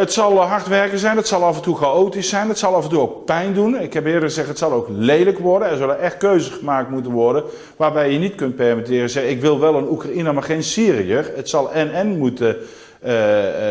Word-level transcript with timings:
het 0.00 0.12
zal 0.12 0.38
hard 0.38 0.66
werken 0.68 0.98
zijn, 0.98 1.16
het 1.16 1.28
zal 1.28 1.44
af 1.44 1.56
en 1.56 1.62
toe 1.62 1.76
chaotisch 1.76 2.28
zijn, 2.28 2.48
het 2.48 2.58
zal 2.58 2.74
af 2.74 2.84
en 2.84 2.90
toe 2.90 3.00
ook 3.00 3.24
pijn 3.24 3.54
doen. 3.54 3.80
Ik 3.80 3.92
heb 3.92 4.06
eerder 4.06 4.22
gezegd, 4.22 4.48
het 4.48 4.58
zal 4.58 4.72
ook 4.72 4.86
lelijk 4.90 5.38
worden. 5.38 5.68
Er 5.68 5.76
zullen 5.76 6.00
echt 6.00 6.16
keuzes 6.16 6.52
gemaakt 6.52 6.90
moeten 6.90 7.12
worden 7.12 7.44
waarbij 7.76 8.12
je 8.12 8.18
niet 8.18 8.34
kunt 8.34 8.56
permitteren 8.56 9.10
zeggen, 9.10 9.32
ik 9.32 9.40
wil 9.40 9.60
wel 9.60 9.74
een 9.74 9.88
Oekraïner, 9.88 10.34
maar 10.34 10.42
geen 10.42 10.62
Syriër. 10.62 11.32
Het 11.34 11.48
zal 11.48 11.72
en-en 11.72 12.18
moeten 12.18 12.56
uh, 13.06 13.12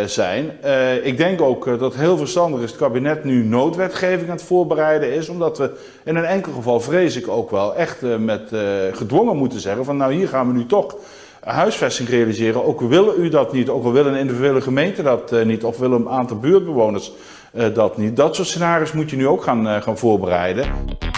zijn. 0.05 0.52
Uh, 0.65 1.05
ik 1.05 1.18
denk 1.18 1.42
ook 1.42 1.65
dat 1.65 1.79
het 1.79 1.96
heel 1.96 2.17
verstandig 2.17 2.61
is, 2.61 2.69
het 2.69 2.79
kabinet 2.79 3.23
nu 3.23 3.43
noodwetgeving 3.43 4.29
aan 4.29 4.35
het 4.35 4.46
voorbereiden 4.46 5.13
is, 5.13 5.29
omdat 5.29 5.57
we 5.57 5.71
in 6.03 6.15
een 6.15 6.25
enkel 6.25 6.51
geval, 6.51 6.79
vrees 6.79 7.15
ik 7.15 7.27
ook 7.27 7.51
wel, 7.51 7.75
echt 7.75 8.01
met 8.19 8.51
gedwongen 8.91 9.37
moeten 9.37 9.59
zeggen 9.59 9.85
van 9.85 9.97
nou 9.97 10.13
hier 10.13 10.27
gaan 10.27 10.47
we 10.47 10.53
nu 10.53 10.65
toch 10.65 10.96
huisvesting 11.44 12.10
realiseren. 12.10 12.65
Ook 12.65 12.81
willen 12.81 13.13
u 13.17 13.29
dat 13.29 13.53
niet, 13.53 13.69
ook 13.69 13.83
al 13.83 13.92
willen 13.92 14.13
een 14.13 14.19
individuele 14.19 14.62
gemeente 14.62 15.01
dat 15.03 15.33
uh, 15.33 15.46
niet, 15.46 15.63
of 15.63 15.78
willen 15.78 15.99
een 15.99 16.09
aantal 16.09 16.38
buurtbewoners 16.38 17.12
uh, 17.53 17.73
dat 17.73 17.98
niet. 17.98 18.15
Dat 18.15 18.35
soort 18.35 18.48
scenario's 18.48 18.91
moet 18.91 19.09
je 19.09 19.15
nu 19.15 19.27
ook 19.27 19.43
gaan, 19.43 19.67
uh, 19.67 19.81
gaan 19.81 19.98
voorbereiden. 19.98 20.65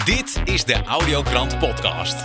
Dit 0.04 0.42
is 0.44 0.64
de 0.64 0.82
Audiokrant 0.84 1.58
Podcast. 1.58 2.16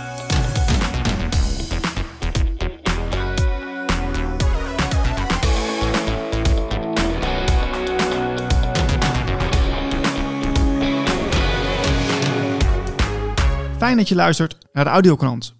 Fijn 13.78 13.96
dat 13.96 14.08
je 14.08 14.14
luistert 14.14 14.56
naar 14.72 14.84
de 14.84 14.90
Audiokrant. 14.90 15.57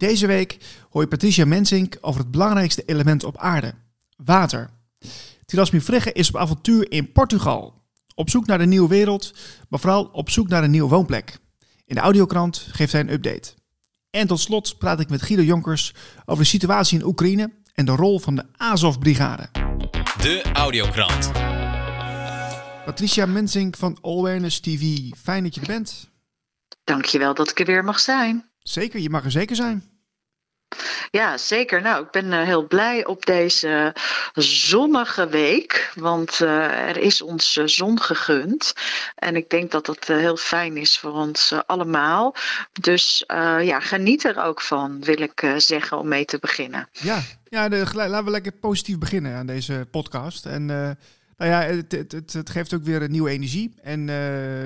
Deze 0.00 0.26
week 0.26 0.58
hoor 0.90 1.02
je 1.02 1.08
Patricia 1.08 1.44
Mensink 1.44 1.98
over 2.00 2.20
het 2.20 2.30
belangrijkste 2.30 2.82
element 2.86 3.24
op 3.24 3.38
aarde: 3.38 3.74
water. 4.16 4.70
Tilasmi 5.44 5.80
Vrigge 5.80 6.12
is 6.12 6.28
op 6.28 6.36
avontuur 6.36 6.90
in 6.90 7.12
Portugal. 7.12 7.82
Op 8.14 8.30
zoek 8.30 8.46
naar 8.46 8.58
de 8.58 8.66
nieuwe 8.66 8.88
wereld, 8.88 9.34
maar 9.68 9.80
vooral 9.80 10.04
op 10.04 10.30
zoek 10.30 10.48
naar 10.48 10.64
een 10.64 10.70
nieuwe 10.70 10.88
woonplek. 10.88 11.38
In 11.86 11.94
de 11.94 12.00
audiokrant 12.00 12.66
geeft 12.70 12.92
hij 12.92 13.00
een 13.00 13.12
update. 13.12 13.52
En 14.10 14.26
tot 14.26 14.40
slot 14.40 14.78
praat 14.78 15.00
ik 15.00 15.08
met 15.08 15.22
Guido 15.22 15.42
Jonkers 15.42 15.94
over 16.24 16.42
de 16.42 16.50
situatie 16.50 16.98
in 16.98 17.06
Oekraïne 17.06 17.52
en 17.74 17.84
de 17.84 17.92
rol 17.92 18.18
van 18.18 18.34
de 18.34 18.44
Azov-brigade. 18.56 19.48
De 20.20 20.42
audiokrant. 20.52 21.32
Patricia 22.84 23.26
Mensink 23.26 23.76
van 23.76 23.98
Awareness 24.02 24.60
TV, 24.60 25.10
fijn 25.22 25.42
dat 25.42 25.54
je 25.54 25.60
er 25.60 25.66
bent. 25.66 26.10
Dankjewel 26.84 27.34
dat 27.34 27.50
ik 27.50 27.60
er 27.60 27.66
weer 27.66 27.84
mag 27.84 28.00
zijn. 28.00 28.48
Zeker, 28.58 29.00
je 29.00 29.10
mag 29.10 29.24
er 29.24 29.30
zeker 29.30 29.56
zijn. 29.56 29.89
Ja, 31.10 31.38
zeker. 31.38 31.82
Nou, 31.82 32.04
ik 32.04 32.10
ben 32.10 32.26
uh, 32.26 32.42
heel 32.42 32.66
blij 32.66 33.06
op 33.06 33.26
deze 33.26 33.94
zonnige 34.34 35.28
week, 35.28 35.92
want 35.94 36.40
uh, 36.42 36.88
er 36.88 36.96
is 36.96 37.22
ons 37.22 37.56
uh, 37.56 37.66
zon 37.66 38.00
gegund. 38.00 38.72
En 39.14 39.36
ik 39.36 39.50
denk 39.50 39.70
dat 39.70 39.86
dat 39.86 40.06
heel 40.06 40.36
fijn 40.36 40.76
is 40.76 40.98
voor 40.98 41.12
ons 41.12 41.54
allemaal. 41.66 42.34
Dus 42.80 43.24
ja, 43.60 43.80
geniet 43.80 44.24
er 44.24 44.42
ook 44.42 44.60
van, 44.60 45.04
wil 45.04 45.20
ik 45.20 45.54
zeggen, 45.56 45.98
om 45.98 46.08
mee 46.08 46.24
te 46.24 46.38
beginnen. 46.38 46.88
Ja, 46.92 47.22
ja 47.48 47.68
de, 47.68 47.86
laten 47.92 48.24
we 48.24 48.30
lekker 48.30 48.52
positief 48.52 48.98
beginnen 48.98 49.36
aan 49.36 49.46
deze 49.46 49.86
podcast. 49.90 50.46
En 50.46 50.66
nou 50.66 51.50
ja, 51.50 51.62
het, 51.62 51.92
het, 51.92 52.12
het, 52.12 52.32
het, 52.32 52.50
geeft 52.50 52.74
ook 52.74 52.82
weer 52.82 53.08
nieuwe 53.08 53.30
energie 53.30 53.74
en 53.82 54.06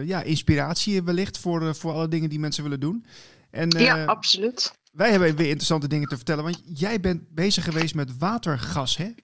ja, 0.06 0.22
inspiratie 0.22 1.02
wellicht 1.02 1.38
voor, 1.38 1.74
voor 1.74 1.92
alle 1.92 2.08
dingen 2.08 2.28
die 2.28 2.38
mensen 2.38 2.62
willen 2.62 2.80
doen. 2.80 3.06
En, 3.50 3.68
ja, 3.68 4.04
absoluut. 4.04 4.72
Wij 4.94 5.10
hebben 5.10 5.36
weer 5.36 5.46
interessante 5.46 5.88
dingen 5.88 6.08
te 6.08 6.16
vertellen, 6.16 6.44
want 6.44 6.62
jij 6.64 7.00
bent 7.00 7.34
bezig 7.34 7.64
geweest 7.64 7.94
met 7.94 8.18
watergas, 8.18 8.96
hè? 8.96 9.14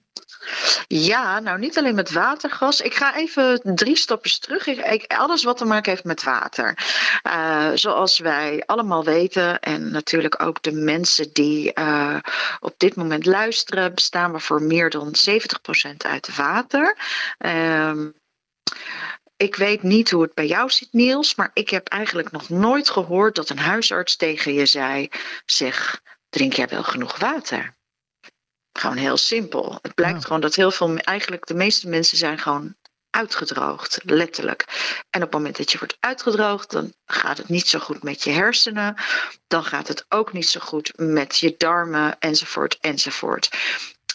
Ja, 0.87 1.39
nou 1.39 1.59
niet 1.59 1.77
alleen 1.77 1.95
met 1.95 2.11
watergas. 2.11 2.81
Ik 2.81 2.93
ga 2.93 3.15
even 3.15 3.61
drie 3.63 3.95
stapjes 3.95 4.39
terug. 4.39 4.67
Ik, 4.67 5.13
alles 5.13 5.43
wat 5.43 5.57
te 5.57 5.65
maken 5.65 5.91
heeft 5.91 6.03
met 6.03 6.23
water. 6.23 6.77
Uh, 7.27 7.71
zoals 7.73 8.19
wij 8.19 8.63
allemaal 8.65 9.03
weten, 9.03 9.59
en 9.59 9.91
natuurlijk 9.91 10.43
ook 10.43 10.61
de 10.61 10.71
mensen 10.71 11.33
die 11.33 11.71
uh, 11.79 12.17
op 12.59 12.73
dit 12.77 12.95
moment 12.95 13.25
luisteren, 13.25 13.93
bestaan 13.93 14.31
we 14.31 14.39
voor 14.39 14.61
meer 14.61 14.89
dan 14.89 15.13
70% 15.29 15.95
uit 15.97 16.35
water. 16.35 16.97
Uh, 17.39 17.91
ik 19.41 19.55
weet 19.55 19.83
niet 19.83 20.11
hoe 20.11 20.21
het 20.21 20.33
bij 20.33 20.47
jou 20.47 20.69
zit, 20.69 20.87
Niels, 20.91 21.35
maar 21.35 21.51
ik 21.53 21.69
heb 21.69 21.87
eigenlijk 21.87 22.31
nog 22.31 22.49
nooit 22.49 22.89
gehoord 22.89 23.35
dat 23.35 23.49
een 23.49 23.59
huisarts 23.59 24.15
tegen 24.15 24.53
je 24.53 24.65
zei: 24.65 25.09
zeg, 25.45 26.01
drink 26.29 26.53
jij 26.53 26.67
wel 26.67 26.83
genoeg 26.83 27.17
water? 27.17 27.75
Gewoon 28.73 28.97
heel 28.97 29.17
simpel. 29.17 29.79
Het 29.81 29.93
blijkt 29.93 30.25
gewoon 30.25 30.41
dat 30.41 30.55
heel 30.55 30.71
veel, 30.71 30.95
eigenlijk 30.95 31.45
de 31.45 31.53
meeste 31.53 31.87
mensen 31.87 32.17
zijn 32.17 32.37
gewoon 32.37 32.75
uitgedroogd, 33.09 33.99
letterlijk. 34.03 34.65
En 35.09 35.23
op 35.23 35.27
het 35.27 35.31
moment 35.31 35.57
dat 35.57 35.71
je 35.71 35.77
wordt 35.77 35.97
uitgedroogd, 35.99 36.71
dan 36.71 36.93
gaat 37.05 37.37
het 37.37 37.49
niet 37.49 37.67
zo 37.67 37.79
goed 37.79 38.03
met 38.03 38.23
je 38.23 38.31
hersenen. 38.31 38.95
Dan 39.47 39.63
gaat 39.63 39.87
het 39.87 40.05
ook 40.09 40.33
niet 40.33 40.49
zo 40.49 40.59
goed 40.59 40.93
met 40.95 41.37
je 41.37 41.55
darmen, 41.57 42.19
enzovoort, 42.19 42.77
enzovoort. 42.79 43.49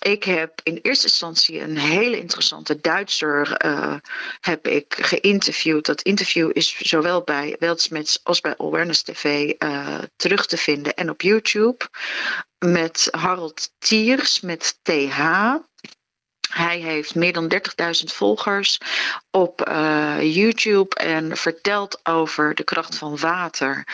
Ik 0.07 0.25
heb 0.25 0.61
in 0.63 0.79
eerste 0.83 1.07
instantie 1.07 1.61
een 1.61 1.79
hele 1.79 2.19
interessante 2.19 2.81
Duitser 2.81 3.65
uh, 3.65 3.95
heb 4.41 4.67
ik 4.67 4.97
geïnterviewd. 5.01 5.87
Dat 5.87 6.03
interview 6.03 6.51
is 6.53 6.77
zowel 6.79 7.23
bij 7.23 7.57
Weltsmets 7.59 8.21
als 8.23 8.41
bij 8.41 8.55
Awareness 8.59 9.03
TV 9.03 9.51
eh, 9.51 9.99
terug 10.17 10.47
te 10.47 10.57
vinden 10.57 10.95
en 10.95 11.11
op 11.11 11.21
YouTube. 11.21 11.89
Met 12.59 13.09
Harold 13.11 13.71
Tiers 13.79 14.41
met 14.41 14.79
TH. 14.83 15.21
Hij 16.51 16.79
heeft 16.79 17.15
meer 17.15 17.33
dan 17.33 17.53
30.000 17.55 17.61
volgers 18.05 18.81
op 19.31 19.69
uh, 19.69 20.17
YouTube 20.21 20.97
en 20.97 21.37
vertelt 21.37 22.01
over 22.03 22.55
de 22.55 22.65
kracht 22.65 22.97
van 22.97 23.19
water. 23.19 23.85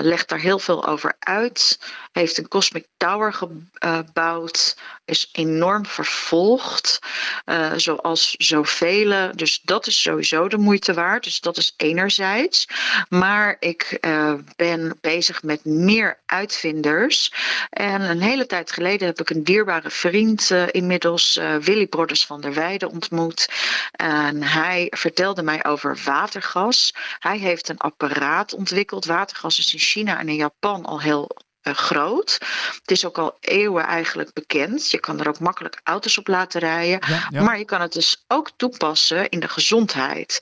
Legt 0.00 0.28
daar 0.28 0.38
heel 0.38 0.58
veel 0.58 0.86
over 0.86 1.16
uit. 1.18 1.78
Heeft 2.12 2.38
een 2.38 2.48
Cosmic 2.48 2.86
Tower 2.96 3.32
gebouwd. 3.32 4.76
Is 5.04 5.28
enorm 5.32 5.86
vervolgd. 5.86 6.98
Uh, 7.44 7.72
zoals 7.76 8.34
zoveel. 8.38 9.32
Dus 9.34 9.60
dat 9.62 9.86
is 9.86 10.02
sowieso 10.02 10.48
de 10.48 10.58
moeite 10.58 10.94
waard. 10.94 11.24
Dus 11.24 11.40
dat 11.40 11.56
is 11.56 11.74
enerzijds. 11.76 12.68
Maar 13.08 13.56
ik 13.58 13.98
uh, 14.00 14.34
ben 14.56 14.98
bezig 15.00 15.42
met 15.42 15.64
meer 15.64 16.20
uitvinders. 16.26 17.32
En 17.70 18.00
een 18.00 18.20
hele 18.20 18.46
tijd 18.46 18.72
geleden 18.72 19.06
heb 19.06 19.20
ik 19.20 19.30
een 19.30 19.44
dierbare 19.44 19.90
vriend 19.90 20.50
inmiddels, 20.70 21.40
Willy 21.60 21.86
Broders 21.86 22.26
van 22.26 22.40
der 22.40 22.54
Weijden, 22.54 22.90
ontmoet. 22.90 23.48
En 23.92 24.42
hij 24.42 24.86
vertelde 24.90 25.42
mij 25.42 25.64
over 25.64 25.98
watergas. 26.04 26.94
Hij 27.18 27.38
heeft 27.38 27.68
een 27.68 27.78
apparaat 27.78 28.54
ontwikkeld. 28.54 29.04
Watergas 29.04 29.58
is 29.58 29.72
in 29.72 29.78
China 29.78 30.18
en 30.18 30.28
in 30.28 30.36
Japan 30.36 30.84
al 30.84 31.00
heel 31.00 31.30
groot. 31.72 32.38
Het 32.80 32.90
is 32.90 33.04
ook 33.04 33.18
al 33.18 33.36
eeuwen 33.40 33.84
eigenlijk 33.84 34.32
bekend. 34.32 34.90
Je 34.90 34.98
kan 34.98 35.20
er 35.20 35.28
ook 35.28 35.38
makkelijk 35.38 35.80
auto's 35.82 36.18
op 36.18 36.28
laten 36.28 36.60
rijden. 36.60 36.98
Ja, 37.08 37.28
ja. 37.30 37.42
Maar 37.42 37.58
je 37.58 37.64
kan 37.64 37.80
het 37.80 37.92
dus 37.92 38.24
ook 38.28 38.50
toepassen 38.56 39.28
in 39.28 39.40
de 39.40 39.48
gezondheid. 39.48 40.40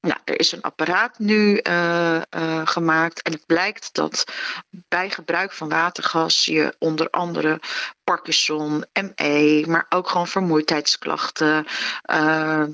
Nou, 0.00 0.20
er 0.24 0.38
is 0.38 0.52
een 0.52 0.62
apparaat 0.62 1.18
nu 1.18 1.60
uh, 1.62 2.20
uh, 2.36 2.66
gemaakt 2.66 3.22
en 3.22 3.32
het 3.32 3.46
blijkt 3.46 3.94
dat 3.94 4.24
bij 4.70 5.10
gebruik 5.10 5.52
van 5.52 5.68
watergas 5.68 6.44
je 6.44 6.74
onder 6.78 7.10
andere 7.10 7.60
Parkinson, 8.04 8.84
ME, 8.92 9.64
maar 9.66 9.86
ook 9.88 10.08
gewoon 10.08 10.28
vermoeidheidsklachten, 10.28 11.66
uh, 12.12 12.64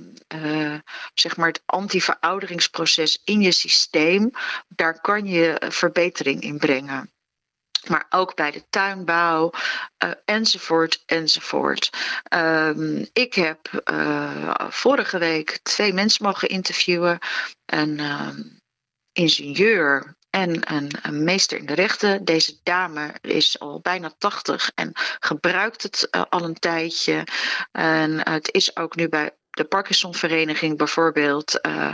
zeg 1.14 1.36
maar 1.36 1.48
het 1.48 1.62
antiverouderingsproces 1.66 3.20
in 3.24 3.40
je 3.40 3.52
systeem, 3.52 4.30
daar 4.68 5.00
kan 5.00 5.26
je 5.26 5.62
verbetering 5.68 6.42
in 6.42 6.58
brengen 6.58 7.13
maar 7.88 8.06
ook 8.08 8.34
bij 8.34 8.50
de 8.50 8.64
tuinbouw, 8.70 9.50
uh, 10.04 10.10
enzovoort, 10.24 11.02
enzovoort. 11.06 11.90
Um, 12.34 13.08
ik 13.12 13.34
heb 13.34 13.82
uh, 13.92 14.54
vorige 14.68 15.18
week 15.18 15.58
twee 15.62 15.92
mensen 15.92 16.24
mogen 16.24 16.48
interviewen. 16.48 17.18
Een 17.64 17.98
uh, 17.98 18.28
ingenieur 19.12 20.16
en 20.30 20.74
een, 21.02 21.24
meester 21.24 21.58
in 21.58 21.66
de 21.66 21.74
rechten. 21.74 22.24
Deze 22.24 22.58
dame 22.62 23.14
is 23.20 23.58
al 23.60 23.80
bijna 23.80 24.14
80 24.18 24.70
en 24.74 24.90
gebruikt 25.20 25.82
het 25.82 26.08
uh, 26.10 26.22
al 26.28 26.42
een 26.42 26.58
tijdje. 26.58 27.26
En 27.72 28.28
het 28.30 28.52
is 28.52 28.76
ook 28.76 28.96
nu 28.96 29.08
bij 29.08 29.30
de 29.54 29.64
Parkinsonvereniging 29.64 30.78
bijvoorbeeld 30.78 31.58
uh, 31.66 31.90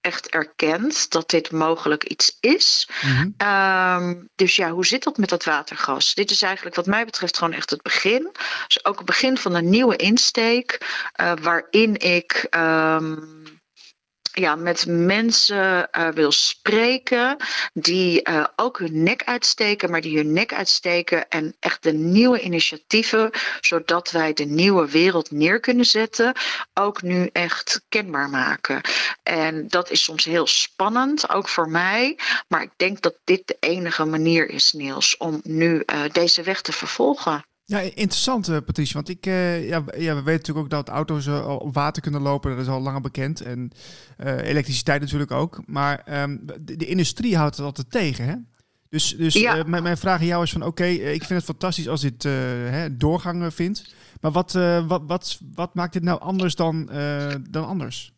echt 0.00 0.28
erkent 0.28 1.10
dat 1.10 1.30
dit 1.30 1.50
mogelijk 1.50 2.04
iets 2.04 2.36
is. 2.40 2.88
Mm-hmm. 3.02 3.34
Um, 4.08 4.28
dus 4.34 4.56
ja, 4.56 4.70
hoe 4.70 4.86
zit 4.86 5.02
dat 5.02 5.16
met 5.16 5.28
dat 5.28 5.44
watergas? 5.44 6.14
Dit 6.14 6.30
is 6.30 6.42
eigenlijk 6.42 6.76
wat 6.76 6.86
mij 6.86 7.04
betreft 7.04 7.38
gewoon 7.38 7.52
echt 7.52 7.70
het 7.70 7.82
begin. 7.82 8.32
Dus 8.66 8.84
ook 8.84 8.96
het 8.96 9.06
begin 9.06 9.38
van 9.38 9.54
een 9.54 9.68
nieuwe 9.68 9.96
insteek 9.96 10.78
uh, 11.20 11.32
waarin 11.42 11.96
ik. 11.96 12.46
Um, 12.56 13.53
ja, 14.34 14.56
met 14.56 14.86
mensen 14.86 15.88
uh, 15.92 16.08
wil 16.08 16.32
spreken 16.32 17.36
die 17.72 18.28
uh, 18.28 18.44
ook 18.56 18.78
hun 18.78 19.02
nek 19.02 19.24
uitsteken, 19.24 19.90
maar 19.90 20.00
die 20.00 20.16
hun 20.16 20.32
nek 20.32 20.54
uitsteken 20.54 21.28
en 21.28 21.56
echt 21.60 21.82
de 21.82 21.92
nieuwe 21.92 22.40
initiatieven, 22.40 23.30
zodat 23.60 24.10
wij 24.10 24.32
de 24.32 24.44
nieuwe 24.44 24.90
wereld 24.90 25.30
neer 25.30 25.60
kunnen 25.60 25.84
zetten, 25.84 26.32
ook 26.74 27.02
nu 27.02 27.28
echt 27.32 27.84
kenbaar 27.88 28.30
maken. 28.30 28.80
En 29.22 29.68
dat 29.68 29.90
is 29.90 30.02
soms 30.02 30.24
heel 30.24 30.46
spannend, 30.46 31.28
ook 31.28 31.48
voor 31.48 31.68
mij, 31.68 32.18
maar 32.48 32.62
ik 32.62 32.72
denk 32.76 33.00
dat 33.00 33.14
dit 33.24 33.46
de 33.46 33.56
enige 33.60 34.04
manier 34.04 34.48
is, 34.50 34.72
Niels, 34.72 35.16
om 35.16 35.40
nu 35.42 35.82
uh, 35.86 36.02
deze 36.12 36.42
weg 36.42 36.60
te 36.60 36.72
vervolgen. 36.72 37.44
Ja, 37.66 37.78
interessant, 37.78 38.48
uh, 38.48 38.56
Patricia. 38.64 38.94
Want 38.94 39.08
ik, 39.08 39.26
uh, 39.26 39.68
ja, 39.68 39.84
ja, 39.96 40.14
we 40.14 40.22
weten 40.22 40.32
natuurlijk 40.32 40.58
ook 40.58 40.70
dat 40.70 40.88
auto's 40.88 41.26
uh, 41.26 41.48
op 41.48 41.74
water 41.74 42.02
kunnen 42.02 42.20
lopen. 42.20 42.50
Dat 42.50 42.60
is 42.60 42.68
al 42.68 42.80
langer 42.80 43.00
bekend. 43.00 43.40
En 43.40 43.70
elektriciteit 44.42 45.00
natuurlijk 45.00 45.30
ook. 45.30 45.62
Maar 45.66 46.22
um, 46.22 46.40
de, 46.60 46.76
de, 46.76 46.86
industrie 46.86 47.36
houdt 47.36 47.56
het 47.56 47.64
altijd 47.64 47.90
tegen, 47.90 48.26
hè? 48.26 48.34
Dus, 48.88 49.16
dus 49.16 49.34
ja. 49.34 49.62
mijn, 49.66 49.82
mijn 49.82 49.96
vraag 49.96 50.20
aan 50.20 50.26
jou 50.26 50.42
is 50.42 50.50
van... 50.50 50.64
Oké, 50.64 50.84
ik 50.84 51.24
vind 51.24 51.28
het 51.28 51.44
fantastisch 51.44 51.88
als 51.88 52.00
dit 52.00 52.22
hè, 52.22 52.96
doorgang 52.96 53.54
vindt. 53.54 53.94
Maar 54.20 54.30
wat, 54.30 54.52
wat, 54.86 55.02
wat, 55.06 55.38
wat 55.54 55.74
maakt 55.74 55.92
dit 55.92 56.02
nou 56.02 56.20
anders 56.20 56.54
dan, 56.54 56.90
dan 57.50 57.66
anders? 57.66 58.12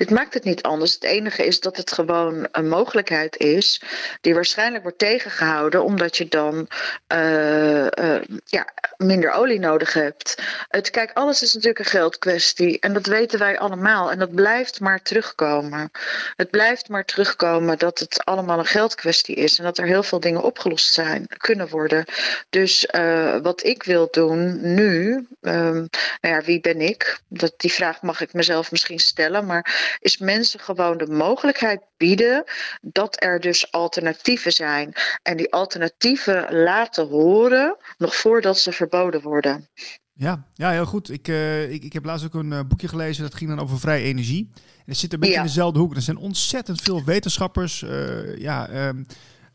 Dit 0.00 0.10
maakt 0.10 0.34
het 0.34 0.44
niet 0.44 0.62
anders. 0.62 0.94
Het 0.94 1.04
enige 1.04 1.46
is 1.46 1.60
dat 1.60 1.76
het 1.76 1.92
gewoon 1.92 2.48
een 2.52 2.68
mogelijkheid 2.68 3.36
is 3.36 3.82
die 4.20 4.34
waarschijnlijk 4.34 4.82
wordt 4.82 4.98
tegengehouden 4.98 5.84
omdat 5.84 6.16
je 6.16 6.28
dan 6.28 6.68
uh, 7.12 7.84
uh, 7.84 8.20
ja, 8.44 8.68
minder 8.96 9.32
olie 9.32 9.58
nodig 9.58 9.92
hebt. 9.92 10.42
Het, 10.68 10.90
kijk, 10.90 11.10
alles 11.12 11.42
is 11.42 11.52
natuurlijk 11.54 11.78
een 11.78 11.84
geldkwestie 11.84 12.78
en 12.78 12.92
dat 12.92 13.06
weten 13.06 13.38
wij 13.38 13.58
allemaal 13.58 14.10
en 14.10 14.18
dat 14.18 14.34
blijft 14.34 14.80
maar 14.80 15.02
terugkomen. 15.02 15.90
Het 16.36 16.50
blijft 16.50 16.88
maar 16.88 17.04
terugkomen 17.04 17.78
dat 17.78 17.98
het 17.98 18.24
allemaal 18.24 18.58
een 18.58 18.66
geldkwestie 18.66 19.34
is 19.34 19.58
en 19.58 19.64
dat 19.64 19.78
er 19.78 19.86
heel 19.86 20.02
veel 20.02 20.20
dingen 20.20 20.42
opgelost 20.42 20.92
zijn, 20.92 21.26
kunnen 21.36 21.68
worden. 21.68 22.04
Dus 22.50 22.88
uh, 22.94 23.36
wat 23.42 23.64
ik 23.64 23.82
wil 23.82 24.08
doen 24.10 24.74
nu, 24.74 25.12
um, 25.40 25.88
nou 26.20 26.34
ja, 26.34 26.40
wie 26.40 26.60
ben 26.60 26.80
ik? 26.80 27.20
Dat, 27.28 27.54
die 27.56 27.72
vraag 27.72 28.02
mag 28.02 28.20
ik 28.20 28.32
mezelf 28.32 28.70
misschien 28.70 28.98
stellen 28.98 29.46
maar 29.46 29.88
is 29.98 30.18
mensen 30.18 30.60
gewoon 30.60 30.98
de 30.98 31.06
mogelijkheid 31.06 31.80
bieden 31.96 32.44
dat 32.80 33.22
er 33.22 33.40
dus 33.40 33.72
alternatieven 33.72 34.52
zijn. 34.52 34.92
En 35.22 35.36
die 35.36 35.52
alternatieven 35.52 36.46
laten 36.54 37.08
horen 37.08 37.76
nog 37.98 38.16
voordat 38.16 38.58
ze 38.58 38.72
verboden 38.72 39.22
worden. 39.22 39.68
Ja, 40.12 40.44
ja 40.54 40.70
heel 40.70 40.86
goed. 40.86 41.10
Ik, 41.10 41.28
uh, 41.28 41.72
ik, 41.72 41.84
ik 41.84 41.92
heb 41.92 42.04
laatst 42.04 42.24
ook 42.24 42.34
een 42.34 42.52
uh, 42.52 42.60
boekje 42.68 42.88
gelezen 42.88 43.22
dat 43.22 43.34
ging 43.34 43.50
dan 43.50 43.60
over 43.60 43.80
vrije 43.80 44.04
energie. 44.04 44.50
En 44.54 44.84
dat 44.86 44.96
zit 44.96 45.12
een 45.12 45.18
beetje 45.18 45.34
ja. 45.34 45.40
in 45.40 45.46
dezelfde 45.46 45.78
hoek. 45.78 45.94
Er 45.94 46.02
zijn 46.02 46.16
ontzettend 46.16 46.80
veel 46.80 47.04
wetenschappers, 47.04 47.82
uh, 47.82 48.36
ja, 48.36 48.88
um, 48.88 49.06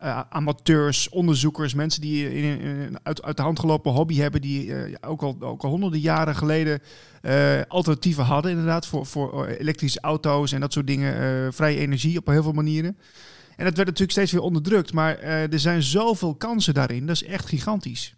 uh, 0.06 0.22
amateurs, 0.30 1.10
onderzoekers, 1.10 1.74
mensen 1.74 2.02
die 2.02 2.34
in, 2.34 2.60
in, 2.60 2.98
uit, 3.04 3.24
uit 3.24 3.38
de 3.38 3.44
hand 3.44 3.60
gelopen 3.60 3.92
hobby 3.92 4.16
hebben, 4.16 4.42
die 4.42 4.66
uh, 4.66 4.96
ook, 5.02 5.22
al, 5.22 5.38
ook 5.40 5.63
al 5.63 5.69
honderden 5.69 6.00
jaren 6.00 6.36
geleden 6.36 6.81
uh, 7.22 7.62
alternatieven 7.68 8.24
hadden, 8.24 8.52
inderdaad, 8.52 8.88
voor, 8.88 9.06
voor 9.06 9.48
elektrische 9.48 10.00
auto's 10.00 10.52
en 10.52 10.60
dat 10.60 10.74
soort 10.74 10.88
dingen, 10.88 11.54
vrije 11.54 11.80
energie 11.80 12.18
op 12.18 12.28
heel 12.28 12.44
veel 12.44 12.52
manieren. 12.52 12.98
En 13.56 13.66
dat 13.66 13.75
werd 13.75 13.88
natuurlijk 13.88 14.12
steeds 14.12 14.31
weer 14.31 14.42
onderdrukt, 14.42 14.94
maar 14.94 15.19
er 15.19 15.60
zijn 15.60 15.84
zoveel 15.84 16.36
kansen 16.36 16.74
daarin, 16.74 17.06
dat 17.06 17.16
is 17.16 17.24
echt 17.24 17.46
gigantisch. 17.46 18.16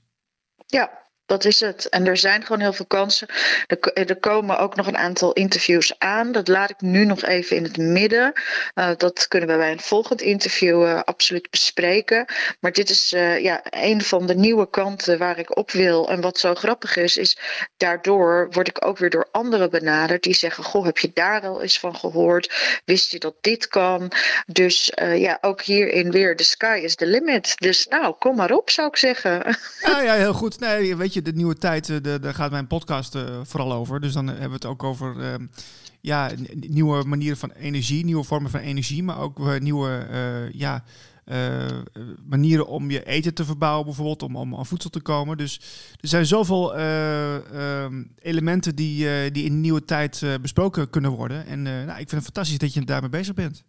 Ja, 0.65 1.06
dat 1.27 1.45
is 1.45 1.59
het. 1.59 1.89
En 1.89 2.07
er 2.07 2.17
zijn 2.17 2.45
gewoon 2.45 2.61
heel 2.61 2.73
veel 2.73 2.85
kansen. 2.85 3.27
Er, 3.67 3.93
er, 3.93 4.15
komen 4.15 4.59
ook 4.59 4.75
nog 4.75 4.87
een 4.87 4.97
aantal 4.97 5.33
interviews 5.33 5.99
aan. 5.99 6.31
Dat 6.31 6.47
laat 6.47 6.69
ik 6.69 6.81
nu 6.81 7.05
nog 7.05 7.23
even 7.23 7.55
in 7.55 7.63
het 7.63 7.77
midden. 7.77 8.33
Uh, 8.75 8.89
dat 8.97 9.27
kunnen 9.27 9.49
we 9.49 9.55
bij 9.55 9.71
een 9.71 9.79
volgend 9.79 10.21
interview 10.21 10.83
uh, 10.83 11.01
absoluut 11.03 11.49
bespreken. 11.49 12.25
Maar 12.59 12.71
dit 12.71 12.89
is 12.89 13.13
uh, 13.13 13.39
ja, 13.39 13.61
een 13.69 14.01
van 14.01 14.25
de 14.25 14.35
nieuwe 14.35 14.69
kanten 14.69 15.17
waar 15.17 15.39
ik 15.39 15.57
op 15.57 15.71
wil. 15.71 16.09
En 16.09 16.21
wat 16.21 16.39
zo 16.39 16.55
grappig 16.55 16.95
is, 16.95 17.17
is 17.17 17.37
daardoor 17.77 18.47
word 18.51 18.67
ik 18.67 18.85
ook 18.85 18.97
weer 18.97 19.09
door 19.09 19.27
anderen 19.31 19.69
benaderd. 19.69 20.23
Die 20.23 20.35
zeggen, 20.35 20.63
goh, 20.63 20.85
heb 20.85 20.97
je 20.97 21.11
daar 21.13 21.41
al 21.41 21.61
eens 21.61 21.79
van 21.79 21.95
gehoord? 21.95 22.81
Wist 22.85 23.11
je 23.11 23.19
dat 23.19 23.35
dit 23.41 23.67
kan? 23.67 24.11
Dus 24.45 24.91
ja, 24.95 25.37
ook 25.41 25.61
hierin 25.61 26.11
weer, 26.11 26.35
the 26.35 26.43
sky 26.43 26.79
is 26.83 26.95
the 26.95 27.05
limit. 27.05 27.53
Dus 27.57 27.87
nou, 27.87 28.15
kom 28.19 28.35
maar 28.35 28.51
op, 28.51 28.69
zou 28.69 28.87
ik 28.87 28.97
zeggen. 28.97 29.41
Ja, 29.81 30.01
ja 30.01 30.13
heel 30.13 30.33
goed. 30.33 30.59
Nee, 30.59 30.95
weet 30.95 31.13
je 31.13 31.16
de 31.21 31.33
nieuwe 31.33 31.55
tijd, 31.55 31.85
de, 31.85 32.19
daar 32.21 32.33
gaat 32.33 32.51
mijn 32.51 32.67
podcast 32.67 33.15
uh, 33.15 33.23
vooral 33.43 33.73
over. 33.73 33.99
Dus 33.99 34.13
dan 34.13 34.27
hebben 34.27 34.47
we 34.47 34.53
het 34.53 34.65
ook 34.65 34.83
over 34.83 35.15
uh, 35.19 35.47
ja, 36.01 36.31
nieuwe 36.53 37.03
manieren 37.03 37.37
van 37.37 37.51
energie, 37.51 38.05
nieuwe 38.05 38.23
vormen 38.23 38.51
van 38.51 38.59
energie, 38.59 39.03
maar 39.03 39.19
ook 39.19 39.59
nieuwe 39.59 40.07
ja, 40.51 40.83
manieren 42.25 42.67
om 42.67 42.91
je 42.91 43.05
eten 43.05 43.33
te 43.33 43.45
verbouwen, 43.45 43.85
bijvoorbeeld 43.85 44.23
om, 44.23 44.35
om 44.35 44.55
aan 44.55 44.65
voedsel 44.65 44.89
te 44.89 45.01
komen. 45.01 45.37
Dus 45.37 45.55
er 46.01 46.07
zijn 46.07 46.25
zoveel 46.25 46.75
ehm, 46.75 48.03
elementen 48.19 48.75
die, 48.75 49.31
die 49.31 49.43
in 49.43 49.51
de 49.51 49.57
nieuwe 49.57 49.85
tijd 49.85 50.25
besproken 50.41 50.89
kunnen 50.89 51.11
worden. 51.11 51.45
En 51.45 51.61
nou, 51.61 51.89
ik 51.89 51.95
vind 52.09 52.11
het 52.11 52.23
fantastisch 52.23 52.57
dat 52.57 52.73
je 52.73 52.85
daarmee 52.85 53.09
bezig 53.09 53.33
bent. 53.33 53.63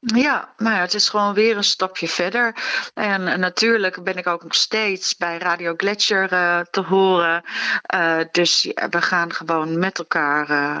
Ja, 0.00 0.54
nou 0.56 0.74
ja, 0.74 0.80
het 0.80 0.94
is 0.94 1.08
gewoon 1.08 1.34
weer 1.34 1.56
een 1.56 1.64
stapje 1.64 2.08
verder. 2.08 2.54
En, 2.94 3.40
natuurlijk 3.40 4.02
ben 4.02 4.16
ik 4.16 4.26
ook 4.26 4.42
nog 4.42 4.54
steeds 4.54 5.16
bij 5.16 5.38
Radio 5.38 5.74
Gletscher 5.76 6.32
uh, 6.32 6.60
te 6.60 6.80
horen. 6.80 7.42
Uh, 7.94 8.18
dus 8.32 8.72
we 8.90 9.02
gaan 9.02 9.32
gewoon 9.32 9.78
met 9.78 9.98
elkaar 9.98 10.50
uh, 10.50 10.78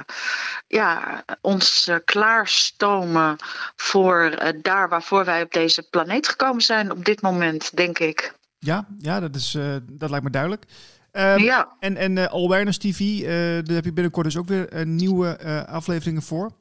ja, 0.66 1.24
ons 1.40 1.90
klaarstomen 2.04 3.36
voor 3.76 4.52
daar 4.62 4.88
waarvoor 4.88 5.24
wij 5.24 5.42
op 5.42 5.52
deze 5.52 5.88
planeet 5.90 6.28
gekomen 6.28 6.62
zijn 6.62 6.90
op 6.90 7.04
dit 7.04 7.22
moment, 7.22 7.76
denk 7.76 7.98
ik. 7.98 8.34
Ja, 8.58 8.86
ja 8.98 9.20
dat, 9.20 9.34
is, 9.34 9.56
dat 9.82 10.10
lijkt 10.10 10.24
me 10.24 10.30
duidelijk. 10.30 10.64
Um, 11.12 11.38
ja. 11.38 11.76
En, 11.80 11.96
en 11.96 12.18
Awareness 12.30 12.78
TV, 12.78 13.20
daar 13.64 13.74
heb 13.74 13.84
je 13.84 13.92
binnenkort 13.92 14.26
dus 14.26 14.36
ook 14.36 14.48
weer 14.48 14.86
nieuwe 14.86 15.66
afleveringen 15.66 16.22
voor. 16.22 16.52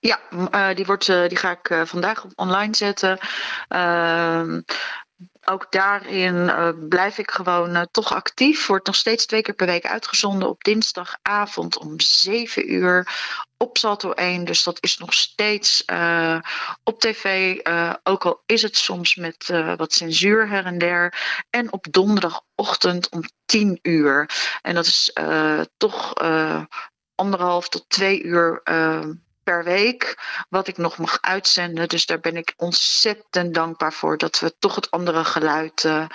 Ja, 0.00 0.20
uh, 0.30 0.74
die, 0.74 0.84
wordt, 0.84 1.08
uh, 1.08 1.28
die 1.28 1.36
ga 1.36 1.50
ik 1.50 1.70
uh, 1.70 1.84
vandaag 1.84 2.24
online 2.34 2.76
zetten. 2.76 3.18
Ehm, 3.68 4.60
ook 5.44 5.66
daarin 5.72 6.52
blijf 6.88 7.18
ik 7.18 7.30
gewoon 7.30 7.88
toch 7.90 8.14
actief. 8.14 8.66
Wordt 8.66 8.86
nog 8.86 8.96
steeds 8.96 9.26
twee 9.26 9.42
keer 9.42 9.54
per 9.54 9.66
week 9.66 9.86
uitgezonden 9.86 10.48
op 10.48 10.64
dinsdagavond 10.64 11.78
om 11.78 12.00
7 12.00 12.72
uur 12.72 13.08
op 13.56 13.78
Salto 13.78 14.12
1. 14.12 14.44
Dus 14.44 14.62
dat 14.62 14.78
is 14.80 14.98
nog 14.98 15.14
steeds 15.14 15.84
op 16.84 17.00
tv. 17.00 17.56
ook 18.02 18.24
al 18.24 18.42
is 18.46 18.62
het 18.62 18.76
soms 18.76 19.14
met 19.14 19.52
wat 19.76 19.92
censuur 19.92 20.48
her 20.48 20.64
en 20.64 20.78
der. 20.78 21.14
En 21.50 21.72
op 21.72 21.86
donderdagochtend 21.90 23.08
om 23.08 23.22
10 23.44 23.78
uur. 23.82 24.30
En 24.62 24.74
dat 24.74 24.86
is 24.86 25.12
toch 25.76 26.14
anderhalf 27.14 27.68
tot 27.68 27.84
twee 27.88 28.22
uur 28.22 28.62
per 29.50 29.64
week 29.64 30.18
wat 30.48 30.68
ik 30.68 30.76
nog 30.76 30.98
mag 30.98 31.18
uitzenden. 31.20 31.88
Dus 31.88 32.06
daar 32.06 32.20
ben 32.20 32.36
ik 32.36 32.54
ontzettend 32.56 33.54
dankbaar 33.54 33.92
voor 33.92 34.18
dat 34.18 34.40
we 34.40 34.54
toch 34.58 34.74
het 34.74 34.90
andere 34.90 35.24
geluid. 35.24 35.84
Uh, 35.84 36.06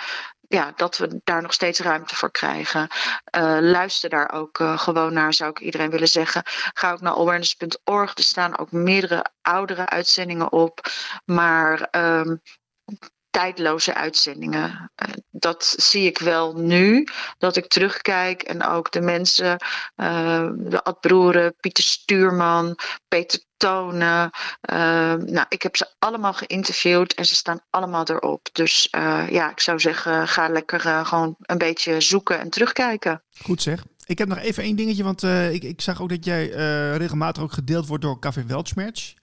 ja, 0.48 0.72
dat 0.76 0.96
we 0.96 1.20
daar 1.24 1.42
nog 1.42 1.52
steeds 1.52 1.80
ruimte 1.80 2.16
voor 2.16 2.30
krijgen. 2.30 2.88
Uh, 3.36 3.58
luister 3.60 4.10
daar 4.10 4.32
ook 4.32 4.58
uh, 4.58 4.78
gewoon 4.78 5.12
naar, 5.12 5.34
zou 5.34 5.50
ik 5.50 5.60
iedereen 5.60 5.90
willen 5.90 6.08
zeggen. 6.08 6.42
Ga 6.74 6.92
ook 6.92 7.00
naar 7.00 7.12
awareness.org. 7.12 8.14
Er 8.14 8.22
staan 8.22 8.58
ook 8.58 8.72
meerdere 8.72 9.24
oudere 9.42 9.86
uitzendingen 9.86 10.52
op. 10.52 10.80
Maar 11.24 11.88
um, 11.90 12.42
tijdloze 13.30 13.94
uitzendingen. 13.94 14.92
Dat 15.38 15.74
zie 15.76 16.06
ik 16.06 16.18
wel 16.18 16.54
nu, 16.54 17.08
dat 17.38 17.56
ik 17.56 17.66
terugkijk 17.66 18.42
en 18.42 18.64
ook 18.64 18.92
de 18.92 19.00
mensen, 19.00 19.64
uh, 19.96 20.48
de 20.56 20.84
Ad 20.84 21.00
Broeren, 21.00 21.54
Pieter 21.60 21.84
Stuurman, 21.84 22.78
Peter 23.08 23.40
Tonen. 23.56 24.30
Uh, 24.70 24.76
nou, 25.14 25.46
ik 25.48 25.62
heb 25.62 25.76
ze 25.76 25.86
allemaal 25.98 26.32
geïnterviewd 26.32 27.14
en 27.14 27.26
ze 27.26 27.34
staan 27.34 27.60
allemaal 27.70 28.04
erop. 28.06 28.48
Dus 28.52 28.88
ja, 29.30 29.50
ik 29.50 29.60
zou 29.60 29.80
zeggen, 29.80 30.28
ga 30.28 30.48
lekker 30.48 30.80
gewoon 31.06 31.34
een 31.40 31.58
beetje 31.58 32.00
zoeken 32.00 32.40
en 32.40 32.50
terugkijken. 32.50 33.22
Goed 33.42 33.62
zeg. 33.62 33.84
Ik 34.06 34.18
heb 34.18 34.28
nog 34.28 34.38
even 34.38 34.62
één 34.62 34.76
dingetje, 34.76 35.04
want 35.04 35.22
ik, 35.52 35.62
ik 35.62 35.80
zag 35.80 36.02
ook 36.02 36.08
dat 36.08 36.24
jij 36.24 36.46
regelmatig 36.96 37.42
ook 37.42 37.52
gedeeld 37.52 37.86
wordt 37.86 38.02
door 38.02 38.18
Café 38.18 38.44
Weltschmerz. 38.46 39.14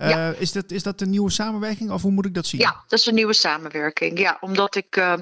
Uh, 0.00 0.40
is, 0.40 0.52
dat, 0.52 0.70
is 0.70 0.82
dat 0.82 1.00
een 1.00 1.10
nieuwe 1.10 1.30
samenwerking 1.30 1.90
of 1.90 2.02
hoe 2.02 2.10
moet 2.10 2.26
ik 2.26 2.34
dat 2.34 2.46
zien? 2.46 2.60
Ja, 2.60 2.84
dat 2.88 2.98
is 2.98 3.06
een 3.06 3.14
nieuwe 3.14 3.32
samenwerking. 3.32 4.18
Ja, 4.18 4.36
omdat 4.40 4.74
ik, 4.74 4.96
uh, 4.96 5.14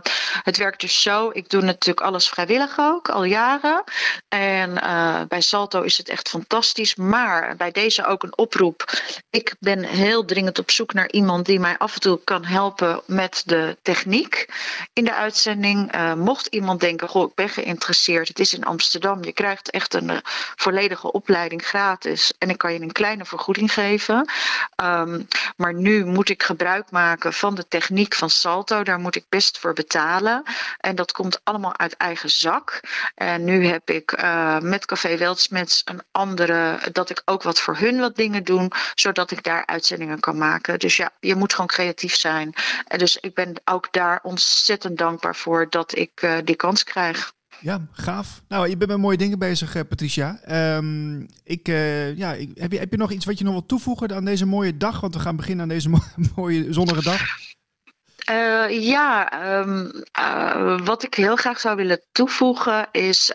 het 0.42 0.56
werkt 0.56 0.80
dus 0.80 1.02
zo, 1.02 1.30
ik 1.32 1.50
doe 1.50 1.62
natuurlijk 1.62 2.06
alles 2.06 2.28
vrijwillig 2.28 2.78
ook, 2.78 3.08
al 3.08 3.24
jaren. 3.24 3.84
En 4.28 4.70
uh, 4.70 5.20
bij 5.28 5.40
Salto 5.40 5.82
is 5.82 5.98
het 5.98 6.08
echt 6.08 6.28
fantastisch. 6.28 6.94
Maar 6.94 7.56
bij 7.56 7.70
deze 7.70 8.06
ook 8.06 8.22
een 8.22 8.38
oproep. 8.38 9.02
Ik 9.30 9.56
ben 9.60 9.82
heel 9.82 10.24
dringend 10.24 10.58
op 10.58 10.70
zoek 10.70 10.92
naar 10.92 11.10
iemand 11.10 11.46
die 11.46 11.60
mij 11.60 11.78
af 11.78 11.94
en 11.94 12.00
toe 12.00 12.20
kan 12.24 12.44
helpen 12.44 13.00
met 13.06 13.42
de 13.46 13.76
techniek 13.82 14.48
in 14.92 15.04
de 15.04 15.14
uitzending. 15.14 15.92
mocht 16.16 16.46
iemand 16.46 16.80
denken, 16.80 17.08
goh, 17.08 17.28
ik 17.28 17.34
ben 17.34 17.48
geïnteresseerd, 17.48 18.28
het 18.28 18.38
is 18.38 18.54
in 18.54 18.64
Amsterdam. 18.64 19.24
Je 19.24 19.32
krijgt 19.32 19.70
echt 19.70 19.94
een 19.94 20.20
volledige 20.56 21.12
opleiding 21.12 21.66
gratis. 21.66 22.32
En 22.38 22.50
ik 22.50 22.58
kan 22.58 22.72
je 22.72 22.80
een 22.80 22.92
kleine 22.92 23.24
vergoeding 23.24 23.72
geven. 23.72 24.28
Um, 24.76 25.28
maar 25.56 25.74
nu 25.74 26.04
moet 26.04 26.28
ik 26.28 26.42
gebruik 26.42 26.90
maken 26.90 27.32
van 27.32 27.54
de 27.54 27.68
techniek 27.68 28.14
van 28.14 28.30
Salto. 28.30 28.82
Daar 28.82 28.98
moet 28.98 29.16
ik 29.16 29.24
best 29.28 29.58
voor 29.58 29.72
betalen. 29.72 30.42
En 30.78 30.94
dat 30.94 31.12
komt 31.12 31.40
allemaal 31.44 31.78
uit 31.78 31.96
eigen 31.96 32.30
zak. 32.30 32.80
En 33.14 33.44
nu 33.44 33.66
heb 33.66 33.90
ik 33.90 34.20
uh, 34.20 34.58
met 34.58 34.86
Café 34.86 35.16
Weltsmets 35.16 35.82
een 35.84 36.02
andere, 36.10 36.78
dat 36.92 37.10
ik 37.10 37.22
ook 37.24 37.42
wat 37.42 37.60
voor 37.60 37.76
hun 37.76 37.98
wat 37.98 38.16
dingen 38.16 38.44
doe, 38.44 38.70
zodat 38.94 39.30
ik 39.30 39.42
daar 39.42 39.66
uitzendingen 39.66 40.20
kan 40.20 40.38
maken. 40.38 40.78
Dus 40.78 40.96
ja, 40.96 41.10
je 41.20 41.34
moet 41.34 41.52
gewoon 41.52 41.66
creatief 41.66 42.14
zijn. 42.16 42.54
En 42.86 42.98
dus 42.98 43.16
ik 43.16 43.34
ben 43.34 43.52
ook 43.64 43.92
daar 43.92 44.20
ontzettend 44.22 44.98
dankbaar 44.98 45.36
voor 45.36 45.70
dat 45.70 45.96
ik 45.96 46.22
uh, 46.22 46.36
die 46.44 46.56
kans 46.56 46.84
krijg. 46.84 47.32
Ja, 47.60 47.86
gaaf. 47.92 48.42
Nou, 48.48 48.68
je 48.68 48.76
bent 48.76 48.90
met 48.90 49.00
mooie 49.00 49.16
dingen 49.16 49.38
bezig, 49.38 49.74
uh, 49.74 49.82
Patricia. 49.88 50.40
Um, 50.76 51.26
ik, 51.44 51.68
uh, 51.68 52.16
ja, 52.16 52.32
ik, 52.32 52.50
heb, 52.54 52.72
je, 52.72 52.78
heb 52.78 52.90
je 52.90 52.96
nog 52.96 53.10
iets 53.10 53.24
wat 53.24 53.38
je 53.38 53.44
nog 53.44 53.52
wilt 53.52 53.68
toevoegen 53.68 54.14
aan 54.14 54.24
deze 54.24 54.46
mooie 54.46 54.76
dag? 54.76 55.00
Want 55.00 55.14
we 55.14 55.20
gaan 55.20 55.36
beginnen 55.36 55.62
aan 55.62 55.68
deze 55.68 55.88
mo 55.94 55.98
mooie 56.36 56.72
zonnige 56.72 57.02
dag. 57.02 57.20
Uh, 58.30 58.82
ja, 58.86 59.32
um, 59.58 59.92
wat 60.84 61.02
ik 61.02 61.14
heel 61.14 61.36
graag 61.36 61.60
zou 61.60 61.76
willen 61.76 62.02
toevoegen 62.12 62.88
is 62.92 63.32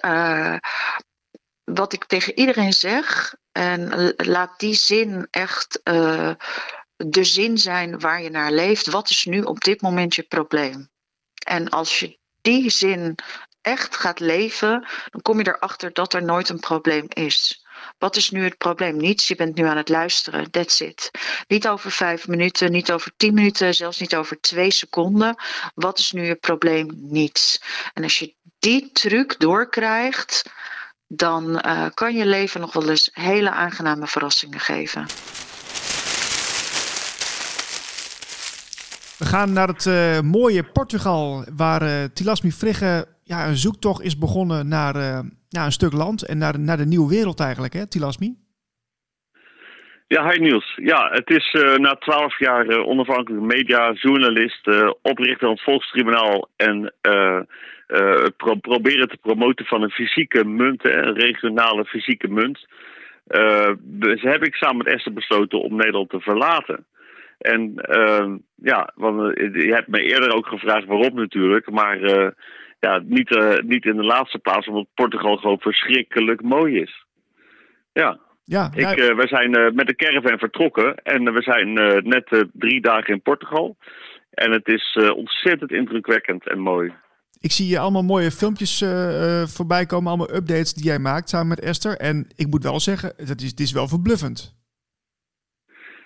wat 1.63 1.94
ik 1.94 2.06
tegen 2.06 2.39
iedereen 2.39 2.74
zeg. 2.74 3.36
En 3.51 4.13
laat 4.18 4.60
die 4.60 4.74
zin 4.74 5.27
echt 5.32 5.82
de 6.96 7.24
zin 7.24 7.58
zijn 7.58 8.00
waar 8.00 8.22
je 8.22 8.30
naar 8.30 8.51
leeft. 8.51 8.89
Wat 8.89 9.10
is 9.10 9.25
nu 9.25 9.42
op 9.42 9.62
dit 9.62 9.82
moment 9.82 10.15
je 10.15 10.24
probleem? 10.24 10.89
En 11.46 11.70
als 11.70 12.00
je 12.00 12.18
die 12.42 12.70
zin 12.70 13.15
echt 13.63 13.96
gaat 13.96 14.20
leven, 14.20 14.88
dan 15.10 15.22
kom 15.22 15.38
je 15.39 15.48
erachter 15.48 15.93
dat 15.93 16.13
er 16.13 16.24
nooit 16.24 16.50
een 16.50 16.60
probleem 16.60 17.05
is. 17.10 17.65
Wat 17.98 18.15
is 18.15 18.29
nu 18.29 18.43
het 18.43 18.58
probleem? 18.58 18.98
Niets, 18.98 19.27
je 19.27 19.36
bent 19.36 19.55
nu 19.55 19.65
aan 19.65 19.77
het 19.77 19.89
luisteren. 19.89 20.51
That's 20.51 20.79
it. 20.79 21.12
Niet 21.48 21.67
over 21.67 21.91
vijf 21.91 22.27
minuten, 22.27 22.72
niet 22.72 22.91
over 22.91 23.12
tien 23.17 23.34
minuten, 23.34 23.74
zelfs 23.74 24.00
niet 24.00 24.15
over 24.15 24.41
twee 24.41 24.72
seconden. 24.72 25.36
Wat 25.75 26.00
is 26.00 26.12
nu 26.12 26.27
het 26.27 26.39
probleem? 26.39 26.91
Niets. 26.96 27.62
En 27.93 28.03
als 28.03 28.20
je 28.20 28.36
die 28.60 28.91
truc 28.91 29.39
doorkrijgt, 29.39 30.43
dan 31.08 31.62
uh, 31.65 31.86
kan 31.93 32.15
je 32.15 32.25
leven 32.25 32.62
nog 32.62 32.74
wel 32.74 32.89
eens 32.89 33.10
hele 33.13 33.51
aangename 33.51 34.08
verrassingen 34.08 34.60
geven. 34.60 35.05
We 39.17 39.25
gaan 39.25 39.53
naar 39.53 39.67
het 39.67 39.86
uh, 39.86 40.20
mooie 40.20 40.63
Portugal, 40.63 41.46
waar 41.55 41.84
uh, 41.84 42.03
Tilasmi 42.13 42.51
Frigge 42.51 43.08
ja, 43.24 43.48
een 43.48 43.56
zoektocht 43.56 44.03
is 44.03 44.18
begonnen 44.18 44.68
naar 44.68 44.96
uh, 44.96 45.20
ja, 45.50 45.65
een 45.65 45.72
stuk 45.72 45.94
land 45.94 46.25
en 46.25 46.38
naar, 46.38 46.60
naar 46.60 46.77
de 46.77 46.86
nieuwe 46.86 47.10
wereld 47.10 47.39
eigenlijk, 47.39 47.74
hè, 47.74 47.88
Tilasmi? 47.88 48.36
Ja, 50.08 50.30
hi 50.30 50.39
Niels. 50.39 50.74
Ja, 50.75 51.10
het 51.12 51.30
is 51.30 51.53
uh, 51.53 51.75
na 51.75 51.96
twaalf 51.96 52.39
jaar 52.39 52.65
uh, 52.65 52.88
onafhankelijke 52.88 53.46
media, 53.46 53.92
journalist, 53.92 54.68
oprichter 55.01 55.39
van 55.39 55.50
het 55.50 55.63
Volkstribunaal 55.63 56.50
en 56.56 56.94
pro 58.38 58.56
proberen 58.56 59.08
te 59.08 59.18
promoten 59.22 59.65
van 59.65 59.82
een 59.82 59.89
fysieke 59.89 60.46
munt, 60.46 60.86
een 60.86 61.13
regionale 61.13 61.86
fysieke 61.86 62.27
munt. 62.27 62.68
dus 63.80 64.22
heb 64.22 64.44
ik 64.44 64.56
samen 64.56 64.77
met 64.77 64.88
Esther 64.88 65.13
besloten 65.13 65.62
om 65.62 65.75
Nederland 65.75 66.10
te 66.10 66.20
verlaten. 66.20 66.86
En 67.38 67.74
ja, 68.56 68.92
want, 68.96 69.38
je 69.38 69.74
hebt 69.74 69.88
me 69.88 70.01
eerder 70.01 70.36
ook 70.36 70.48
gevraagd 70.48 70.86
waarom 70.86 71.15
natuurlijk, 71.15 71.70
maar 71.72 72.00
ja, 72.84 73.02
niet, 73.06 73.32
uh, 73.32 73.58
niet 73.66 73.86
in 73.86 73.96
de 73.96 74.04
laatste 74.04 74.38
plaats, 74.38 74.68
omdat 74.68 74.88
Portugal 74.94 75.38
gewoon 75.38 75.60
verschrikkelijk 75.60 76.42
mooi 76.42 76.82
is. 76.82 77.06
Ja. 77.94 78.20
Ja, 78.46 78.72
ik, 78.75 78.98
uh, 78.98 79.16
we 79.16 79.28
zijn 79.28 79.58
uh, 79.60 79.72
met 79.72 79.88
de 79.88 79.96
caravan 79.96 80.38
vertrokken 80.38 80.96
en 80.96 81.34
we 81.34 81.42
zijn 81.42 81.74
net 82.08 82.46
drie 82.54 82.82
dagen 82.82 83.13
in 83.13 83.22
Portugal. 83.22 83.78
En 84.32 84.52
het 84.52 84.68
is 84.68 84.98
ontzettend 85.16 85.72
indrukwekkend 85.72 86.50
en 86.50 86.60
mooi. 86.60 86.94
Ik 87.40 87.52
zie 87.52 87.68
je 87.68 87.80
allemaal 87.80 88.04
mooie 88.04 88.32
filmpjes 88.32 88.84
voorbij 89.46 89.86
komen, 89.86 90.08
allemaal 90.08 90.36
updates 90.36 90.74
die 90.74 90.86
jij 90.86 91.00
maakt 91.00 91.30
samen 91.30 91.48
met 91.48 91.60
Esther. 91.60 91.98
En 91.98 92.28
ik 92.36 92.48
moet 92.48 92.63
wel 92.63 92.80
zeggen, 92.80 93.13
het 93.18 93.42
is, 93.42 93.50
het 93.50 93.60
is 93.60 93.72
wel 93.72 93.88
verbluffend. 93.88 94.62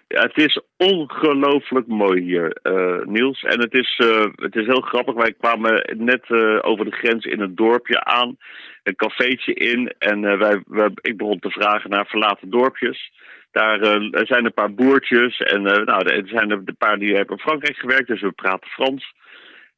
Het 0.08 0.38
is 0.38 0.62
ongelooflijk 0.78 1.88
mooi 1.88 2.22
hier, 2.22 2.58
uh, 2.64 3.06
Niels. 3.06 3.44
En 3.44 3.60
het 3.60 3.74
is, 3.74 4.02
uh, 4.04 4.26
het 4.36 4.56
is 4.56 4.66
heel 4.66 4.82
grappig. 4.82 5.16
Wij 5.16 5.34
kwamen 5.40 5.96
net 5.98 6.30
uh, 6.30 6.60
over 6.62 6.86
de 6.86 6.92
grens 6.92 7.26
in 7.26 7.40
een 7.42 7.56
dorpje 7.56 8.04
aan, 8.04 8.38
een 8.84 8.96
cafeetje 8.96 9.54
in. 9.54 9.94
En 10.00 10.22
wij, 10.22 10.64
wij, 10.68 10.90
ik 11.02 11.18
begon 11.18 11.40
te 11.40 11.50
vragen 11.50 11.90
naar 11.90 12.06
verlaten 12.06 12.50
dorpjes. 12.50 13.12
Daar 13.52 13.80
zijn 14.12 14.46
een 14.46 14.54
paar 14.54 14.74
boertjes 14.74 15.38
en 15.38 15.62
nou, 15.62 16.10
er 16.10 16.28
zijn 16.28 16.52
er 16.52 16.62
een 16.66 16.78
paar 16.78 17.00
die 17.00 17.16
hebben 17.16 17.36
in 17.36 17.44
Frankrijk 17.44 17.78
gewerkt, 17.78 18.08
dus 18.08 18.22
we 18.22 18.32
praten 18.32 18.70
Frans. 18.70 19.14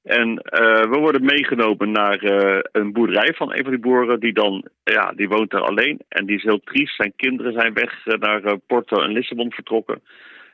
En 0.03 0.29
uh, 0.29 0.81
we 0.81 0.97
worden 0.99 1.25
meegenomen 1.25 1.91
naar 1.91 2.23
uh, 2.23 2.59
een 2.71 2.91
boerderij 2.93 3.33
van 3.33 3.51
een 3.51 3.63
van 3.63 3.71
die 3.71 3.79
boeren. 3.79 4.19
Die 4.19 4.33
dan, 4.33 4.67
ja, 4.83 5.11
die 5.15 5.27
woont 5.27 5.51
daar 5.51 5.61
alleen. 5.61 5.99
En 6.07 6.25
die 6.25 6.35
is 6.35 6.43
heel 6.43 6.59
triest. 6.59 6.95
Zijn 6.95 7.13
kinderen 7.15 7.53
zijn 7.53 7.73
weg 7.73 8.05
uh, 8.05 8.19
naar 8.19 8.57
Porto 8.57 9.01
en 9.01 9.11
Lissabon 9.11 9.51
vertrokken. 9.51 10.01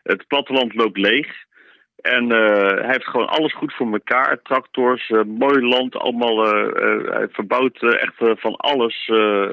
Het 0.04 0.28
platteland 0.28 0.76
loopt 0.76 0.98
leeg. 0.98 1.44
En 1.96 2.30
hij 2.30 2.92
heeft 2.92 3.08
gewoon 3.08 3.28
alles 3.28 3.54
goed 3.54 3.74
voor 3.74 3.92
elkaar. 3.92 4.42
Tractors, 4.42 5.10
mooi 5.26 5.62
land, 5.62 5.96
allemaal 5.96 6.46
hij 7.06 7.28
verbouwt 7.32 7.82
echt 7.82 8.14
van 8.18 8.56
alles 8.56 9.12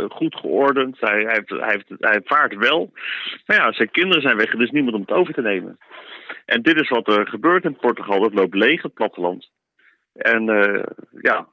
goed 0.08 0.34
geordend. 0.36 1.00
Hij, 1.00 1.20
hij, 1.20 1.32
heeft, 1.32 1.48
hij, 1.48 1.70
heeft, 1.70 2.00
hij 2.00 2.20
vaart 2.24 2.54
wel. 2.54 2.92
Maar 3.46 3.56
ja, 3.56 3.72
zijn 3.72 3.90
kinderen 3.90 4.22
zijn 4.22 4.36
weg. 4.36 4.54
Is 4.54 4.70
niemand 4.70 4.94
om 4.94 5.00
het 5.00 5.10
over 5.10 5.34
te 5.34 5.42
nemen. 5.42 5.78
En 6.44 6.62
dit 6.62 6.80
is 6.80 6.88
wat 6.88 7.08
er 7.08 7.26
gebeurt 7.26 7.64
in 7.64 7.76
Portugal. 7.76 8.20
Dat 8.20 8.34
loopt 8.34 8.54
leeg, 8.54 8.82
het 8.82 8.94
platteland. 8.94 9.50
En 10.12 10.48
uh, 10.48 10.82
ja, 11.22 11.46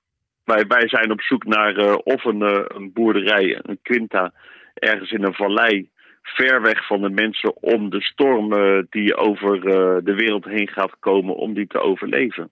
wij, 0.44 0.66
wij 0.68 0.88
zijn 0.88 1.12
op 1.12 1.22
zoek 1.22 1.46
naar 1.46 1.78
uh, 1.78 1.96
of 2.04 2.26
een, 2.26 2.42
uh, 2.42 2.64
een 2.68 2.94
boerderij, 2.94 3.60
een 3.62 3.80
quinta, 3.82 4.32
ergens 4.74 5.12
in 5.12 5.24
een 5.24 5.34
vallei, 5.34 5.90
ver 6.22 6.62
weg 6.62 6.88
van 6.88 7.02
de 7.02 7.10
mensen, 7.10 7.64
om 7.64 7.90
de 7.90 8.02
storm 8.02 8.50
die 8.90 9.16
over 9.16 9.62
de 10.04 10.14
wereld 10.16 10.46
heen 10.46 10.68
gaat 10.68 10.96
komen, 11.00 11.36
om 11.36 11.54
die 11.54 11.68
te 11.68 11.80
overleven. 11.80 12.52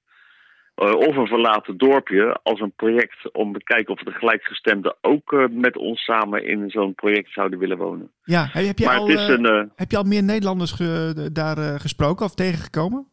of 0.75 1.15
een 1.15 1.27
verlaten 1.27 1.77
dorpje 1.77 2.39
als 2.43 2.59
een 2.59 2.73
project 2.75 3.33
om 3.33 3.53
te 3.53 3.63
kijken 3.63 3.93
of 3.93 3.99
de 3.99 4.11
gelijkgestemden 4.11 4.95
ook 5.01 5.47
met 5.49 5.77
ons 5.77 6.03
samen 6.03 6.45
in 6.45 6.69
zo'n 6.69 6.95
project 6.95 7.33
zouden 7.33 7.59
willen 7.59 7.77
wonen. 7.77 8.11
Ja, 8.23 8.47
heb 8.51 8.77
je, 8.77 8.89
al, 8.89 9.09
een, 9.09 9.71
heb 9.75 9.91
je 9.91 9.97
al 9.97 10.03
meer 10.03 10.23
Nederlanders 10.23 10.71
ge, 10.71 11.29
daar 11.33 11.79
gesproken 11.79 12.25
of 12.25 12.35
tegengekomen? 12.35 13.07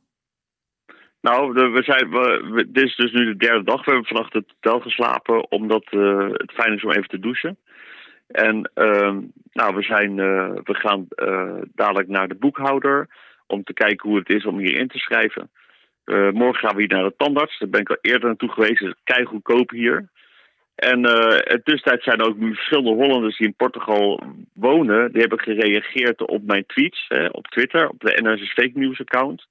Nou, 1.28 1.52
we 1.52 1.83
zijn, 1.83 2.11
we, 2.11 2.64
dit 2.69 2.85
is 2.85 2.97
dus 2.97 3.12
nu 3.12 3.25
de 3.25 3.37
derde 3.37 3.64
dag. 3.64 3.85
We 3.85 3.90
hebben 3.90 4.09
vannacht 4.09 4.33
het 4.33 4.54
hotel 4.61 4.81
geslapen, 4.81 5.50
omdat 5.50 5.87
uh, 5.90 6.28
het 6.31 6.52
fijn 6.52 6.73
is 6.73 6.85
om 6.85 6.90
even 6.90 7.09
te 7.09 7.19
douchen. 7.19 7.57
En 8.26 8.71
uh, 8.75 9.16
nou, 9.52 9.75
we, 9.75 9.83
zijn, 9.83 10.16
uh, 10.19 10.50
we 10.64 10.75
gaan 10.75 11.07
uh, 11.16 11.54
dadelijk 11.75 12.09
naar 12.09 12.28
de 12.28 12.35
boekhouder 12.35 13.09
om 13.47 13.64
te 13.64 13.73
kijken 13.73 14.09
hoe 14.09 14.19
het 14.19 14.28
is 14.28 14.45
om 14.45 14.59
hier 14.59 14.76
in 14.76 14.88
te 14.88 14.99
schrijven. 14.99 15.50
morgen 16.33 16.69
gaan 16.69 16.76
we 16.76 16.83
hier 16.83 16.97
naar 16.97 17.09
de 17.09 17.14
tandarts. 17.16 17.59
Daar 17.59 17.69
ben 17.69 17.81
ik 17.81 17.90
al 17.90 17.99
eerder 18.00 18.28
naartoe 18.28 18.52
geweest. 18.52 18.78
Het 18.78 18.88
is 18.88 19.14
kei 19.14 19.25
goedkoop 19.25 19.71
hier. 19.71 20.09
En 20.75 20.99
in 21.45 21.62
tussentijd 21.64 22.02
zijn 22.02 22.19
er 22.19 22.26
ook 22.26 22.37
verschillende 22.40 22.90
Hollanders 22.90 23.37
die 23.37 23.47
in 23.47 23.54
Portugal 23.54 24.23
wonen. 24.54 25.12
Die 25.12 25.21
hebben 25.21 25.40
gereageerd 25.40 26.26
op 26.26 26.43
mijn 26.47 26.66
tweets 26.66 27.04
hè, 27.09 27.26
op 27.26 27.47
Twitter, 27.47 27.88
op 27.88 28.00
de 28.00 28.21
NRC 28.23 28.40
Fake 28.40 28.78
News 28.78 29.00
account. 29.00 29.47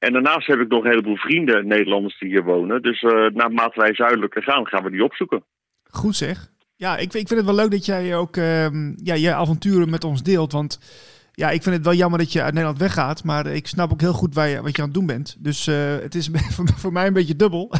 En 0.00 0.12
daarnaast 0.12 0.46
heb 0.46 0.60
ik 0.60 0.68
nog 0.68 0.84
een 0.84 0.90
heleboel 0.90 1.16
vrienden 1.16 1.66
Nederlanders 1.66 2.18
die 2.18 2.28
hier 2.28 2.44
wonen. 2.44 2.82
Dus 2.82 3.02
uh, 3.02 3.26
naarmate 3.26 3.80
wij 3.80 3.94
zuidelijker 3.94 4.42
gaan, 4.42 4.66
gaan 4.66 4.82
we 4.82 4.90
die 4.90 5.04
opzoeken. 5.04 5.44
Goed 5.90 6.16
zeg. 6.16 6.50
Ja, 6.76 6.96
ik, 6.96 7.02
ik 7.02 7.28
vind 7.28 7.30
het 7.30 7.44
wel 7.44 7.54
leuk 7.54 7.70
dat 7.70 7.86
jij 7.86 8.16
ook 8.16 8.36
uh, 8.36 8.66
ja, 8.96 9.14
je 9.14 9.34
avonturen 9.34 9.90
met 9.90 10.04
ons 10.04 10.22
deelt. 10.22 10.52
Want 10.52 10.80
ja, 11.32 11.50
ik 11.50 11.62
vind 11.62 11.74
het 11.74 11.84
wel 11.84 11.94
jammer 11.94 12.18
dat 12.18 12.32
je 12.32 12.42
uit 12.42 12.52
Nederland 12.52 12.78
weggaat. 12.78 13.24
Maar 13.24 13.46
ik 13.46 13.66
snap 13.66 13.92
ook 13.92 14.00
heel 14.00 14.12
goed 14.12 14.34
waar 14.34 14.62
wat 14.62 14.76
je 14.76 14.82
aan 14.82 14.88
het 14.88 14.96
doen 14.96 15.06
bent. 15.06 15.36
Dus 15.38 15.66
uh, 15.66 15.76
het 16.02 16.14
is 16.14 16.30
voor, 16.76 16.92
mij 16.92 17.06
een 17.06 17.12
beetje 17.12 17.36
dubbel. 17.36 17.72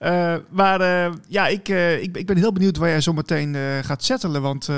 Uh, 0.00 0.36
maar 0.60 0.80
ja, 1.28 1.46
ik, 1.46 1.68
ik, 2.00 2.16
ik, 2.16 2.26
ben 2.26 2.36
heel 2.36 2.52
benieuwd 2.52 2.76
waar 2.76 2.88
jij 2.88 3.00
zo 3.00 3.12
meteen 3.12 3.54
gaat 3.82 4.04
settelen. 4.04 4.42
Want 4.42 4.70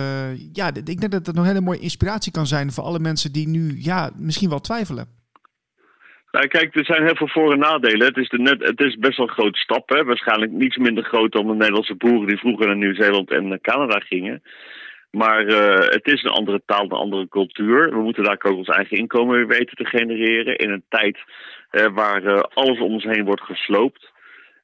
ja, 0.52 0.75
ik 0.75 0.87
denk 0.87 1.00
dat 1.11 1.26
het 1.26 1.37
een 1.37 1.44
hele 1.44 1.61
mooie 1.61 1.78
inspiratie 1.78 2.32
kan 2.32 2.46
zijn 2.46 2.73
voor 2.73 2.85
alle 2.85 2.99
mensen 2.99 3.32
die 3.32 3.49
nu 3.49 3.76
ja, 3.78 4.11
misschien 4.16 4.49
wel 4.49 4.61
twijfelen. 4.61 5.15
Nou, 6.37 6.49
kijk, 6.49 6.76
er 6.76 6.85
zijn 6.85 7.05
heel 7.05 7.16
veel 7.16 7.28
voor- 7.28 7.52
en 7.52 7.59
nadelen. 7.59 8.07
Het 8.07 8.16
is, 8.16 8.28
net, 8.31 8.62
het 8.62 8.81
is 8.81 8.97
best 8.97 9.16
wel 9.16 9.26
een 9.26 9.33
grote 9.33 9.59
stap. 9.59 9.88
Hè? 9.88 10.05
Waarschijnlijk 10.05 10.52
niets 10.52 10.76
minder 10.76 11.05
groot 11.05 11.33
dan 11.33 11.47
de 11.47 11.55
Nederlandse 11.55 11.95
boeren 11.95 12.28
die 12.28 12.38
vroeger 12.38 12.66
naar 12.66 12.76
Nieuw-Zeeland 12.76 13.31
en 13.31 13.61
Canada 13.61 13.99
gingen. 13.99 14.43
Maar 15.11 15.47
het 15.87 16.07
is 16.07 16.23
een 16.23 16.31
andere 16.31 16.62
taal, 16.66 16.85
een 16.85 16.90
andere 16.90 17.28
cultuur. 17.28 17.90
We 17.90 18.00
moeten 18.00 18.25
daar 18.25 18.38
ook 18.43 18.57
ons 18.57 18.69
eigen 18.69 18.97
inkomen 18.97 19.37
weer 19.37 19.47
weten 19.47 19.76
te 19.76 19.85
genereren. 19.85 20.57
In 20.57 20.71
een 20.71 20.85
tijd 20.88 21.19
waar 21.95 22.43
alles 22.43 22.81
om 22.81 22.93
ons 22.93 23.05
heen 23.05 23.25
wordt 23.25 23.43
gesloopt. 23.43 24.12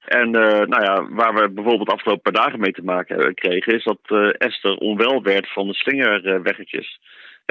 En 0.05 0.31
nou 0.31 0.83
ja, 0.83 1.09
waar 1.11 1.35
we 1.35 1.51
bijvoorbeeld 1.51 1.89
de 1.89 1.95
afgelopen 1.95 2.33
paar 2.33 2.43
dagen 2.45 2.61
mee 2.61 2.73
te 2.73 2.85
maken 2.85 3.35
kregen, 3.35 3.75
is 3.75 3.85
dat 3.85 4.33
Esther 4.39 4.77
onwel 4.77 5.23
werd 5.23 5.53
van 5.53 5.67
de 5.67 5.75
slingerweggetjes. 5.75 7.01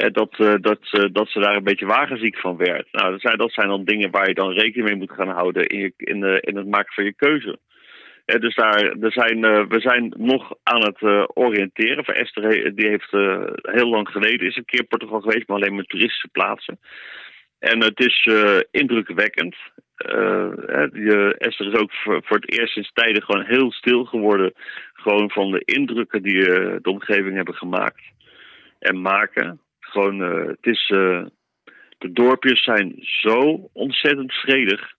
Uh, 0.01 0.07
dat, 0.11 0.35
dat, 0.61 0.79
dat 1.13 1.29
ze 1.29 1.39
daar 1.39 1.55
een 1.55 1.63
beetje 1.63 1.85
wagenziek 1.85 2.37
van 2.37 2.57
werd. 2.57 2.87
Nou, 2.91 3.11
dat 3.11 3.21
zijn, 3.21 3.37
dat 3.37 3.51
zijn 3.51 3.67
dan 3.67 3.83
dingen 3.83 4.11
waar 4.11 4.27
je 4.27 4.33
dan 4.33 4.51
rekening 4.51 4.89
mee 4.89 4.97
moet 4.97 5.11
gaan 5.11 5.29
houden 5.29 5.67
in, 5.67 5.93
in, 5.97 6.19
de, 6.19 6.41
in 6.41 6.55
het 6.55 6.67
maken 6.67 6.93
van 6.93 7.03
je 7.03 7.13
keuze. 7.13 7.59
dus 8.25 8.55
daar, 8.55 8.95
er 9.01 9.11
zijn, 9.11 9.67
we 9.67 9.79
zijn 9.79 10.13
nog 10.17 10.53
aan 10.63 10.81
het 10.81 11.01
oriënteren. 11.33 12.05
Voor 12.05 12.13
Esther 12.13 12.75
die 12.75 12.87
heeft 12.87 13.11
heel 13.61 13.89
lang 13.89 14.09
geleden 14.09 14.47
is 14.47 14.55
een 14.55 14.65
keer 14.65 14.83
Portugal 14.83 15.21
geweest, 15.21 15.47
maar 15.47 15.57
alleen 15.57 15.75
met 15.75 15.89
toeristische 15.89 16.29
plaatsen. 16.31 16.79
En 17.59 17.83
het 17.83 17.99
is 17.99 18.29
indrukwekkend. 18.71 19.55
Esther 21.37 21.67
is 21.67 21.79
ook 21.79 21.93
voor, 21.93 22.23
het 22.27 22.59
eerst 22.59 22.73
sinds 22.73 22.91
tijden 22.93 23.23
gewoon 23.23 23.45
heel 23.45 23.71
stil 23.71 24.05
geworden. 24.05 24.53
Gewoon 24.93 25.31
van 25.31 25.51
de 25.51 25.61
indrukken 25.65 26.21
die 26.21 26.43
de 26.81 26.89
omgeving 26.89 27.35
hebben 27.35 27.55
gemaakt 27.55 28.01
en 28.79 29.01
maken. 29.01 29.59
Gewoon, 29.91 30.21
uh, 30.21 30.47
het 30.47 30.65
is, 30.65 30.87
de 31.97 32.11
dorpjes 32.11 32.63
zijn 32.63 32.95
zo 32.99 33.69
ontzettend 33.73 34.33
vredig. 34.33 34.93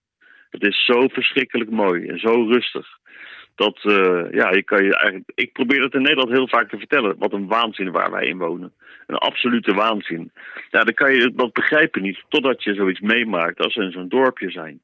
Het 0.50 0.62
is 0.66 0.84
zo 0.84 1.08
verschrikkelijk 1.08 1.70
mooi 1.70 2.06
en 2.06 2.18
zo 2.18 2.44
rustig. 2.48 2.86
Dat, 3.54 3.80
ja, 4.30 4.50
je 4.50 4.62
kan 4.64 4.84
je 4.84 4.96
eigenlijk. 4.96 5.30
Ik 5.34 5.52
probeer 5.52 5.82
het 5.82 5.94
in 5.94 6.02
Nederland 6.02 6.30
heel 6.30 6.48
vaak 6.48 6.68
te 6.68 6.78
vertellen. 6.78 7.18
Wat 7.18 7.32
een 7.32 7.46
waanzin 7.46 7.90
waar 7.90 8.10
wij 8.10 8.26
in 8.26 8.38
wonen. 8.38 8.72
Een 9.06 9.16
absolute 9.16 9.74
waanzin. 9.74 10.32
Ja, 10.70 10.80
dan 10.80 10.94
kan 10.94 11.14
je 11.14 11.32
dat 11.34 11.52
begrijpen 11.52 12.02
niet. 12.02 12.24
Totdat 12.28 12.62
je 12.62 12.74
zoiets 12.74 13.00
meemaakt 13.00 13.60
als 13.60 13.72
ze 13.72 13.82
in 13.82 13.92
zo'n 13.92 14.08
dorpje 14.08 14.50
zijn. 14.50 14.80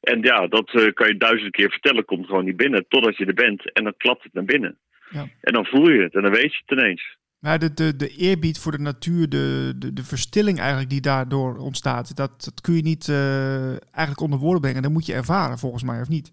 En 0.00 0.22
ja, 0.22 0.46
dat 0.46 0.72
uh, 0.74 0.92
kan 0.92 1.06
je 1.06 1.16
duizend 1.16 1.50
keer 1.50 1.70
vertellen, 1.70 2.04
komt 2.04 2.26
gewoon 2.26 2.44
niet 2.44 2.56
binnen 2.56 2.84
totdat 2.88 3.16
je 3.16 3.26
er 3.26 3.34
bent. 3.34 3.72
En 3.72 3.84
dan 3.84 3.94
klapt 3.96 4.22
het 4.22 4.32
naar 4.32 4.44
binnen. 4.44 4.78
Ja. 5.10 5.28
En 5.40 5.52
dan 5.52 5.66
voel 5.66 5.90
je 5.90 6.02
het 6.02 6.14
en 6.14 6.22
dan 6.22 6.32
weet 6.32 6.54
je 6.54 6.62
het 6.66 6.78
ineens. 6.78 7.16
Maar 7.46 7.58
de, 7.58 7.74
de, 7.74 7.96
de 7.96 8.08
eerbied 8.08 8.58
voor 8.58 8.72
de 8.72 8.78
natuur, 8.90 9.28
de, 9.28 9.72
de, 9.76 9.92
de 9.92 10.04
verstilling 10.04 10.58
eigenlijk 10.58 10.90
die 10.90 11.00
daardoor 11.00 11.56
ontstaat, 11.56 12.16
dat, 12.16 12.30
dat 12.44 12.60
kun 12.60 12.74
je 12.74 12.82
niet 12.82 13.06
uh, 13.08 13.68
eigenlijk 13.70 14.20
onder 14.20 14.38
woorden 14.38 14.60
brengen. 14.60 14.82
Dat 14.82 14.92
moet 14.92 15.06
je 15.06 15.14
ervaren 15.14 15.58
volgens 15.58 15.82
mij, 15.82 16.00
of 16.00 16.08
niet? 16.08 16.32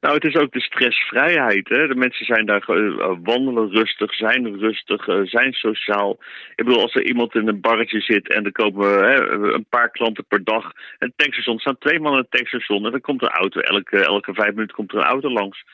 Nou, 0.00 0.14
het 0.14 0.24
is 0.24 0.34
ook 0.34 0.52
de 0.52 0.60
stressvrijheid. 0.60 1.68
Hè? 1.68 1.86
De 1.86 1.94
mensen 1.94 2.26
zijn 2.26 2.46
daar 2.46 2.64
uh, 2.68 3.16
wandelen 3.22 3.70
rustig, 3.70 4.14
zijn 4.14 4.58
rustig, 4.58 5.06
uh, 5.06 5.20
zijn 5.24 5.52
sociaal. 5.52 6.18
Ik 6.54 6.64
bedoel, 6.64 6.82
als 6.82 6.94
er 6.94 7.06
iemand 7.06 7.34
in 7.34 7.48
een 7.48 7.60
barretje 7.60 8.00
zit 8.00 8.34
en 8.34 8.44
er 8.44 8.52
komen 8.52 8.88
uh, 8.88 9.52
een 9.54 9.66
paar 9.68 9.90
klanten 9.90 10.24
per 10.28 10.44
dag. 10.44 10.72
Een 10.98 11.12
tankstation, 11.16 11.54
er 11.54 11.60
staan 11.60 11.78
twee 11.78 12.00
mannen 12.00 12.20
in 12.20 12.26
een 12.30 12.38
tankstation 12.38 12.84
en 12.84 12.90
dan 12.90 13.00
komt 13.00 13.22
een 13.22 13.28
auto. 13.28 13.60
Elke, 13.60 14.04
elke 14.04 14.34
vijf 14.34 14.54
minuten 14.54 14.76
komt 14.76 14.92
er 14.92 14.98
een 14.98 15.12
auto 15.14 15.30
langs. 15.30 15.64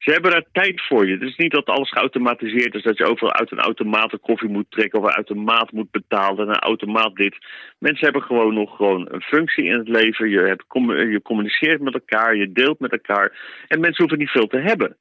Ze 0.00 0.10
hebben 0.10 0.30
daar 0.30 0.44
tijd 0.52 0.82
voor 0.86 1.06
je. 1.06 1.12
Het 1.12 1.22
is 1.22 1.36
niet 1.36 1.50
dat 1.50 1.66
alles 1.66 1.90
geautomatiseerd 1.90 2.74
is, 2.74 2.82
dat 2.82 2.98
je 2.98 3.04
overal 3.04 3.32
uit 3.32 3.50
een 3.50 3.58
automaat 3.58 4.12
een 4.12 4.20
koffie 4.20 4.48
moet 4.48 4.70
trekken 4.70 4.98
of 4.98 5.04
een 5.04 5.14
automaat 5.14 5.72
moet 5.72 5.90
betalen 5.90 6.38
en 6.38 6.48
een 6.48 6.58
automaat 6.58 7.16
dit. 7.16 7.36
Mensen 7.78 8.04
hebben 8.04 8.22
gewoon 8.22 8.54
nog 8.54 8.76
gewoon 8.76 9.08
een 9.10 9.22
functie 9.22 9.64
in 9.64 9.78
het 9.78 9.88
leven. 9.88 10.28
Je, 10.28 10.38
hebt, 10.38 10.64
je 11.12 11.20
communiceert 11.22 11.80
met 11.80 11.94
elkaar, 11.94 12.36
je 12.36 12.52
deelt 12.52 12.80
met 12.80 12.92
elkaar. 12.92 13.32
En 13.68 13.80
mensen 13.80 14.00
hoeven 14.00 14.18
niet 14.18 14.30
veel 14.30 14.46
te 14.46 14.58
hebben. 14.58 14.96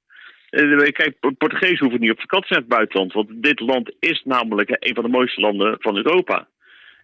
Eh, 0.50 0.92
kijk, 0.92 1.16
Portugees 1.38 1.80
hoeven 1.80 2.00
niet 2.00 2.12
op 2.12 2.20
vakantie 2.20 2.52
naar 2.52 2.60
het 2.60 2.70
buitenland, 2.70 3.14
want 3.14 3.30
dit 3.44 3.60
land 3.60 3.92
is 4.00 4.22
namelijk 4.26 4.70
een 4.70 4.96
van 4.96 5.04
de 5.04 5.10
mooiste 5.10 5.42
landen 5.42 5.76
van 5.80 5.96
Europa. 5.96 6.48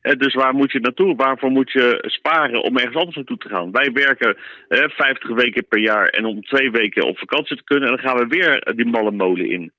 Eh, 0.06 0.18
dus 0.18 0.34
waar 0.34 0.54
moet 0.54 0.72
je 0.72 0.80
naartoe? 0.80 1.16
Waarvoor 1.16 1.52
moet 1.52 1.72
je 1.72 2.04
sparen 2.08 2.64
om 2.64 2.78
ergens 2.78 2.96
anders 2.96 3.16
naartoe 3.16 3.38
te 3.38 3.50
gaan? 3.50 3.72
Wij 3.72 3.92
werken 3.92 4.38
eh, 4.68 4.90
50 4.90 5.30
weken 5.30 5.68
per 5.68 5.80
jaar 5.80 6.08
en 6.08 6.26
om 6.26 6.42
twee 6.42 6.72
weken 6.72 7.08
op 7.08 7.18
vakantie 7.18 7.58
te 7.58 7.64
kunnen. 7.64 7.90
En 7.90 7.96
dan 7.96 8.06
gaan 8.06 8.18
we 8.18 8.28
weer 8.28 8.74
die 8.76 8.86
malle 8.86 9.12
molen 9.12 9.50
in. 9.50 9.72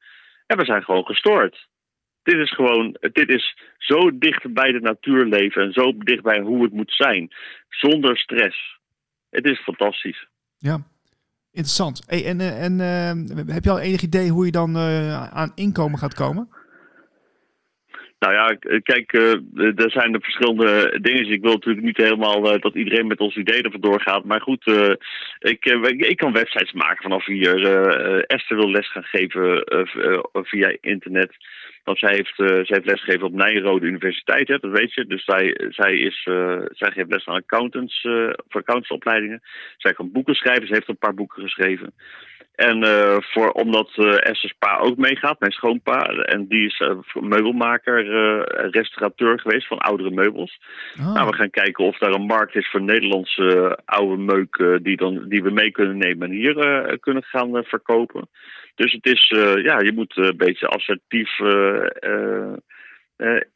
En 0.46 0.56
we 0.56 0.64
zijn 0.64 0.82
gewoon 0.82 1.04
gestoord. 1.04 1.68
Dit 2.22 2.34
is 2.34 2.54
gewoon, 2.54 2.96
dit 3.12 3.28
is 3.28 3.58
zo 3.78 4.18
dicht 4.18 4.52
bij 4.52 4.72
de 4.72 4.80
natuur 4.80 5.24
leven 5.24 5.62
en 5.62 5.72
zo 5.72 5.92
dicht 5.98 6.22
bij 6.22 6.40
hoe 6.40 6.62
het 6.62 6.72
moet 6.72 6.92
zijn. 6.92 7.30
Zonder 7.68 8.18
stress. 8.18 8.78
Het 9.30 9.44
is 9.44 9.60
fantastisch. 9.60 10.26
Ja, 10.58 10.78
interessant. 11.50 12.02
Hey, 12.06 12.24
en 12.24 12.40
en, 12.40 12.80
en 12.80 13.36
uh, 13.38 13.54
heb 13.54 13.64
je 13.64 13.70
al 13.70 13.80
enig 13.80 14.02
idee 14.02 14.30
hoe 14.30 14.44
je 14.44 14.52
dan 14.52 14.76
aan 15.32 15.52
inkomen 15.54 15.98
gaat 15.98 16.14
komen? 16.14 16.48
Nou 18.18 18.32
ja, 18.34 18.56
kijk, 18.82 19.12
uh, 19.12 19.32
er 19.84 19.90
zijn 19.90 20.14
er 20.14 20.20
verschillende 20.20 20.98
dingen. 21.00 21.30
Ik 21.30 21.42
wil 21.42 21.52
natuurlijk 21.52 21.86
niet 21.86 21.96
helemaal 21.96 22.54
uh, 22.54 22.60
dat 22.60 22.74
iedereen 22.74 23.06
met 23.06 23.20
ons 23.20 23.36
idee 23.36 23.62
ervan 23.62 23.80
doorgaat. 23.80 24.24
Maar 24.24 24.40
goed, 24.40 24.66
uh, 24.66 24.90
ik, 25.38 25.64
ik 25.96 26.16
kan 26.16 26.32
websites 26.32 26.72
maken 26.72 27.02
vanaf 27.02 27.24
hier. 27.24 27.66
Esther 28.26 28.56
wil 28.56 28.70
les 28.70 28.90
gaan 28.90 29.04
geven 29.04 29.64
via 30.32 30.76
internet. 30.80 31.36
Want 31.84 31.98
zij 31.98 32.14
heeft, 32.14 32.34
zij 32.36 32.64
heeft 32.66 32.86
lesgegeven 32.86 33.26
op 33.26 33.32
Nijrode 33.32 33.86
Universiteit, 33.86 34.48
hè, 34.48 34.58
dat 34.58 34.70
weet 34.70 34.94
je. 34.94 35.06
Dus 35.06 35.24
zij, 35.24 35.60
zij, 35.68 35.98
is, 35.98 36.22
zij 36.70 36.90
geeft 36.90 37.10
les 37.10 37.26
aan 37.26 37.34
accountants, 37.34 38.00
voor 38.48 38.60
accountantsopleidingen. 38.60 39.42
Zij 39.76 39.92
kan 39.92 40.12
boeken 40.12 40.34
schrijven, 40.34 40.66
ze 40.66 40.74
heeft 40.74 40.88
een 40.88 40.98
paar 40.98 41.14
boeken 41.14 41.42
geschreven. 41.42 41.94
En 42.56 42.84
uh, 42.84 43.16
voor, 43.20 43.50
omdat 43.50 43.90
uh, 43.96 44.12
Esther's 44.12 44.54
pa 44.58 44.78
ook 44.78 44.96
meegaat, 44.96 45.40
mijn 45.40 45.52
schoonpa, 45.52 46.04
en 46.06 46.46
die 46.46 46.66
is 46.66 46.80
uh, 46.80 46.98
meubelmaker, 47.20 48.04
restaurateur 48.70 49.40
geweest 49.40 49.66
van 49.66 49.78
oudere 49.78 50.10
meubels. 50.10 50.60
Oh. 50.98 51.14
Nou, 51.14 51.28
we 51.28 51.34
gaan 51.34 51.50
kijken 51.50 51.84
of 51.84 51.98
daar 51.98 52.12
een 52.12 52.26
markt 52.26 52.54
is 52.54 52.68
voor 52.70 52.82
Nederlandse 52.82 53.78
oude 53.84 54.22
meuk 54.22 54.78
die, 54.82 54.96
dan, 54.96 55.28
die 55.28 55.42
we 55.42 55.50
mee 55.50 55.70
kunnen 55.70 55.96
nemen 55.96 56.28
en 56.28 56.34
hier 56.34 56.98
kunnen 57.00 57.22
gaan 57.22 57.64
verkopen. 57.64 58.28
Dus 58.74 58.92
het 58.92 59.06
is, 59.06 59.28
ja, 59.62 59.80
je 59.80 59.92
moet 59.94 60.16
een 60.16 60.36
beetje 60.36 60.66
assertief 60.66 61.36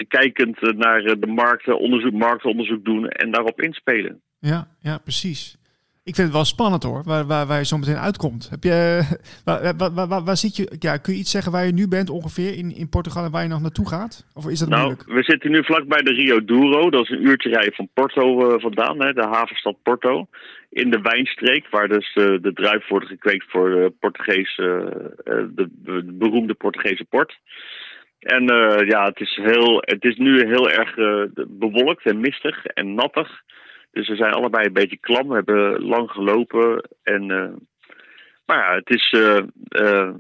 kijkend 0.09 0.77
naar 0.77 1.03
de 1.03 1.27
markten, 1.27 1.79
onderzoek, 1.79 2.13
marktonderzoek 2.13 2.85
doen 2.85 3.09
en 3.09 3.31
daarop 3.31 3.61
inspelen. 3.61 4.23
Ja, 4.39 4.69
ja, 4.81 4.99
precies. 4.99 5.60
Ik 6.11 6.17
vind 6.17 6.29
het 6.29 6.37
wel 6.37 6.55
spannend 6.55 6.83
hoor, 6.83 7.03
waar, 7.05 7.27
waar, 7.27 7.47
waar 7.47 7.59
je 7.59 7.65
zo 7.65 7.79
meteen 7.79 8.07
uitkomt. 8.09 8.51
Heb 8.51 8.63
je, 8.63 8.79
waar, 9.47 9.77
waar, 9.77 10.09
waar, 10.09 10.25
waar, 10.25 10.37
zit 10.37 10.57
je, 10.57 10.77
ja, 10.79 10.97
kun 10.97 11.13
je 11.13 11.19
iets 11.19 11.31
zeggen 11.31 11.53
waar 11.53 11.67
je 11.67 11.73
nu 11.73 11.89
bent 11.89 12.11
ongeveer 12.11 12.53
in, 12.59 12.77
in 12.77 12.89
Portugal 12.89 13.25
en 13.25 13.31
waar 13.31 13.43
je 13.43 13.49
nog 13.49 13.61
naartoe 13.61 13.89
gaat? 13.89 14.27
Of 14.35 14.49
is 14.49 14.59
dat 14.59 14.69
nou, 14.69 14.83
moeilijk? 14.83 15.09
We 15.09 15.23
zitten 15.23 15.51
nu 15.51 15.65
vlak 15.65 15.87
bij 15.87 16.03
de 16.03 16.13
Rio 16.13 16.45
Douro, 16.45 16.91
dat 16.91 17.03
is 17.03 17.11
een 17.11 17.27
uurtje 17.27 17.49
rijden 17.49 17.75
van 17.75 17.89
Porto 17.95 18.25
uh, 18.49 18.61
vandaan, 18.61 19.03
hè, 19.03 19.13
de 19.13 19.27
havenstad 19.27 19.77
Porto. 19.83 20.27
In 20.71 20.91
de 20.91 21.01
wijnstreek, 21.01 21.67
waar 21.71 21.89
dus 21.89 22.17
uh, 22.17 22.43
de 22.43 22.53
druif 22.53 22.89
wordt 22.89 23.07
gekweekt 23.07 23.47
voor 23.49 23.71
de, 23.71 23.93
Portugese, 24.01 24.63
uh, 25.25 25.35
de, 25.55 25.69
de, 25.85 26.13
beroemde 26.13 26.55
Portugese 26.55 27.05
port. 27.05 27.39
En 28.21 28.45
ja, 28.87 29.05
het 29.05 29.21
is, 29.21 29.41
heel, 29.43 29.83
het 29.85 30.05
is 30.05 30.17
nu 30.17 30.47
heel 30.47 30.71
erg 30.71 30.95
bewolkt 31.49 32.05
en 32.07 32.21
mistig 32.21 32.65
en 32.65 32.95
nattig. 32.95 33.43
Dus 33.93 34.09
we 34.09 34.17
zijn 34.17 34.33
allebei 34.33 34.67
een 34.67 34.73
beetje 34.73 34.97
klam. 34.97 35.29
We 35.29 35.35
hebben 35.35 35.83
lang 35.83 36.11
gelopen. 36.11 36.89
En, 37.03 37.31
uh, 37.31 37.53
maar 38.47 38.59
ja, 38.59 38.75
het 38.75 38.91
is. 38.91 39.13
Uh, 39.17 39.41
uh, 39.69 40.11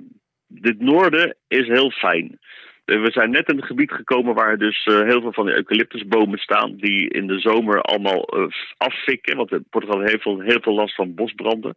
dit 0.47 0.81
noorden 0.81 1.37
is 1.49 1.67
heel 1.67 1.91
fijn. 1.91 2.39
We 2.85 3.11
zijn 3.11 3.31
net 3.31 3.49
in 3.49 3.57
een 3.57 3.65
gebied 3.65 3.93
gekomen 3.93 4.35
waar 4.35 4.59
dus 4.59 4.85
heel 4.85 5.21
veel 5.21 5.33
van 5.33 5.47
de 5.47 5.55
eucalyptusbomen 5.55 6.39
staan. 6.39 6.77
Die 6.77 7.09
in 7.09 7.27
de 7.27 7.39
zomer 7.39 7.81
allemaal 7.81 8.29
affikken. 8.77 9.37
Want 9.37 9.71
Portugal 9.71 10.01
heeft 10.01 10.25
heel 10.25 10.37
veel, 10.37 10.41
heel 10.41 10.61
veel 10.61 10.75
last 10.75 10.95
van 10.95 11.15
bosbranden. 11.15 11.75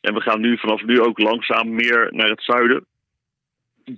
En 0.00 0.14
we 0.14 0.20
gaan 0.20 0.40
nu 0.40 0.58
vanaf 0.58 0.82
nu 0.82 1.00
ook 1.00 1.18
langzaam 1.18 1.74
meer 1.74 2.08
naar 2.10 2.28
het 2.28 2.42
zuiden. 2.42 2.86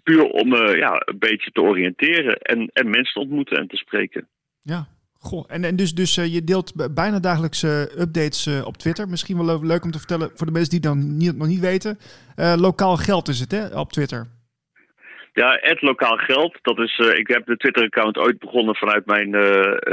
Puur 0.03 0.25
om 0.25 0.55
ja, 0.55 1.03
een 1.05 1.19
beetje 1.19 1.51
te 1.51 1.63
oriënteren 1.63 2.39
en, 2.39 2.71
en 2.73 2.91
mensen 2.91 3.15
te 3.15 3.21
ontmoeten 3.21 3.57
en 3.57 3.69
te 3.69 3.77
spreken. 3.77 4.29
Ja, 4.63 4.87
Goh, 5.25 5.45
en, 5.49 5.65
en 5.65 5.77
dus, 5.77 5.95
dus 5.95 6.19
uh, 6.19 6.35
je 6.35 6.45
deelt 6.45 6.95
bijna 6.95 7.19
dagelijks 7.21 7.63
uh, 7.63 7.81
updates 7.81 8.47
uh, 8.47 8.67
op 8.67 8.77
Twitter. 8.77 9.09
Misschien 9.09 9.47
wel 9.47 9.65
leuk 9.65 9.85
om 9.85 9.91
te 9.91 9.99
vertellen 9.99 10.31
voor 10.35 10.47
de 10.47 10.53
mensen 10.53 10.71
die 10.71 10.81
dan 10.81 11.17
niet, 11.17 11.37
nog 11.37 11.47
niet 11.47 11.61
weten. 11.61 11.99
lokaal 12.57 12.97
geld 12.97 13.29
is 13.29 13.41
het, 13.41 13.51
hè, 13.51 13.81
op 13.81 13.93
Twitter. 13.93 14.27
Ja, 15.33 15.59
het 15.61 15.83
lokaal 15.83 16.17
geld. 16.17 16.59
Dat 16.63 16.79
is, 16.79 16.99
ik 16.99 17.29
heb 17.29 17.47
de 17.47 17.57
Twitter-account 17.57 18.19
ooit 18.19 18.39
begonnen 18.39 18.77
vanuit 18.77 19.07
mijn 19.07 19.29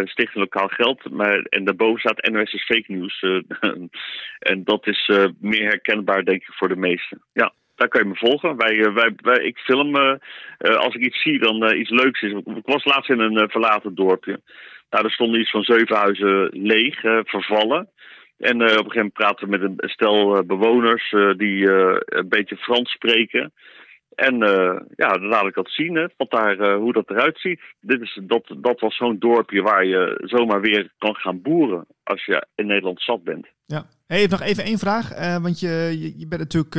stichting 0.08 0.44
Lokaal 0.44 0.68
Geld. 0.68 1.10
Maar, 1.12 1.42
en 1.42 1.64
daarboven 1.64 2.00
staat 2.00 2.30
NOS 2.32 2.54
is 2.54 2.66
fake 2.66 2.92
news. 2.94 3.22
En 4.52 4.64
dat 4.64 4.88
is 4.88 5.12
meer 5.40 5.68
herkenbaar, 5.68 6.24
denk 6.24 6.42
ik, 6.42 6.54
voor 6.54 6.68
de 6.68 6.76
meesten. 6.76 7.22
Ja, 7.34 7.54
daar 7.76 7.88
kan 7.88 8.02
je 8.02 8.08
me 8.08 8.16
volgen. 8.16 8.58
Wij, 8.58 8.94
wij, 8.94 9.14
wij, 9.16 9.38
ik 9.38 9.58
film, 9.58 9.96
als 10.58 10.96
ik 10.96 11.06
iets 11.06 11.22
zie, 11.22 11.40
dan 11.40 11.76
iets 11.76 11.90
leuks 11.90 12.22
is. 12.22 12.32
Ik 12.32 12.66
was 12.66 12.86
laatst 12.86 13.10
in 13.10 13.20
een 13.20 13.50
verlaten 13.50 13.96
dorpje. 13.96 14.40
Nou, 14.92 15.06
er 15.06 15.12
stonden 15.12 15.40
iets 15.40 15.52
van 15.52 15.64
zeven 15.64 15.96
huizen 15.96 16.50
leeg, 16.52 17.00
vervallen. 17.24 17.90
En 18.38 18.56
op 18.56 18.62
een 18.62 18.68
gegeven 18.70 18.96
moment 18.96 19.14
praten 19.14 19.50
we 19.50 19.58
met 19.58 19.62
een 19.62 19.90
stel 19.90 20.46
bewoners 20.46 21.16
die 21.38 21.70
een 22.06 22.30
beetje 22.30 22.56
Frans 22.58 22.92
spreken. 22.92 23.54
En 24.16 24.38
ja, 24.96 25.08
dan 25.08 25.26
laat 25.26 25.48
ik 25.48 25.54
dat 25.54 25.70
zien, 25.70 25.96
hè, 25.96 26.06
wat 26.18 26.32
daar, 26.32 26.74
hoe 26.74 26.94
dat 26.94 27.10
eruit 27.10 27.40
ziet. 27.40 27.62
Dit 27.82 28.02
is, 28.02 28.20
dat, 28.24 28.56
dat 28.58 28.80
was 28.80 28.96
zo'n 28.96 29.20
dorpje 29.20 29.62
waar 29.62 29.86
je 29.86 30.22
zomaar 30.24 30.62
weer 30.62 30.92
kan 30.98 31.16
gaan 31.16 31.42
boeren 31.42 31.86
als 32.04 32.26
je 32.26 32.48
in 32.56 32.66
Nederland 32.66 33.02
zat 33.02 33.24
bent. 33.24 33.48
Ja. 33.66 33.86
Hey, 34.08 34.28
nog 34.28 34.42
even 34.42 34.64
één 34.64 34.78
vraag, 34.78 35.10
want 35.42 35.60
je, 35.60 35.98
je, 36.18 36.28
bent 36.28 36.42
natuurlijk 36.42 36.76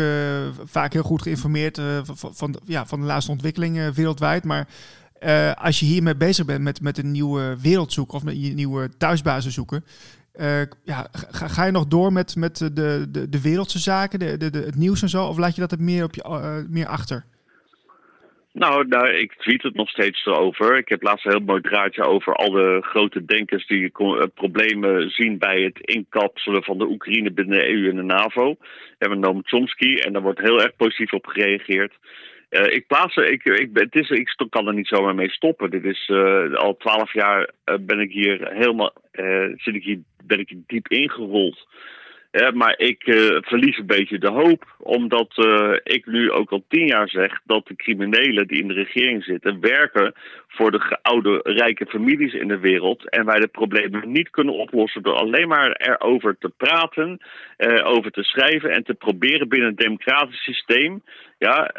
vaak 0.65 0.93
heel 0.93 1.03
goed 1.03 1.23
geïnformeerd 1.23 1.81
van, 2.05 2.61
ja, 2.65 2.87
van 2.87 3.01
de 3.01 3.07
laatste 3.07 3.33
ontwikkelingen 3.33 3.95
wereldwijd. 3.95 4.45
Maar 4.45 4.69
als 5.55 5.81
je 5.81 5.87
hiermee 5.87 6.17
bezig 6.17 6.45
bent 6.45 6.63
met, 6.63 6.81
met 6.81 6.99
een 6.99 7.11
nieuwe 7.11 7.57
wereld 7.63 7.93
zoeken 7.93 8.15
of 8.15 8.25
met 8.25 8.47
je 8.47 8.53
nieuwe 8.53 8.89
thuisbasis 8.99 9.55
zoeken, 9.55 9.85
ja, 10.85 11.07
ga, 11.31 11.65
je 11.65 11.73
nog 11.73 11.87
door 11.87 12.13
met, 12.13 12.37
met 12.37 12.57
de, 12.57 13.11
de, 13.11 13.29
de 13.29 13.43
wereldse 13.43 13.79
zaken, 13.79 14.19
de, 14.19 14.37
de, 14.37 14.51
de, 14.51 14.59
het 14.59 14.77
nieuws 14.77 15.03
en 15.03 15.09
zo? 15.09 15.27
Of 15.27 15.39
laat 15.39 15.55
je 15.55 15.61
dat 15.61 15.73
er 15.73 15.81
meer, 15.83 16.05
op 16.05 16.15
je, 16.15 16.25
uh, 16.27 16.57
meer 16.71 16.87
achter? 16.87 17.25
Nou, 18.53 18.87
nou, 18.87 19.09
ik 19.09 19.33
tweet 19.33 19.63
het 19.63 19.75
nog 19.75 19.89
steeds 19.89 20.27
erover. 20.27 20.77
Ik 20.77 20.89
heb 20.89 21.03
laatst 21.03 21.25
een 21.25 21.33
heel 21.33 21.41
mooi 21.41 21.61
draadje 21.61 22.03
over 22.03 22.35
al 22.35 22.51
de 22.51 22.79
grote 22.81 23.25
denkers 23.25 23.67
die 23.67 23.93
problemen 24.35 25.11
zien 25.11 25.39
bij 25.39 25.63
het 25.63 25.79
inkapselen 25.81 26.63
van 26.63 26.79
de 26.79 26.89
Oekraïne 26.89 27.33
binnen 27.33 27.59
de 27.59 27.69
EU 27.69 27.89
en 27.89 27.97
de 27.97 28.03
NAVO. 28.03 28.57
We 28.59 28.97
hebben 28.99 29.21
Noam 29.21 29.41
Chomsky 29.45 29.95
en 29.95 30.13
daar 30.13 30.23
wordt 30.23 30.41
heel 30.41 30.63
erg 30.63 30.77
positief 30.77 31.13
op 31.13 31.27
gereageerd. 31.27 31.93
Uh, 32.53 32.73
ik 32.73 32.87
plaats 32.87 33.17
ik, 33.17 33.45
ik, 33.45 33.71
het 33.73 33.95
is, 33.95 34.11
ik 34.11 34.35
kan 34.51 34.67
er 34.67 34.75
niet 34.75 34.89
zomaar 34.89 35.15
mee 35.15 35.31
stoppen. 35.31 35.71
Dit 35.71 35.85
is 35.85 36.09
uh, 36.09 36.55
al 36.55 36.77
twaalf 36.77 37.13
jaar 37.13 37.51
uh, 37.65 37.75
ben 37.81 38.01
ik 38.01 38.13
hier 38.13 38.49
helemaal 38.53 38.93
zit 39.57 39.75
ik 39.75 39.85
hier, 39.85 39.99
ben 40.25 40.39
ik 40.39 40.55
diep 40.67 40.89
ingerold. 40.89 41.67
Ja, 42.33 42.51
maar 42.51 42.79
ik 42.79 43.07
uh, 43.07 43.37
verlies 43.41 43.79
een 43.79 43.87
beetje 43.87 44.19
de 44.19 44.31
hoop, 44.31 44.65
omdat 44.79 45.33
uh, 45.37 45.73
ik 45.83 46.07
nu 46.07 46.31
ook 46.31 46.51
al 46.51 46.65
tien 46.69 46.87
jaar 46.87 47.09
zeg 47.09 47.41
dat 47.45 47.67
de 47.67 47.77
criminelen 47.77 48.47
die 48.47 48.61
in 48.61 48.69
de 48.69 48.75
regering 48.75 49.25
zitten 49.25 49.61
werken 49.61 50.15
voor 50.49 50.71
de 50.71 50.99
oude 51.03 51.41
rijke 51.43 51.87
families 51.87 52.33
in 52.33 52.49
de 52.49 52.59
wereld 52.59 53.09
en 53.09 53.25
wij 53.25 53.41
de 53.41 53.47
problemen 53.47 54.13
niet 54.13 54.31
kunnen 54.31 54.55
oplossen 54.55 55.03
door 55.03 55.15
alleen 55.15 55.49
maar 55.49 55.73
erover 55.73 56.37
te 56.39 56.53
praten, 56.57 57.21
uh, 57.59 57.87
over 57.87 58.11
te 58.11 58.23
schrijven 58.23 58.71
en 58.71 58.85
te 58.85 58.95
proberen 58.95 59.49
binnen 59.49 59.69
een 59.69 59.77
democratisch 59.77 60.43
systeem 60.43 61.03
ja, 61.39 61.71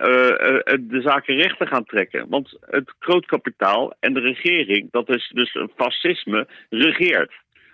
de 0.80 1.02
zaken 1.02 1.36
recht 1.36 1.58
te 1.58 1.68
gaan 1.68 1.86
trekken. 1.86 2.30
Want 2.30 2.58
het 2.70 2.94
grootkapitaal 3.00 3.94
en 4.00 4.14
de 4.14 4.20
regering, 4.20 4.92
dat 4.92 5.10
is 5.10 5.32
dus 5.34 5.56
een 5.56 5.72
fascisme, 5.76 6.48
regeert. 6.70 7.32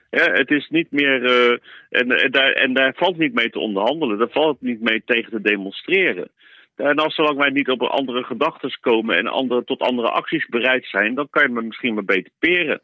Ja, 0.10 0.32
het 0.32 0.52
is 0.52 0.68
niet 0.70 0.92
meer. 0.92 1.22
Uh, 1.22 1.58
en, 1.90 2.12
en, 2.12 2.32
daar, 2.32 2.52
en 2.52 2.74
daar 2.74 2.94
valt 2.96 3.18
niet 3.18 3.34
mee 3.34 3.50
te 3.50 3.60
onderhandelen. 3.60 4.18
Daar 4.18 4.30
valt 4.30 4.62
niet 4.62 4.82
mee 4.82 5.02
tegen 5.06 5.32
te 5.32 5.42
demonstreren. 5.42 6.30
En 6.76 6.96
als 6.96 7.16
zolang 7.16 7.38
wij 7.38 7.50
niet 7.50 7.70
op 7.70 7.82
andere 7.82 8.24
gedachten 8.24 8.78
komen 8.82 9.18
en 9.18 9.28
andere, 9.28 9.64
tot 9.64 9.80
andere 9.80 10.10
acties 10.10 10.46
bereid 10.46 10.86
zijn, 10.86 11.16
dan 11.16 11.28
kan 11.30 11.44
je 11.44 11.54
me 11.54 11.62
misschien 11.62 11.94
maar 11.94 12.06
beter 12.06 12.32
peren. 12.40 12.82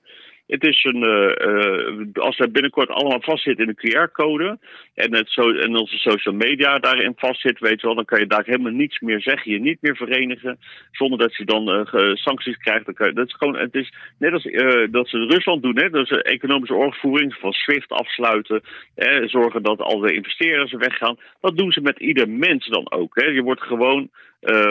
Het 0.48 0.64
is 0.64 0.84
een, 0.84 1.04
uh, 1.04 2.24
als 2.24 2.40
er 2.40 2.52
binnenkort 2.52 2.90
allemaal 2.90 3.22
vastzit 3.22 3.60
in 3.60 3.76
de 3.76 4.08
QR-code 4.08 4.58
en, 4.94 5.16
het 5.16 5.30
zo, 5.30 5.52
en 5.52 5.78
onze 5.78 5.98
social 5.98 6.36
media 6.36 6.78
daarin 6.78 7.14
vastzit, 7.16 7.60
weet 7.60 7.82
je 7.82 7.88
wel, 7.88 7.96
dan 7.96 8.06
kan 8.06 8.20
je 8.20 8.28
daar 8.28 8.46
helemaal 8.46 8.72
niets 8.72 9.00
meer 9.00 9.22
zeggen, 9.22 9.52
je 9.52 9.60
niet 9.60 9.82
meer 9.82 9.96
verenigen, 9.96 10.60
zonder 10.92 11.20
dat 11.20 11.36
je 11.36 11.46
dan 11.46 11.70
uh, 11.70 12.14
sancties 12.14 12.58
krijgt. 12.58 12.86
Dan 12.86 12.94
kan 12.94 13.14
dat 13.14 13.28
is 13.28 13.34
gewoon, 13.34 13.58
het 13.58 13.76
is 13.76 13.94
net 14.18 14.34
als 14.34 14.44
dat 14.92 15.08
ze 15.10 15.26
Rusland 15.26 15.62
doen, 15.62 15.78
hè, 15.78 15.90
dat 15.90 16.08
ze 16.08 16.24
economische 16.24 16.76
oorvoering 16.76 17.34
van 17.34 17.52
SWIFT 17.52 17.92
afsluiten, 17.92 18.62
hè, 18.96 19.28
zorgen 19.28 19.64
dat 19.64 19.80
al 19.80 20.00
de 20.00 20.14
investeerders 20.14 20.72
weggaan. 20.72 21.18
Dat 21.42 21.58
doen 21.58 21.72
ze 21.72 21.82
met 21.82 22.00
ieder 22.00 22.30
mens 22.30 22.68
dan 22.68 22.92
ook. 22.92 23.16
Hè. 23.16 23.26
Je 23.26 23.42
wordt 23.42 23.62
gewoon 23.62 24.10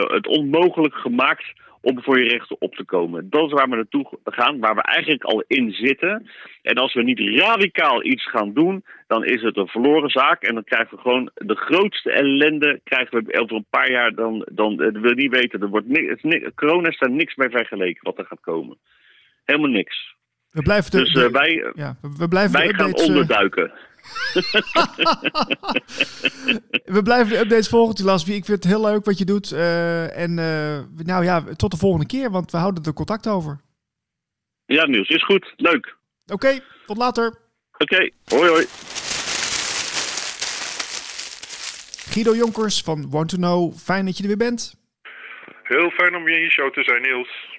het 0.07 0.27
onmogelijk 0.27 0.93
gemaakt 0.93 1.53
om 1.85 2.03
voor 2.03 2.19
je 2.19 2.29
rechten 2.29 2.61
op 2.61 2.75
te 2.75 2.83
komen. 2.83 3.29
Dat 3.29 3.45
is 3.45 3.51
waar 3.51 3.69
we 3.69 3.75
naartoe 3.75 4.07
gaan, 4.23 4.59
waar 4.59 4.75
we 4.75 4.81
eigenlijk 4.81 5.23
al 5.23 5.43
in 5.47 5.71
zitten. 5.71 6.29
En 6.61 6.75
als 6.75 6.93
we 6.93 7.03
niet 7.03 7.19
radicaal 7.19 8.03
iets 8.03 8.29
gaan 8.29 8.53
doen, 8.53 8.83
dan 9.07 9.25
is 9.25 9.41
het 9.41 9.57
een 9.57 9.67
verloren 9.67 10.09
zaak. 10.09 10.43
En 10.43 10.53
dan 10.53 10.63
krijgen 10.63 10.95
we 10.95 11.01
gewoon 11.01 11.29
de 11.33 11.55
grootste 11.55 12.11
ellende. 12.11 12.79
Krijgen 12.83 13.23
we 13.23 13.39
over 13.41 13.55
een 13.55 13.65
paar 13.69 13.91
jaar, 13.91 14.15
dan, 14.15 14.47
dan 14.51 14.75
we 14.75 14.99
wil 14.99 15.13
niet 15.13 15.31
weten. 15.31 15.61
Er 15.61 15.67
wordt 15.67 15.87
niks, 15.87 16.53
corona 16.55 16.89
is 16.89 16.99
daar 16.99 17.11
niks 17.11 17.35
mee 17.35 17.49
vergeleken 17.49 18.03
wat 18.03 18.17
er 18.17 18.25
gaat 18.25 18.41
komen. 18.41 18.77
Helemaal 19.43 19.71
niks. 19.71 20.15
We 20.51 20.61
blijven 20.61 20.91
de, 20.91 20.97
dus 20.97 21.13
uh, 21.13 21.27
wij, 21.27 21.71
ja, 21.75 21.95
we 22.17 22.27
blijven 22.27 22.51
wij 22.51 22.73
gaan 22.73 22.89
updates, 22.89 23.07
onderduiken. 23.07 23.71
we 26.95 27.01
blijven 27.03 27.29
de 27.29 27.39
updates 27.39 27.69
volgen, 27.69 27.95
Tilas. 27.95 28.23
Ik 28.23 28.45
vind 28.45 28.47
het 28.47 28.63
heel 28.63 28.81
leuk 28.81 29.05
wat 29.05 29.17
je 29.17 29.25
doet. 29.25 29.51
Uh, 29.51 30.17
en 30.17 30.37
uh, 30.37 31.05
nou 31.05 31.23
ja, 31.23 31.43
tot 31.55 31.71
de 31.71 31.77
volgende 31.77 32.05
keer, 32.05 32.31
want 32.31 32.51
we 32.51 32.57
houden 32.57 32.83
er 32.83 32.93
contact 32.93 33.27
over. 33.27 33.61
Ja, 34.65 34.85
Niels, 34.85 35.09
is 35.09 35.23
goed. 35.23 35.53
Leuk. 35.55 35.95
Oké, 36.23 36.33
okay, 36.33 36.61
tot 36.85 36.97
later. 36.97 37.27
Oké, 37.77 37.95
okay, 37.95 38.11
hoi 38.25 38.49
hoi. 38.49 38.65
Guido 42.09 42.35
Jonkers 42.35 42.81
van 42.81 43.09
Want 43.09 43.29
to 43.29 43.37
Know, 43.37 43.73
fijn 43.73 44.05
dat 44.05 44.17
je 44.17 44.21
er 44.21 44.29
weer 44.29 44.37
bent. 44.37 44.75
Heel 45.63 45.89
fijn 45.89 46.15
om 46.15 46.29
je 46.29 46.35
in 46.35 46.41
je 46.41 46.51
show 46.51 46.73
te 46.73 46.83
zijn, 46.83 47.01
Niels. 47.01 47.54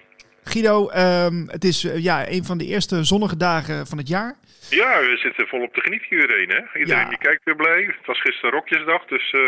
Guido, 0.48 0.90
um, 0.90 1.48
het 1.48 1.64
is 1.64 1.84
uh, 1.84 1.98
ja, 1.98 2.28
een 2.28 2.44
van 2.44 2.58
de 2.58 2.64
eerste 2.64 3.04
zonnige 3.04 3.36
dagen 3.36 3.86
van 3.86 3.98
het 3.98 4.08
jaar. 4.08 4.34
Ja, 4.70 5.00
we 5.00 5.16
zitten 5.16 5.46
volop 5.46 5.74
te 5.74 5.80
genieten 5.80 6.10
iedereen. 6.10 6.48
Hè? 6.48 6.78
Iedereen 6.78 7.02
ja. 7.02 7.08
die 7.08 7.18
kijkt 7.18 7.44
weer 7.44 7.56
blij. 7.56 7.82
Het 7.82 8.06
was 8.06 8.20
gisteren 8.20 8.50
Rokjesdag, 8.50 9.04
dus 9.04 9.32
uh, 9.32 9.40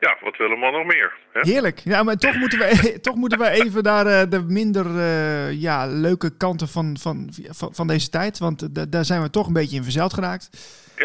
ja, 0.00 0.16
wat 0.20 0.36
willen 0.36 0.60
we 0.60 0.70
nog 0.70 0.86
meer? 0.86 1.12
Hè? 1.32 1.40
Heerlijk. 1.40 1.78
Ja, 1.84 2.02
maar 2.02 2.16
toch 2.16 2.36
moeten 2.36 2.58
we, 2.58 2.68
toch 3.00 3.14
moeten 3.14 3.38
we 3.38 3.48
even 3.48 3.82
naar 3.82 4.06
uh, 4.06 4.22
de 4.28 4.42
minder 4.42 4.86
uh, 4.86 5.52
ja, 5.52 5.86
leuke 5.86 6.36
kanten 6.36 6.68
van, 6.68 6.96
van, 7.00 7.28
van, 7.48 7.74
van 7.74 7.86
deze 7.86 8.08
tijd. 8.08 8.38
Want 8.38 8.90
daar 8.92 9.04
zijn 9.04 9.22
we 9.22 9.30
toch 9.30 9.46
een 9.46 9.52
beetje 9.52 9.76
in 9.76 9.82
verzeild 9.82 10.14
geraakt. 10.14 10.48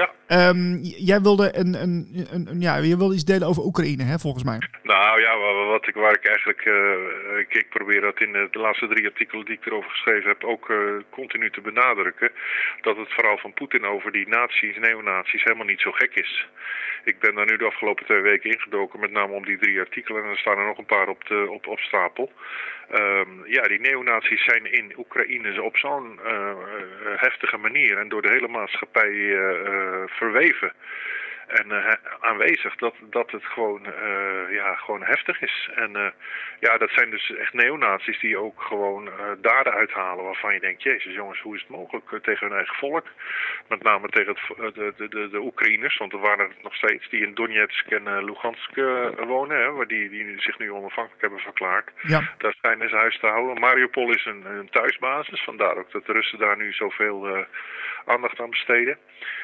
Ja. 0.02 0.10
Um, 0.50 0.80
jij 0.82 1.22
wilde 1.22 1.58
een, 1.58 1.74
een, 1.82 2.28
een, 2.32 2.48
een, 2.48 2.62
ja, 2.62 2.76
je 2.78 2.98
wilde 2.98 3.14
iets 3.14 3.26
delen 3.26 3.48
over 3.48 3.64
Oekraïne, 3.64 4.04
hè, 4.04 4.18
volgens 4.20 4.44
mij. 4.44 4.60
Nou 4.84 5.22
ja, 5.22 5.38
wat 5.66 5.88
ik, 5.88 5.94
waar 5.94 6.14
ik 6.14 6.26
eigenlijk, 6.26 6.66
uh, 6.66 7.40
ik, 7.40 7.54
ik, 7.54 7.70
probeer 7.70 8.02
dat 8.02 8.20
in 8.22 8.32
de, 8.32 8.48
de, 8.52 8.60
laatste 8.60 8.88
drie 8.88 9.06
artikelen 9.06 9.46
die 9.46 9.56
ik 9.56 9.66
erover 9.66 9.90
geschreven 9.90 10.30
heb 10.30 10.44
ook 10.44 10.70
uh, 10.70 10.78
continu 11.10 11.52
te 11.52 11.62
benadrukken. 11.62 12.32
Dat 12.82 12.98
het 12.98 13.14
verhaal 13.14 13.38
van 13.38 13.54
Poetin 13.54 13.86
over 13.86 14.12
die 14.12 14.28
nazi's, 14.28 14.78
neonazies 14.78 15.44
helemaal 15.44 15.66
niet 15.66 15.82
zo 15.82 15.92
gek 15.92 16.14
is. 16.14 16.48
Ik 17.06 17.20
ben 17.20 17.36
daar 17.36 17.46
nu 17.46 17.58
de 17.58 17.66
afgelopen 17.66 18.06
twee 18.06 18.22
weken 18.22 18.52
ingedoken, 18.52 19.00
met 19.00 19.12
name 19.12 19.34
om 19.34 19.46
die 19.46 19.58
drie 19.58 19.80
artikelen. 19.80 20.24
En 20.24 20.30
er 20.30 20.38
staan 20.38 20.58
er 20.58 20.66
nog 20.66 20.78
een 20.78 20.86
paar 20.86 21.08
op, 21.08 21.28
de, 21.28 21.48
op, 21.50 21.68
op 21.68 21.80
stapel. 21.80 22.32
Um, 22.94 23.44
ja, 23.46 23.62
die 23.62 23.80
neonazies 23.80 24.44
zijn 24.44 24.72
in 24.72 24.94
Oekraïne 24.98 25.62
op 25.62 25.78
zo'n 25.78 26.20
uh, 26.26 26.54
heftige 27.16 27.58
manier 27.58 27.98
en 27.98 28.10
door 28.10 28.22
de 28.22 28.30
hele 28.30 28.48
maatschappij 28.48 29.12
uh, 29.12 30.04
verweven 30.06 30.74
en 31.48 31.66
uh, 31.68 31.94
aanwezig 32.20 32.76
dat, 32.76 32.96
dat 33.10 33.32
het 33.32 33.46
gewoon, 33.46 33.86
uh, 33.86 34.54
ja, 34.54 34.76
gewoon 34.76 35.04
heftig 35.04 35.42
is. 35.42 35.70
En 35.76 35.92
uh, 35.98 36.08
ja, 36.60 36.78
dat 36.78 36.90
zijn 36.90 37.10
dus 37.10 37.36
echt 37.36 37.54
neonazies 37.54 38.20
die 38.20 38.38
ook 38.38 38.62
gewoon 38.62 39.10
daden 39.42 39.74
uithalen 39.74 40.24
waarvan 40.24 40.54
je 40.54 40.60
denkt, 40.60 40.84
jezus 40.84 41.14
jongens, 41.14 41.40
hoe 41.40 41.56
is 41.56 41.62
het 41.62 41.70
mogelijk 41.70 42.24
tegen 42.24 42.48
hun 42.48 42.56
eigen 42.58 42.76
volk? 42.76 43.08
Met 43.68 43.84
name 43.84 44.08
tegen 44.08 44.38
het, 44.58 44.76
de, 44.76 44.94
de, 44.98 45.08
de, 45.08 45.30
de 45.30 45.40
Oekraïners, 45.40 45.98
want 45.98 46.14
er 46.14 46.20
waren 46.20 46.48
het 46.48 46.64
nog 46.64 46.76
steeds 46.76 47.10
die 47.10 47.26
in 47.26 47.34
Donetsk 47.34 47.92
en 47.92 48.26
Lugansk 48.26 48.76
wonen, 49.18 49.58
hè, 49.58 49.72
waar 49.72 49.88
die, 49.88 50.10
die 50.10 50.42
zich 50.42 50.58
nu 50.58 50.72
onafhankelijk 50.72 51.22
hebben 51.22 51.40
verklaard. 51.40 51.90
Ja. 52.02 52.34
Daar 52.38 52.54
schijnen 52.54 52.90
ze 52.90 52.96
huis 52.96 53.20
te 53.20 53.28
houden. 53.28 53.60
Mariupol 53.60 54.10
is 54.10 54.26
een, 54.26 54.46
een 54.46 54.70
thuisbasis, 54.70 55.44
vandaar 55.44 55.78
ook 55.78 55.92
dat 55.92 56.06
de 56.06 56.12
Russen 56.12 56.40
daar 56.40 56.58
nu 56.58 56.72
zoveel 56.72 57.46
aandacht 58.06 58.40
aan 58.40 58.50
besteden. 58.50 58.98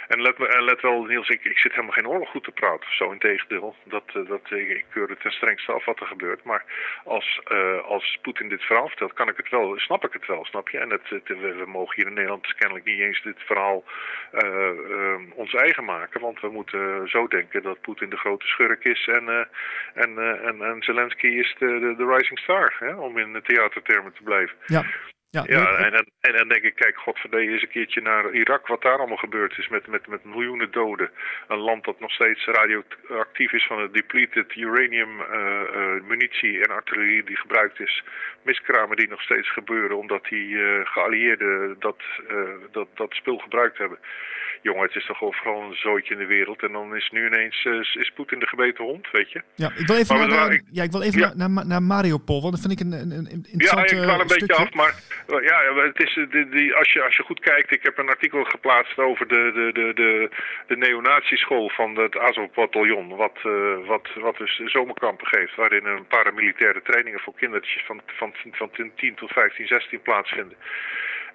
En 0.08 0.22
let, 0.22 0.36
en 0.38 0.64
let 0.64 0.82
wel, 0.82 1.04
Niels, 1.04 1.30
ik, 1.30 1.44
ik 1.44 1.58
zit 1.58 1.72
helemaal 1.72 1.91
geen 1.92 2.08
oorlog 2.08 2.30
goed 2.30 2.44
te 2.44 2.52
praten 2.52 2.88
of 2.88 2.94
zo. 2.94 3.12
Integendeel, 3.12 3.76
dat, 3.84 4.04
dat, 4.14 4.52
ik 4.52 4.86
keur 4.90 5.10
het 5.10 5.22
ten 5.22 5.32
strengste 5.32 5.72
af 5.72 5.86
wat 5.86 6.00
er 6.00 6.08
gebeurt. 6.08 6.44
Maar 6.44 6.64
als, 7.04 7.42
als 7.86 8.18
Poetin 8.22 8.50
dit 8.50 8.62
verhaal 8.62 8.88
vertelt, 8.88 9.14
kan 9.14 9.30
ik 9.30 9.38
het 9.38 9.50
wel, 9.50 9.80
snap 9.80 10.06
ik 10.06 10.14
het 10.14 10.28
wel, 10.28 10.46
snap 10.46 10.70
je? 10.70 10.78
En 10.78 10.90
het, 10.90 11.10
we, 11.28 11.64
mogen 11.66 11.96
hier 11.96 12.08
in 12.08 12.14
Nederland 12.14 12.44
dus 12.44 12.56
kennelijk 12.56 12.86
niet 12.86 13.00
eens 13.00 13.22
dit 13.22 13.42
verhaal 13.46 13.84
ons 15.36 15.54
eigen 15.54 15.86
maken. 15.86 16.22
Want 16.22 16.40
we 16.40 16.50
moeten 16.50 17.10
zo 17.10 17.28
denken 17.28 17.64
dat 17.64 17.82
Poetin 17.82 18.10
de 18.10 18.18
grote 18.18 18.46
schurk 18.46 18.84
is 18.84 19.08
en, 19.08 19.48
en, 19.94 20.18
en, 20.44 20.62
en 20.62 20.82
Zelensky 20.84 21.28
is 21.28 21.56
de, 21.60 21.80
de, 21.80 21.96
de 21.96 22.16
rising 22.16 22.40
star, 22.40 22.76
hè, 22.80 22.94
om 22.94 23.18
in 23.18 23.42
theatertermen 23.44 24.14
te 24.14 24.24
blijven. 24.24 24.58
Ja. 24.66 24.86
Ja, 25.32 25.44
ja 25.48 25.78
en, 25.78 25.94
en, 25.94 26.06
en, 26.22 26.34
dan 26.34 26.48
denk 26.48 26.63
ik, 26.63 26.76
kijk, 26.76 26.98
godverdomme 26.98 27.52
eens 27.52 27.62
een 27.62 27.67
keertje 27.67 28.02
naar 28.02 28.32
Irak, 28.32 28.67
wat 28.67 28.82
daar 28.82 28.98
allemaal 28.98 29.17
gebeurd 29.17 29.58
is 29.58 29.67
met, 29.67 29.88
met, 29.88 30.08
met 30.08 30.24
miljoenen 30.24 30.72
doden. 30.72 31.12
Een 31.48 31.58
land 31.58 31.84
dat 31.84 32.00
nog 32.00 32.12
steeds 32.12 32.46
radioactief 32.46 33.52
is 33.52 33.65
van 33.65 33.82
het 33.82 33.94
depleted 33.94 34.56
uranium 34.56 35.20
uh, 35.20 35.28
uh, 35.76 36.04
munitie 36.08 36.63
en 36.63 36.72
artillerie 36.72 37.24
die 37.24 37.38
gebruikt 37.38 37.80
is. 37.80 38.04
Miskramen 38.41 38.98
die 38.98 39.10
nog 39.10 39.22
steeds 39.22 39.54
gebeuren 39.54 39.98
omdat 39.98 40.24
die 40.26 40.48
uh, 40.48 40.86
geallieerden 40.86 41.76
dat, 41.80 42.02
dat, 42.72 42.88
dat 42.96 43.13
spul 43.13 43.38
gebruikt 43.38 43.78
hebben 43.78 44.00
jongen, 44.62 44.84
het 44.84 44.96
is 44.96 45.06
toch 45.06 45.22
overal 45.22 45.62
een 45.62 45.76
zootje 45.76 46.13
in 46.13 46.20
de 46.20 46.26
wereld. 46.26 46.62
En 46.63 46.72
dan 46.72 46.96
is 46.96 47.10
nu 47.12 47.26
ineens 47.26 47.67
is 47.94 48.12
Poetin 48.15 48.39
de 48.39 48.48
gebeten 48.48 48.84
hond, 48.84 49.12
weet 49.12 49.32
je. 49.32 49.41
Ja, 49.56 49.72
ik 49.76 49.88
wil 49.88 49.96
even, 49.96 50.30
naar, 50.30 50.52
ik, 50.52 50.63
ja, 50.72 50.84
ik 50.84 50.91
wil 50.91 51.02
even 51.02 51.20
ja. 51.20 51.34
naar, 51.36 51.50
naar, 51.50 51.65
naar 51.65 51.84
Mariupol, 51.84 52.41
want 52.41 52.54
dat 52.54 52.62
vind 52.62 52.74
ik 52.74 52.80
een, 52.80 52.91
een, 52.91 53.12
een 53.12 53.46
interessant 53.52 53.89
Ja, 53.89 53.98
ik 53.98 54.04
ga 54.04 54.20
een 54.20 54.28
beetje 54.28 54.56
af, 54.56 54.74
maar 54.74 54.96
ja, 55.28 55.76
het 55.76 56.04
is, 56.04 56.14
die, 56.30 56.50
die, 56.50 56.76
als, 56.76 56.92
je, 56.92 57.04
als 57.04 57.16
je 57.16 57.24
goed 57.24 57.40
kijkt, 57.40 57.72
ik 57.72 57.84
heb 57.84 57.98
een 57.98 58.10
artikel 58.10 58.44
geplaatst 58.44 58.98
over 58.98 59.28
de, 59.28 59.52
de, 59.54 59.94
de, 59.94 60.30
de, 60.68 60.78
neonatieschool 60.78 61.70
van 61.70 61.98
het 61.98 62.18
Azov-bataljon, 62.18 63.16
wat, 63.16 63.40
uh, 63.44 63.88
wat, 63.88 64.08
wat 64.16 64.38
dus 64.38 64.56
zomerkampen 64.56 65.28
geeft, 65.28 65.56
waarin 65.56 65.86
een 65.86 66.08
paramilitaire 66.08 66.82
trainingen 66.82 67.20
voor 67.20 67.36
kindertjes 67.36 67.84
van, 67.86 68.02
van, 68.06 68.34
van 68.52 68.72
10 68.96 69.16
tot 69.16 69.32
15, 69.32 69.68
16 69.68 70.02
plaatsvinden. 70.02 70.58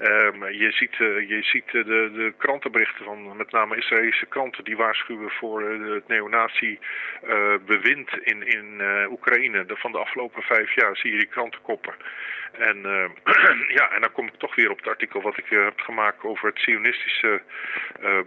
Um, 0.01 0.49
je 0.49 0.73
ziet, 0.73 0.99
uh, 0.99 1.29
je 1.29 1.43
ziet 1.43 1.67
uh, 1.67 1.85
de, 1.85 2.11
de 2.15 2.33
krantenberichten 2.39 3.05
van 3.05 3.37
met 3.37 3.51
name 3.51 3.77
Israëlische 3.77 4.27
kranten 4.27 4.65
die 4.65 4.77
waarschuwen 4.77 5.31
voor 5.31 5.63
uh, 5.63 5.95
het 5.95 6.09
neonazi-bewind 6.09 8.11
in, 8.23 8.47
in 8.47 8.81
Oekraïne. 9.11 9.67
De, 9.67 9.77
van 9.77 9.93
de 9.93 9.99
afgelopen 9.99 10.43
vijf 10.43 10.75
jaar 10.75 10.97
zie 10.97 11.13
je 11.13 11.19
die 11.19 11.27
krantenkoppen. 11.27 11.95
En, 12.53 12.83
ja, 13.79 13.91
en 13.91 14.01
dan 14.01 14.13
kom 14.13 14.27
ik 14.27 14.35
toch 14.39 14.55
weer 14.55 14.71
op 14.71 14.79
het 14.79 14.89
artikel 14.89 15.23
wat 15.23 15.39
ik 15.39 15.47
heb 15.49 15.81
gemaakt 15.81 16.25
over 16.25 16.49
het 16.49 16.59
Zionistische 16.59 17.43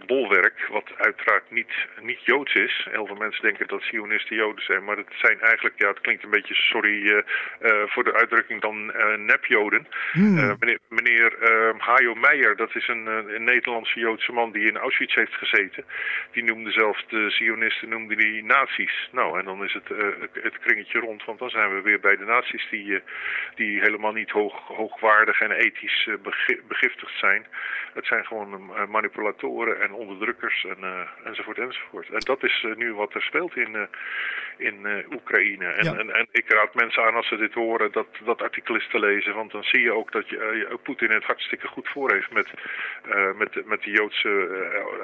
bolwerk. 0.06 0.68
Wat 0.70 0.92
uiteraard 0.96 1.50
niet, 1.50 1.72
niet 2.00 2.24
Joods 2.24 2.54
is. 2.54 2.86
Heel 2.90 3.06
veel 3.06 3.16
mensen 3.16 3.42
denken 3.42 3.68
dat 3.68 3.82
Zionisten 3.82 4.36
Joden 4.36 4.64
zijn. 4.64 4.84
Maar 4.84 4.96
het 4.96 5.12
zijn 5.12 5.40
eigenlijk, 5.40 5.74
ja, 5.78 5.88
het 5.88 6.00
klinkt 6.00 6.24
een 6.24 6.30
beetje, 6.30 6.54
sorry 6.54 7.24
voor 7.86 8.04
de 8.04 8.14
uitdrukking, 8.14 8.60
dan 8.60 8.86
nepjoden. 9.26 9.86
Hmm. 10.12 10.56
meneer 10.58 10.78
meneer 10.88 11.36
Hajo 11.78 12.14
Meijer, 12.14 12.56
dat 12.56 12.74
is 12.74 12.88
een, 12.88 13.06
een, 13.06 13.44
Nederlandse 13.44 14.00
Joodse 14.00 14.32
man 14.32 14.52
die 14.52 14.66
in 14.66 14.76
Auschwitz 14.76 15.14
heeft 15.14 15.34
gezeten. 15.34 15.84
Die 16.32 16.44
noemde 16.44 16.70
zelfs 16.70 17.04
de 17.08 17.30
Zionisten 17.30 17.88
noemde 17.88 18.16
die 18.16 18.44
nazi's. 18.44 19.08
Nou, 19.12 19.38
en 19.38 19.44
dan 19.44 19.64
is 19.64 19.72
het, 19.72 19.88
het 20.32 20.58
kringetje 20.58 20.98
rond, 20.98 21.24
want 21.24 21.38
dan 21.38 21.50
zijn 21.50 21.74
we 21.74 21.80
weer 21.80 22.00
bij 22.00 22.16
de 22.16 22.24
nazi's 22.24 22.66
die, 22.70 23.00
die 23.54 23.80
helemaal 23.80 24.09
niet 24.12 24.30
hoog, 24.30 24.66
hoogwaardig 24.66 25.40
en 25.40 25.50
ethisch 25.50 26.06
uh, 26.06 26.14
begiftigd 26.68 27.18
zijn. 27.18 27.46
Het 27.94 28.06
zijn 28.06 28.26
gewoon 28.26 28.72
manipulatoren 28.88 29.80
en 29.80 29.92
onderdrukkers 29.92 30.64
en, 30.64 31.08
enzovoort 31.24 31.58
enzovoort. 31.58 32.08
En 32.08 32.20
dat 32.20 32.42
is 32.42 32.66
nu 32.76 32.94
wat 32.94 33.14
er 33.14 33.22
speelt 33.22 33.56
in, 33.56 33.88
in 34.56 35.04
Oekraïne. 35.12 35.66
En, 35.66 35.84
ja. 35.84 35.98
en, 35.98 36.10
en, 36.14 36.26
ik 36.32 36.52
raad 36.52 36.74
mensen 36.74 37.04
aan 37.04 37.14
als 37.14 37.28
ze 37.28 37.36
dit 37.36 37.54
horen 37.54 37.92
dat, 37.92 38.06
dat 38.24 38.42
artikel 38.42 38.74
is 38.74 38.88
te 38.88 38.98
lezen, 38.98 39.34
want 39.34 39.50
dan 39.52 39.64
zie 39.64 39.80
je 39.80 39.92
ook 39.92 40.12
dat 40.12 40.28
je, 40.28 40.78
Poetin 40.82 41.10
het 41.10 41.24
hartstikke 41.24 41.66
goed 41.66 41.88
voor 41.88 42.12
heeft 42.12 42.30
met, 42.30 42.48
met, 43.36 43.66
met 43.66 43.82
de 43.82 43.90
Joodse, 43.90 44.30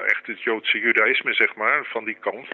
echt 0.05 0.27
het 0.27 0.43
Joodse 0.43 0.79
judaïsme, 0.79 1.33
zeg 1.33 1.55
maar, 1.55 1.85
van 1.85 2.05
die 2.05 2.17
kant. 2.19 2.47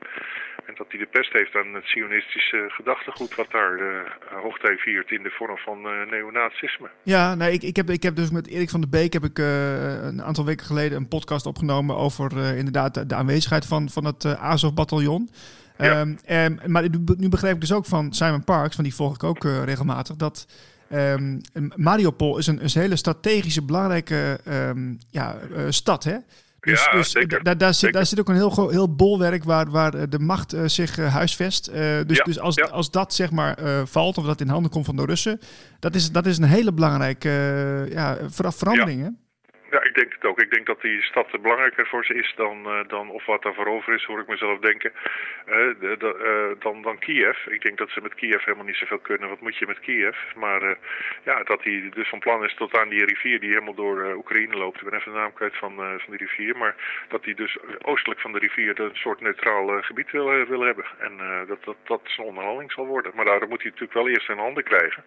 En 0.68 0.74
dat 0.78 0.88
hij 0.90 1.00
de 1.00 1.06
pest 1.06 1.34
heeft 1.34 1.56
aan 1.56 1.74
het 1.74 1.86
sionistische 1.86 2.66
gedachtegoed 2.68 3.36
wat 3.36 3.52
daar 3.52 3.80
uh, 3.80 4.00
hoogtij 4.42 4.78
viert 4.78 5.12
in 5.12 5.24
de 5.24 5.30
vorm 5.30 5.58
van 5.58 5.82
neonazisme. 6.10 6.90
Ja, 7.04 7.36
nou, 7.36 7.52
ik, 7.52 7.64
ik, 7.64 7.76
heb, 7.76 7.90
ik 7.90 8.04
heb 8.04 8.16
dus 8.16 8.32
met 8.32 8.48
Erik 8.48 8.70
van 8.70 8.82
der 8.82 8.90
Beek 8.90 9.14
heb 9.14 9.24
ik 9.24 9.38
een 9.38 10.24
aantal 10.24 10.46
weken 10.46 10.66
geleden 10.66 10.98
een 10.98 11.08
podcast 11.08 11.46
opgenomen 11.46 11.96
over 11.96 12.56
inderdaad 12.56 12.94
de, 12.94 13.06
de, 13.06 13.16
aanwezigheid 13.16 13.66
van, 13.66 13.90
van 13.90 14.06
het 14.06 14.26
Azov-bataljon. 14.26 15.30
Ja. 15.78 16.02
Um, 16.02 16.18
um, 16.30 16.60
maar 16.66 16.90
nu 17.18 17.30
begreep 17.30 17.54
ik 17.54 17.62
dus 17.62 17.74
ook 17.74 17.86
van 17.86 18.14
Simon 18.14 18.44
Parks, 18.44 18.76
van 18.76 18.84
die 18.84 18.96
volg 18.96 19.16
ik 19.16 19.24
ook 19.24 19.44
regelmatig, 19.44 20.16
dat 20.16 20.48
Um, 20.94 21.42
Mariupol 21.76 22.38
is 22.38 22.48
een, 22.48 22.64
een 22.64 22.70
hele 22.74 22.96
strategische, 22.96 23.64
belangrijke 23.64 24.40
ja, 25.10 25.36
uh, 25.52 25.66
stad. 25.70 26.04
Hè? 26.04 26.18
Dus, 26.64 26.86
ja, 26.86 26.92
dus 26.92 27.12
zeker. 27.12 27.44
daar, 27.44 27.58
daar, 27.58 27.74
zit, 27.74 27.94
daar 27.94 28.06
zit 28.06 28.20
ook 28.20 28.30
een 28.30 28.36
heel, 28.36 28.70
heel 28.70 28.96
bolwerk 28.96 29.44
waar, 29.44 29.70
waar 29.70 30.10
de 30.10 30.20
macht 30.20 30.54
uh, 30.54 30.62
zich 30.66 30.98
uh, 30.98 31.14
huisvest. 31.14 31.70
Uh, 31.70 31.76
dus, 32.08 32.18
ja, 32.18 32.24
dus 32.24 32.40
als, 32.40 32.56
ja. 32.56 32.66
als 32.66 32.92
dat 32.92 33.14
zeg 33.14 33.32
maar 33.32 33.58
valt 33.86 34.18
of 34.18 34.26
dat 34.26 34.42
in 34.42 34.48
handen 34.48 34.72
komt 34.72 34.86
van 34.86 34.96
de 34.96 35.06
Russen, 35.06 35.40
dat 35.80 35.96
is, 35.96 36.12
dat 36.12 36.26
is 36.26 36.38
een 36.38 36.44
hele 36.44 36.74
belangrijke 36.74 37.30
ja, 37.92 38.18
ver 38.28 38.54
verandering. 38.54 39.00
Ja. 39.00 39.06
Hè? 39.06 39.12
Ja, 39.74 39.84
ik 39.84 39.94
denk 39.94 40.14
het 40.14 40.26
ook. 40.26 40.40
Ik 40.40 40.52
denk 40.52 40.66
dat 40.66 40.82
die 40.82 41.02
stad 41.02 41.42
belangrijker 41.42 41.88
voor 41.88 42.06
ze 42.06 42.14
is 42.14 42.34
dan, 42.36 42.58
uh, 42.68 42.80
dan 42.88 43.10
of 43.10 43.26
wat 43.26 43.42
daarvoor 43.42 43.68
over 43.68 43.94
is, 43.94 44.04
hoor 44.04 44.20
ik 44.20 44.28
mezelf 44.28 44.60
denken, 44.60 44.92
uh, 45.48 45.54
de, 45.80 45.96
uh, 46.02 46.62
dan, 46.62 46.82
dan 46.82 47.00
Kiev. 47.00 47.46
Ik 47.46 47.62
denk 47.62 47.78
dat 47.78 47.90
ze 47.90 48.02
met 48.02 48.14
Kiev 48.14 48.46
helemaal 48.46 48.66
niet 48.66 48.76
zoveel 48.76 49.00
kunnen. 49.00 49.30
Wat 49.30 49.42
moet 49.42 49.58
je 49.58 49.68
met 49.68 49.80
Kiev? 49.80 50.18
Maar 50.36 50.78
ja, 51.24 51.44
dat 51.44 51.64
hij 51.64 51.90
dus 51.94 52.10
van 52.10 52.20
plan 52.20 52.44
is 52.44 52.54
tot 52.56 52.78
aan 52.78 52.90
die 52.90 53.06
rivier 53.06 53.40
die 53.40 53.50
helemaal 53.50 53.74
door 53.74 54.14
Oekraïne 54.16 54.58
loopt. 54.58 54.82
Ik 54.82 54.90
ben 54.90 55.00
even 55.00 55.12
de 55.12 55.18
naam 55.18 55.34
kwijt 55.34 55.58
van, 55.58 55.76
van 55.76 56.18
die 56.18 56.18
rivier. 56.18 56.58
Maar 56.58 56.76
dat 57.08 57.26
hij 57.26 57.34
dus 57.34 57.58
oostelijk 57.82 58.20
van 58.20 58.32
de 58.32 58.40
rivier 58.40 58.80
een 58.80 58.96
soort 58.96 59.22
neutraal 59.22 59.82
gebied 59.82 60.12
wil, 60.12 60.46
wil 60.46 60.62
hebben. 60.62 60.86
En 61.00 61.46
dat, 61.48 61.64
dat 61.64 61.78
dat 61.84 62.02
zijn 62.04 62.28
onderhandeling 62.28 62.72
zal 62.72 62.86
worden. 62.86 63.12
Maar 63.16 63.26
daar 63.26 63.48
moet 63.48 63.62
hij 63.62 63.72
natuurlijk 63.72 63.94
wel 63.94 64.10
eerst 64.10 64.30
in 64.30 64.38
handen 64.38 64.64
krijgen. 64.64 65.04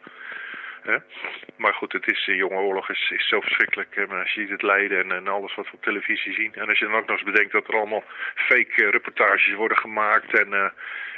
Maar 1.57 1.75
goed, 1.75 1.93
het 1.93 2.07
is, 2.07 2.25
de 2.25 2.37
jonge 2.37 2.61
oorlog 2.61 2.91
is, 2.91 3.11
is 3.11 3.29
zo 3.29 3.41
verschrikkelijk. 3.41 3.97
En 3.97 4.11
als 4.11 4.33
je 4.33 4.41
ziet 4.41 4.51
het 4.51 4.63
lijden 4.63 4.99
en, 4.99 5.13
en, 5.13 5.29
alles 5.29 5.55
wat 5.55 5.65
we 5.65 5.73
op 5.73 5.83
televisie 5.83 6.33
zien. 6.33 6.55
En 6.55 6.69
als 6.69 6.79
je 6.79 6.85
dan 6.85 6.95
ook 6.95 7.07
nog 7.07 7.17
eens 7.17 7.31
bedenkt 7.31 7.53
dat 7.53 7.69
er 7.69 7.75
allemaal 7.75 8.05
fake 8.35 8.83
uh, 8.83 8.91
reportages 8.91 9.55
worden 9.55 9.79
gemaakt. 9.79 10.39
En, 10.39 10.49
uh, 10.49 10.71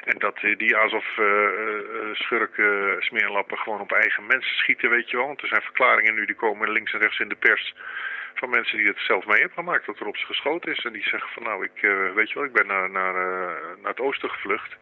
en 0.04 0.18
dat 0.18 0.38
die 0.57 0.76
alsof 0.76 1.04
schurken, 2.12 2.96
smeerlappen 3.02 3.59
gewoon 3.59 3.81
op 3.81 3.92
eigen 3.92 4.26
mensen 4.26 4.54
schieten, 4.54 4.90
weet 4.90 5.11
je 5.11 5.16
wel. 5.16 5.26
Want 5.26 5.42
er 5.42 5.48
zijn 5.48 5.62
verklaringen 5.62 6.14
nu 6.14 6.26
die 6.26 6.35
komen 6.35 6.72
links 6.72 6.92
en 6.92 7.00
rechts 7.00 7.18
in 7.18 7.28
de 7.28 7.35
pers 7.35 7.74
van 8.35 8.50
mensen 8.50 8.78
die 8.78 8.87
het 8.87 8.98
zelf 8.98 9.26
mee 9.26 9.40
hebben 9.40 9.59
gemaakt, 9.59 9.87
dat 9.87 10.00
er 10.00 10.07
op 10.07 10.16
ze 10.16 10.26
geschoten 10.26 10.72
is. 10.72 10.85
En 10.85 10.92
die 10.92 11.09
zeggen 11.09 11.31
van 11.33 11.42
nou, 11.42 11.64
ik, 11.64 11.81
weet 12.14 12.28
je 12.28 12.35
wel, 12.35 12.44
ik 12.44 12.52
ben 12.52 12.66
naar, 12.66 12.90
naar, 12.90 13.14
naar 13.83 13.90
het 13.90 14.00
oosten 14.00 14.31
gevlucht. 14.31 14.76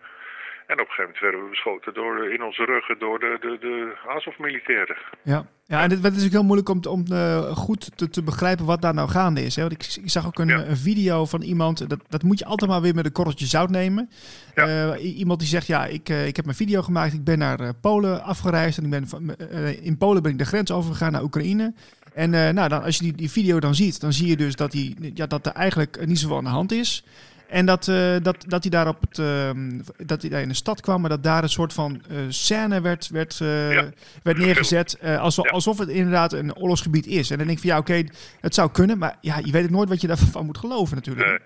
En 0.67 0.81
op 0.81 0.89
een 0.89 0.95
gegeven 0.95 1.05
moment 1.05 1.21
werden 1.21 1.43
we 1.43 1.49
beschoten 1.51 1.95
door, 1.95 2.33
in 2.33 2.43
onze 2.43 2.65
ruggen 2.65 2.99
door 2.99 3.19
de, 3.19 3.37
de, 3.41 3.57
de 3.61 3.97
Azov-militairen. 4.09 4.97
Ja. 5.23 5.47
ja, 5.65 5.83
en 5.83 5.91
het, 5.91 6.17
is 6.17 6.25
ook 6.25 6.31
heel 6.31 6.45
moeilijk 6.45 6.69
om, 6.69 6.81
om 6.89 7.05
uh, 7.13 7.57
goed 7.57 7.97
te, 7.97 8.09
te, 8.09 8.23
begrijpen 8.23 8.65
wat 8.65 8.83
daar 8.83 8.95
nou 8.95 9.09
gaande 9.09 9.43
is. 9.43 9.57
Hè? 9.57 9.63
Want 9.63 9.75
ik, 9.75 10.03
ik 10.05 10.11
zag 10.11 10.27
ook 10.27 10.39
een, 10.39 10.49
ja. 10.49 10.65
een, 10.65 10.77
video 10.77 11.25
van 11.25 11.43
iemand, 11.43 11.89
dat, 11.89 12.01
dat 12.09 12.23
moet 12.23 12.39
je 12.39 12.45
altijd 12.45 12.71
maar 12.71 12.81
weer 12.81 12.95
met 12.95 13.05
een 13.05 13.13
korreltje 13.13 13.47
zout 13.47 13.71
nemen. 13.71 14.11
Ja. 14.55 14.97
Uh, 14.97 15.19
iemand 15.19 15.39
die 15.39 15.49
zegt, 15.49 15.67
ja, 15.67 15.87
ik, 15.87 16.09
uh, 16.09 16.27
ik 16.27 16.37
heb 16.37 16.45
mijn 16.45 16.57
video 16.57 16.83
gemaakt, 16.83 17.13
ik 17.13 17.25
ben 17.25 17.39
naar 17.39 17.75
Polen 17.75 18.23
afgereisd. 18.23 18.79
En 18.79 18.85
ik 18.85 18.91
ben 18.91 19.09
van, 19.09 19.35
in 19.83 19.99
Polen 19.99 20.23
ben 20.23 20.33
ik 20.33 20.39
de 20.39 20.45
grens 20.45 20.73
overgegaan 20.73 21.13
naar 21.13 21.23
Oekraïne. 21.23 21.75
En 22.15 22.31
nou, 22.31 22.69
dan, 22.69 22.83
als 22.83 22.97
je 22.97 23.03
die, 23.03 23.13
die 23.13 23.31
video 23.31 23.61
dan 23.61 23.75
ziet, 23.75 24.01
dan 24.01 24.13
zie 24.13 24.29
je 24.29 24.37
dus 24.37 24.57
dat, 24.57 24.71
die, 24.71 25.11
ja, 25.15 25.27
dat 25.27 25.47
er 25.47 25.53
eigenlijk 25.53 26.07
niet 26.07 26.19
zoveel 26.19 26.37
aan 26.37 26.45
de 26.45 26.51
hand 26.51 26.73
is. 26.73 27.05
En 27.49 27.67
dat, 27.67 27.87
uh, 27.87 28.17
dat, 28.23 28.45
dat 28.49 28.63
hij 28.63 28.71
daar 28.71 28.89
op 28.89 29.01
het, 29.01 29.19
uh, 29.19 29.51
dat 29.97 30.21
hij 30.21 30.31
daar 30.31 30.43
in 30.43 30.49
de 30.49 30.55
stad 30.55 30.81
kwam, 30.81 31.01
maar 31.01 31.11
dat 31.11 31.23
daar 31.23 31.43
een 31.43 31.49
soort 31.49 31.73
van 31.73 32.03
uh, 32.11 32.19
scène 32.29 32.81
werd, 32.81 33.09
werd, 33.09 33.37
ja. 33.37 33.89
werd 34.23 34.39
neergezet. 34.39 34.99
alsof, 35.03 35.45
ja. 35.45 35.51
alsof 35.51 35.79
het 35.79 35.89
inderdaad 35.89 36.33
een 36.33 36.57
oorlogsgebied 36.57 37.07
is. 37.07 37.31
En 37.31 37.37
dan 37.37 37.47
denk 37.47 37.59
ik 37.59 37.65
van 37.65 37.75
ja, 37.75 37.79
oké, 37.79 37.91
okay, 37.91 38.09
het 38.41 38.55
zou 38.55 38.71
kunnen, 38.71 38.99
maar 38.99 39.17
ja, 39.21 39.39
je 39.45 39.53
weet 39.53 39.63
het 39.63 39.71
nooit 39.71 39.89
wat 39.89 40.01
je 40.01 40.07
daarvan 40.07 40.47
moet 40.47 40.59
geloven 40.59 40.97
natuurlijk. 40.97 41.27
Nee. 41.27 41.39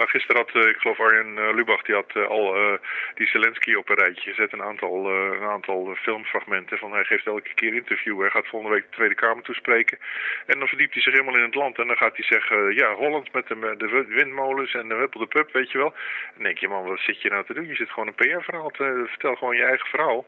Nou, 0.00 0.12
gisteren 0.12 0.42
had, 0.42 0.54
uh, 0.54 0.70
ik 0.70 0.76
geloof 0.76 1.00
Arjen 1.00 1.36
uh, 1.38 1.54
Lubach, 1.54 1.82
die 1.82 1.94
had 1.94 2.10
uh, 2.14 2.26
al 2.26 2.78
die 3.14 3.26
Zelensky 3.26 3.74
op 3.74 3.88
een 3.88 3.96
rijtje 3.96 4.30
gezet. 4.30 4.52
Een 4.52 4.62
aantal, 4.62 5.10
een 5.10 5.48
aantal 5.56 5.94
filmfragmenten 5.94 6.78
van 6.78 6.92
hij 6.92 7.04
geeft 7.04 7.26
elke 7.26 7.54
keer 7.54 7.74
interview. 7.74 8.20
Hij 8.20 8.30
gaat 8.30 8.46
volgende 8.46 8.74
week 8.74 8.84
de 8.84 8.96
Tweede 8.96 9.14
Kamer 9.14 9.42
toespreken. 9.42 9.98
En 10.46 10.58
dan 10.58 10.68
verdiept 10.68 10.92
hij 10.92 11.02
zich 11.02 11.12
helemaal 11.12 11.36
in 11.36 11.42
het 11.42 11.54
land. 11.54 11.78
En 11.78 11.86
dan 11.86 11.96
gaat 11.96 12.16
hij 12.16 12.24
zeggen, 12.24 12.74
ja, 12.74 12.94
Holland 12.94 13.32
met 13.32 13.48
de, 13.48 13.74
de 13.76 14.04
windmolens 14.08 14.74
en 14.74 14.88
de 14.88 14.94
Huppel 14.94 15.20
de 15.20 15.26
Pub, 15.26 15.52
weet 15.52 15.70
je 15.70 15.78
wel. 15.78 15.94
Dan 16.34 16.44
denk 16.44 16.58
je, 16.58 16.68
man, 16.68 16.84
wat 16.84 16.98
zit 16.98 17.22
je 17.22 17.30
nou 17.30 17.44
te 17.44 17.54
doen? 17.54 17.66
Je 17.66 17.74
zit 17.74 17.90
gewoon 17.90 18.08
een 18.08 18.14
PR-verhaal 18.14 18.70
te 18.70 19.04
vertel 19.06 19.34
gewoon 19.34 19.56
je 19.56 19.64
eigen 19.64 19.88
verhaal. 19.88 20.26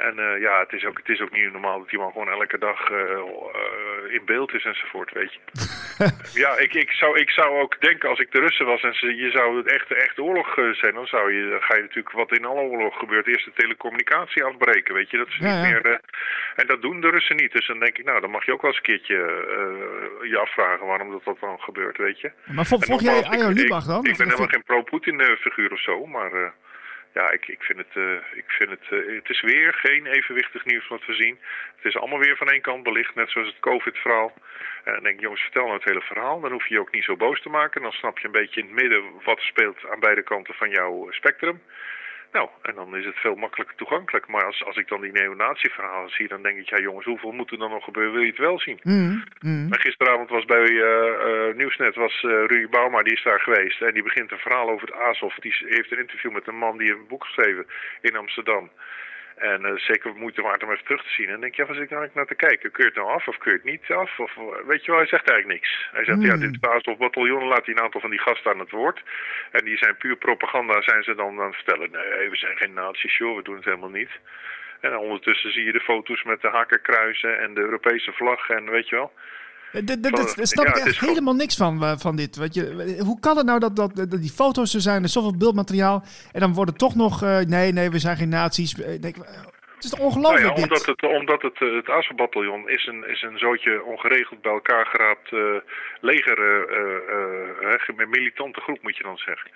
En 0.00 0.18
eh, 0.18 0.40
ja, 0.40 0.58
het 0.60 0.72
is, 0.72 0.84
ook, 0.84 0.96
het 0.98 1.08
is 1.08 1.20
ook 1.20 1.30
niet 1.30 1.52
normaal 1.52 1.78
dat 1.78 1.88
die 1.90 1.98
man 1.98 2.12
gewoon 2.12 2.28
elke 2.28 2.58
dag 2.58 2.90
eh, 2.90 3.00
eh, 3.10 4.14
in 4.14 4.22
beeld 4.24 4.54
is 4.54 4.64
enzovoort, 4.64 5.12
weet 5.12 5.32
je. 5.32 5.40
ja, 6.42 6.56
ik, 6.58 6.74
ik, 6.74 6.90
zou, 6.90 7.18
ik 7.18 7.30
zou 7.30 7.60
ook 7.60 7.80
denken 7.80 8.08
als 8.08 8.18
ik 8.18 8.32
de 8.32 8.40
Russen 8.40 8.66
was 8.66 8.82
en 8.82 8.94
ze, 8.94 9.14
je 9.16 9.30
zou 9.30 9.56
het 9.56 9.66
echt, 9.72 9.92
echt 9.92 10.18
oorlog 10.18 10.54
zijn, 10.72 10.94
dan 10.94 11.06
zou 11.06 11.32
je, 11.34 11.50
dan 11.50 11.62
ga 11.62 11.74
je 11.76 11.82
natuurlijk 11.82 12.14
wat 12.14 12.36
in 12.38 12.44
alle 12.44 12.60
oorlog 12.60 12.98
gebeurt, 12.98 13.26
eerst 13.26 13.44
de 13.44 13.52
telecommunicatie 13.54 14.44
afbreken, 14.44 14.94
weet 14.94 15.10
je. 15.10 15.16
Dat 15.16 15.32
Ja, 15.34 15.36
niet 15.38 15.54
ja. 15.54 15.60
meer, 15.82 16.00
en 16.56 16.66
dat 16.66 16.82
doen 16.82 17.00
de 17.00 17.10
Russen 17.10 17.36
niet. 17.36 17.52
Dus 17.52 17.66
dan 17.66 17.78
denk 17.78 17.98
ik, 17.98 18.04
nou, 18.04 18.20
dan 18.20 18.30
mag 18.30 18.44
je 18.46 18.52
ook 18.52 18.62
wel 18.62 18.70
eens 18.70 18.80
een 18.80 18.84
keertje 18.86 19.14
je 20.22 20.38
afvragen 20.38 20.86
waarom 20.86 21.10
dat, 21.10 21.24
dat 21.24 21.40
dan 21.40 21.58
gebeurt, 21.60 21.96
weet 21.96 22.20
je. 22.20 22.30
Maar 22.44 22.66
vol- 22.66 22.80
En 22.80 22.86
volg 22.86 23.00
jij 23.02 23.18
ik- 23.18 23.56
Lubach 23.56 23.84
dan? 23.84 24.04
Ik, 24.04 24.10
Of- 24.10 24.16
ben 24.18 24.26
helemaal 24.26 24.48
geen 24.48 24.62
pro-Poetin-figuur 24.64 25.72
of 25.72 25.80
zo, 25.80 26.06
maar 26.06 26.52
ja, 27.12 27.30
ik, 27.30 27.48
ik 27.48 27.62
vind 27.62 27.78
het, 27.78 27.96
eh, 27.96 28.38
ik 28.38 28.50
vind 28.50 28.70
het, 28.70 28.86
eh, 28.90 29.14
het 29.14 29.28
is 29.28 29.40
weer 29.40 29.74
geen 29.74 30.06
evenwichtig 30.06 30.64
nieuws 30.64 30.88
wat 30.88 31.06
we 31.06 31.14
zien. 31.14 31.38
Het 31.76 31.84
is 31.84 31.96
allemaal 31.96 32.18
weer 32.18 32.36
van 32.36 32.48
één 32.48 32.60
kant 32.60 32.82
belicht, 32.82 33.14
net 33.14 33.30
zoals 33.30 33.48
het 33.48 33.60
COVID-verhaal. 33.60 34.32
En 34.84 34.92
dan 34.92 35.02
denk 35.02 35.14
ik, 35.14 35.20
jongens, 35.20 35.42
vertel 35.42 35.62
nou 35.62 35.74
het 35.74 35.84
hele 35.84 36.00
verhaal. 36.00 36.40
Dan 36.40 36.52
hoef 36.52 36.66
je 36.66 36.74
je 36.74 36.80
ook 36.80 36.92
niet 36.92 37.04
zo 37.04 37.16
boos 37.16 37.42
te 37.42 37.48
maken. 37.48 37.82
Dan 37.82 37.92
snap 37.92 38.18
je 38.18 38.26
een 38.26 38.40
beetje 38.40 38.60
in 38.60 38.66
het 38.66 38.80
midden 38.82 39.02
wat 39.24 39.40
speelt 39.40 39.88
aan 39.90 40.00
beide 40.00 40.22
kanten 40.22 40.54
van 40.54 40.70
jouw 40.70 41.10
spectrum. 41.10 41.62
Nou, 42.32 42.48
en 42.62 42.74
dan 42.74 42.96
is 42.96 43.04
het 43.04 43.16
veel 43.16 43.34
makkelijker 43.34 43.76
toegankelijk. 43.76 44.28
Maar 44.28 44.44
als, 44.44 44.64
als 44.64 44.76
ik 44.76 44.88
dan 44.88 45.00
die 45.00 45.12
neonazi-verhalen 45.12 46.10
zie, 46.10 46.28
dan 46.28 46.42
denk 46.42 46.58
ik, 46.58 46.68
ja 46.68 46.78
jongens, 46.78 47.06
hoeveel 47.06 47.32
moet 47.32 47.50
er 47.50 47.58
dan 47.58 47.70
nog 47.70 47.84
gebeuren? 47.84 48.12
Wil 48.12 48.22
je 48.22 48.28
het 48.28 48.38
wel 48.38 48.58
zien? 48.58 48.80
Mm, 48.82 49.24
mm. 49.40 49.68
Maar 49.68 49.80
gisteravond 49.80 50.30
was 50.30 50.44
bij 50.44 50.66
eh, 50.66 51.48
eh, 51.48 51.56
Nieuwsnet 51.56 51.94
was 51.94 52.22
eh 52.22 52.30
Rudy 52.30 52.68
Bauma, 52.68 53.02
die 53.02 53.12
is 53.12 53.22
daar 53.22 53.40
geweest. 53.40 53.82
En 53.82 53.94
die 53.94 54.02
begint 54.02 54.30
een 54.30 54.38
verhaal 54.38 54.70
over 54.70 54.86
het 54.88 54.96
Azov. 54.96 55.36
Die 55.36 55.54
heeft 55.58 55.92
een 55.92 55.98
interview 55.98 56.32
met 56.32 56.46
een 56.46 56.58
man 56.58 56.78
die 56.78 56.90
een 56.90 57.06
boek 57.08 57.24
geschreven 57.24 57.66
in 58.00 58.16
Amsterdam. 58.16 58.70
En 59.40 59.64
eh, 59.64 59.76
zeker 59.76 60.14
moeite 60.14 60.42
waard 60.42 60.62
om 60.62 60.70
even 60.70 60.84
terug 60.84 61.02
te 61.02 61.10
zien. 61.10 61.26
En 61.26 61.32
dan 61.32 61.40
denk 61.40 61.54
je, 61.54 61.62
ja, 61.62 61.68
wat 61.68 61.76
zit 61.76 61.84
ik 61.84 61.90
nou 61.90 62.00
eigenlijk 62.02 62.28
naar 62.28 62.38
te 62.38 62.46
kijken? 62.46 62.70
Kun 62.70 62.84
je 62.84 62.90
het 62.90 62.98
nou 62.98 63.10
af 63.16 63.28
of 63.28 63.38
kun 63.38 63.50
je 63.50 63.56
het 63.56 63.70
niet 63.72 63.96
af? 63.96 64.18
Of, 64.18 64.36
eh, 64.36 64.66
weet 64.66 64.84
je 64.84 64.90
wel, 64.90 65.00
hij 65.00 65.08
zegt 65.08 65.30
eigenlijk 65.30 65.60
niks. 65.60 65.88
Hij 65.92 66.04
zegt, 66.04 66.22
ja, 66.22 66.36
dit 66.36 66.50
is 66.50 66.58
het 66.60 66.70
Azov 66.70 66.98
bataljon. 66.98 67.48
Laat 67.48 67.64
hij 67.64 67.74
een 67.74 67.82
aantal 67.82 68.00
van 68.00 68.10
die 68.10 68.20
gasten 68.26 68.50
aan 68.52 68.58
het 68.58 68.70
woord. 68.70 69.02
En 69.50 69.64
die 69.64 69.76
zijn 69.76 69.96
puur 69.96 70.16
propaganda, 70.16 70.82
zijn 70.82 71.02
ze 71.02 71.14
dan 71.14 71.40
aan 71.40 71.46
het 71.46 71.54
vertellen. 71.54 71.90
Nee, 71.90 72.30
we 72.30 72.36
zijn 72.36 72.56
geen 72.56 72.72
nazi's, 72.72 73.16
joh, 73.16 73.36
we 73.36 73.42
doen 73.42 73.56
het 73.56 73.64
helemaal 73.64 73.96
niet. 74.00 74.10
En 74.80 74.96
ondertussen 74.96 75.52
zie 75.52 75.64
je 75.64 75.72
de 75.72 75.80
foto's 75.80 76.22
met 76.22 76.40
de 76.40 76.48
hakenkruisen 76.48 77.38
en 77.38 77.54
de 77.54 77.60
Europese 77.60 78.12
vlag 78.12 78.48
en 78.48 78.70
weet 78.70 78.88
je 78.88 78.96
wel. 78.96 79.12
Eh, 79.72 79.80
Daar 79.84 80.46
snap 80.46 80.66
Ja, 80.66 80.74
ik 80.74 80.84
echt 80.84 80.96
gewoon- 80.96 81.14
helemaal 81.14 81.34
niks 81.34 81.56
van, 81.56 81.82
eh, 81.82 81.92
van 81.96 82.16
dit. 82.16 82.36
Weet 82.36 82.54
je, 82.54 82.96
hoe 83.04 83.20
kan 83.20 83.36
het 83.36 83.46
nou 83.46 83.58
dat, 83.58 83.76
dat, 83.76 83.96
dat 83.96 84.10
die 84.10 84.30
foto's 84.30 84.74
er 84.74 84.80
zijn, 84.80 84.98
er 84.98 85.04
is 85.04 85.12
zoveel 85.12 85.36
beeldmateriaal, 85.36 86.04
en 86.32 86.40
dan 86.40 86.54
worden 86.54 86.76
toch 86.76 86.94
nog, 86.94 87.22
eh, 87.22 87.38
nee, 87.38 87.72
nee, 87.72 87.90
we 87.90 87.98
zijn 87.98 88.16
geen 88.16 88.28
nazi's. 88.28 88.76
Het 88.76 89.92
is 89.92 89.98
ongelooflijk 89.98 90.44
Nou 90.44 90.48
ja, 90.48 90.54
dit? 90.54 90.64
omdat 90.64 90.86
het, 90.86 91.02
omdat 91.02 91.42
het, 91.42 91.58
het 91.58 91.88
is 92.66 92.86
een, 92.86 93.08
is 93.08 93.22
een 93.22 93.38
zootje 93.38 93.84
ongeregeld 93.84 94.42
bij 94.42 94.52
elkaar 94.52 94.86
geraapt 94.86 95.30
leger, 96.00 96.38
een 98.00 98.08
militante 98.10 98.60
groep 98.60 98.82
moet 98.82 98.96
je 98.96 99.02
dan 99.02 99.18
zeggen. 99.18 99.50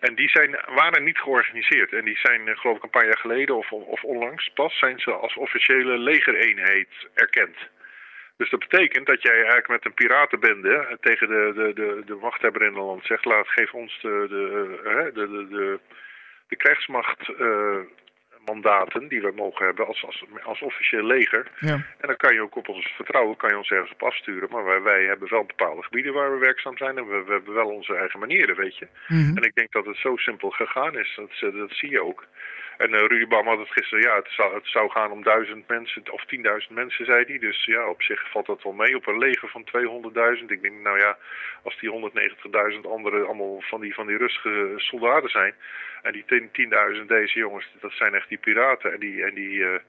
En 0.00 0.14
die 0.14 0.28
zijn, 0.28 0.56
waren 0.74 1.04
niet 1.04 1.18
georganiseerd. 1.18 1.92
En 1.92 2.04
die 2.04 2.18
zijn, 2.18 2.40
geloof 2.56 2.76
ik, 2.76 2.82
een 2.82 2.90
paar 2.90 3.04
jaar 3.04 3.18
geleden 3.18 3.56
of, 3.56 3.72
of 3.72 4.02
onlangs 4.02 4.50
pas, 4.54 4.78
zijn 4.78 4.98
ze 4.98 5.12
als 5.12 5.36
officiële 5.36 5.98
legereenheid 5.98 6.88
erkend. 7.14 7.56
Dus 8.36 8.50
dat 8.50 8.60
betekent 8.60 9.06
dat 9.06 9.22
jij 9.22 9.34
eigenlijk 9.34 9.68
met 9.68 9.84
een 9.84 9.94
piratenbende 9.94 10.74
eh, 10.76 10.96
tegen 11.00 11.28
de, 11.28 11.52
de, 11.54 11.72
de, 11.74 12.02
de 12.06 12.14
machthebber 12.14 12.62
in 12.62 12.74
het 12.74 12.76
land 12.76 13.04
zegt, 13.04 13.24
laat, 13.24 13.48
geef 13.48 13.74
ons 13.74 13.98
de, 14.00 14.26
de, 14.28 14.80
eh, 14.84 15.14
de, 15.14 15.28
de, 15.28 15.48
de, 15.48 15.78
de 16.48 16.56
krijgsmacht 16.56 17.28
eh, 17.28 17.78
mandaten 18.44 19.08
die 19.08 19.20
we 19.20 19.32
mogen 19.34 19.66
hebben 19.66 19.86
als, 19.86 20.04
als, 20.04 20.24
als 20.42 20.60
officieel 20.60 21.04
leger. 21.04 21.50
Ja. 21.58 21.72
En 21.72 22.06
dan 22.08 22.16
kan 22.16 22.34
je 22.34 22.42
ook 22.42 22.56
op 22.56 22.68
ons 22.68 22.86
vertrouwen, 22.86 23.36
kan 23.36 23.50
je 23.50 23.56
ons 23.56 23.70
ergens 23.70 23.92
op 23.92 24.02
afsturen. 24.02 24.48
Maar 24.50 24.64
wij, 24.64 24.82
wij 24.82 25.04
hebben 25.04 25.30
wel 25.30 25.44
bepaalde 25.44 25.82
gebieden 25.82 26.12
waar 26.12 26.32
we 26.32 26.38
werkzaam 26.38 26.76
zijn 26.76 26.98
en 26.98 27.08
we, 27.08 27.22
we 27.24 27.32
hebben 27.32 27.54
wel 27.54 27.68
onze 27.68 27.96
eigen 27.96 28.20
manieren, 28.20 28.56
weet 28.56 28.76
je. 28.76 28.88
Mhm. 29.08 29.36
En 29.36 29.42
ik 29.42 29.54
denk 29.54 29.72
dat 29.72 29.86
het 29.86 29.96
zo 29.96 30.16
simpel 30.16 30.50
gegaan 30.50 30.98
is, 30.98 31.14
dat, 31.16 31.52
dat 31.54 31.70
zie 31.70 31.90
je 31.90 32.02
ook. 32.02 32.26
En 32.76 32.94
eh 32.94 33.06
Rudy 33.06 33.26
Bam 33.26 33.46
had 33.46 33.58
het 33.58 33.70
gisteren, 33.70 34.04
ja, 34.04 34.16
het 34.16 34.28
zou, 34.30 34.54
het 34.54 34.66
zou 34.66 34.90
gaan 34.90 35.10
om 35.10 35.22
duizend 35.22 35.68
mensen, 35.68 36.02
of 36.10 36.24
tienduizend 36.24 36.74
mensen, 36.74 37.04
zei 37.04 37.24
hij. 37.26 37.38
Dus 37.38 37.64
ja, 37.64 37.88
op 37.88 38.02
zich 38.02 38.30
valt 38.30 38.46
dat 38.46 38.62
wel 38.62 38.72
mee 38.72 38.96
op 38.96 39.06
een 39.06 39.18
leger 39.18 39.48
van 39.48 39.64
200.000. 40.38 40.44
Ik 40.46 40.62
denk, 40.62 40.80
nou 40.80 40.98
ja, 40.98 41.18
als 41.62 41.78
die 41.78 42.10
190.000 42.74 42.80
andere 42.90 43.24
allemaal 43.24 43.60
van 43.60 43.80
die, 43.80 43.94
van 43.94 44.06
die 44.06 44.16
rustige 44.16 44.72
soldaten 44.76 45.30
zijn. 45.30 45.54
En 46.02 46.12
die 46.12 46.24
10.000 47.00 47.06
deze 47.06 47.38
jongens, 47.38 47.74
dat 47.80 47.92
zijn 47.92 48.14
echt 48.14 48.28
die 48.28 48.38
piraten 48.38 48.92
en 48.92 49.00
die, 49.00 49.24
en 49.24 49.34
die 49.34 49.64
eh, 49.64 49.80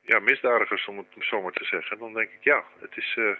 ja, 0.00 0.18
misdadigers, 0.18 0.86
om 0.86 0.98
het 0.98 1.06
zo 1.18 1.42
maar 1.42 1.52
te 1.52 1.64
zeggen. 1.64 1.98
Dan 1.98 2.12
denk 2.12 2.30
ik, 2.30 2.44
ja, 2.44 2.64
het 2.80 2.96
is... 2.96 3.14
eh, 3.18 3.30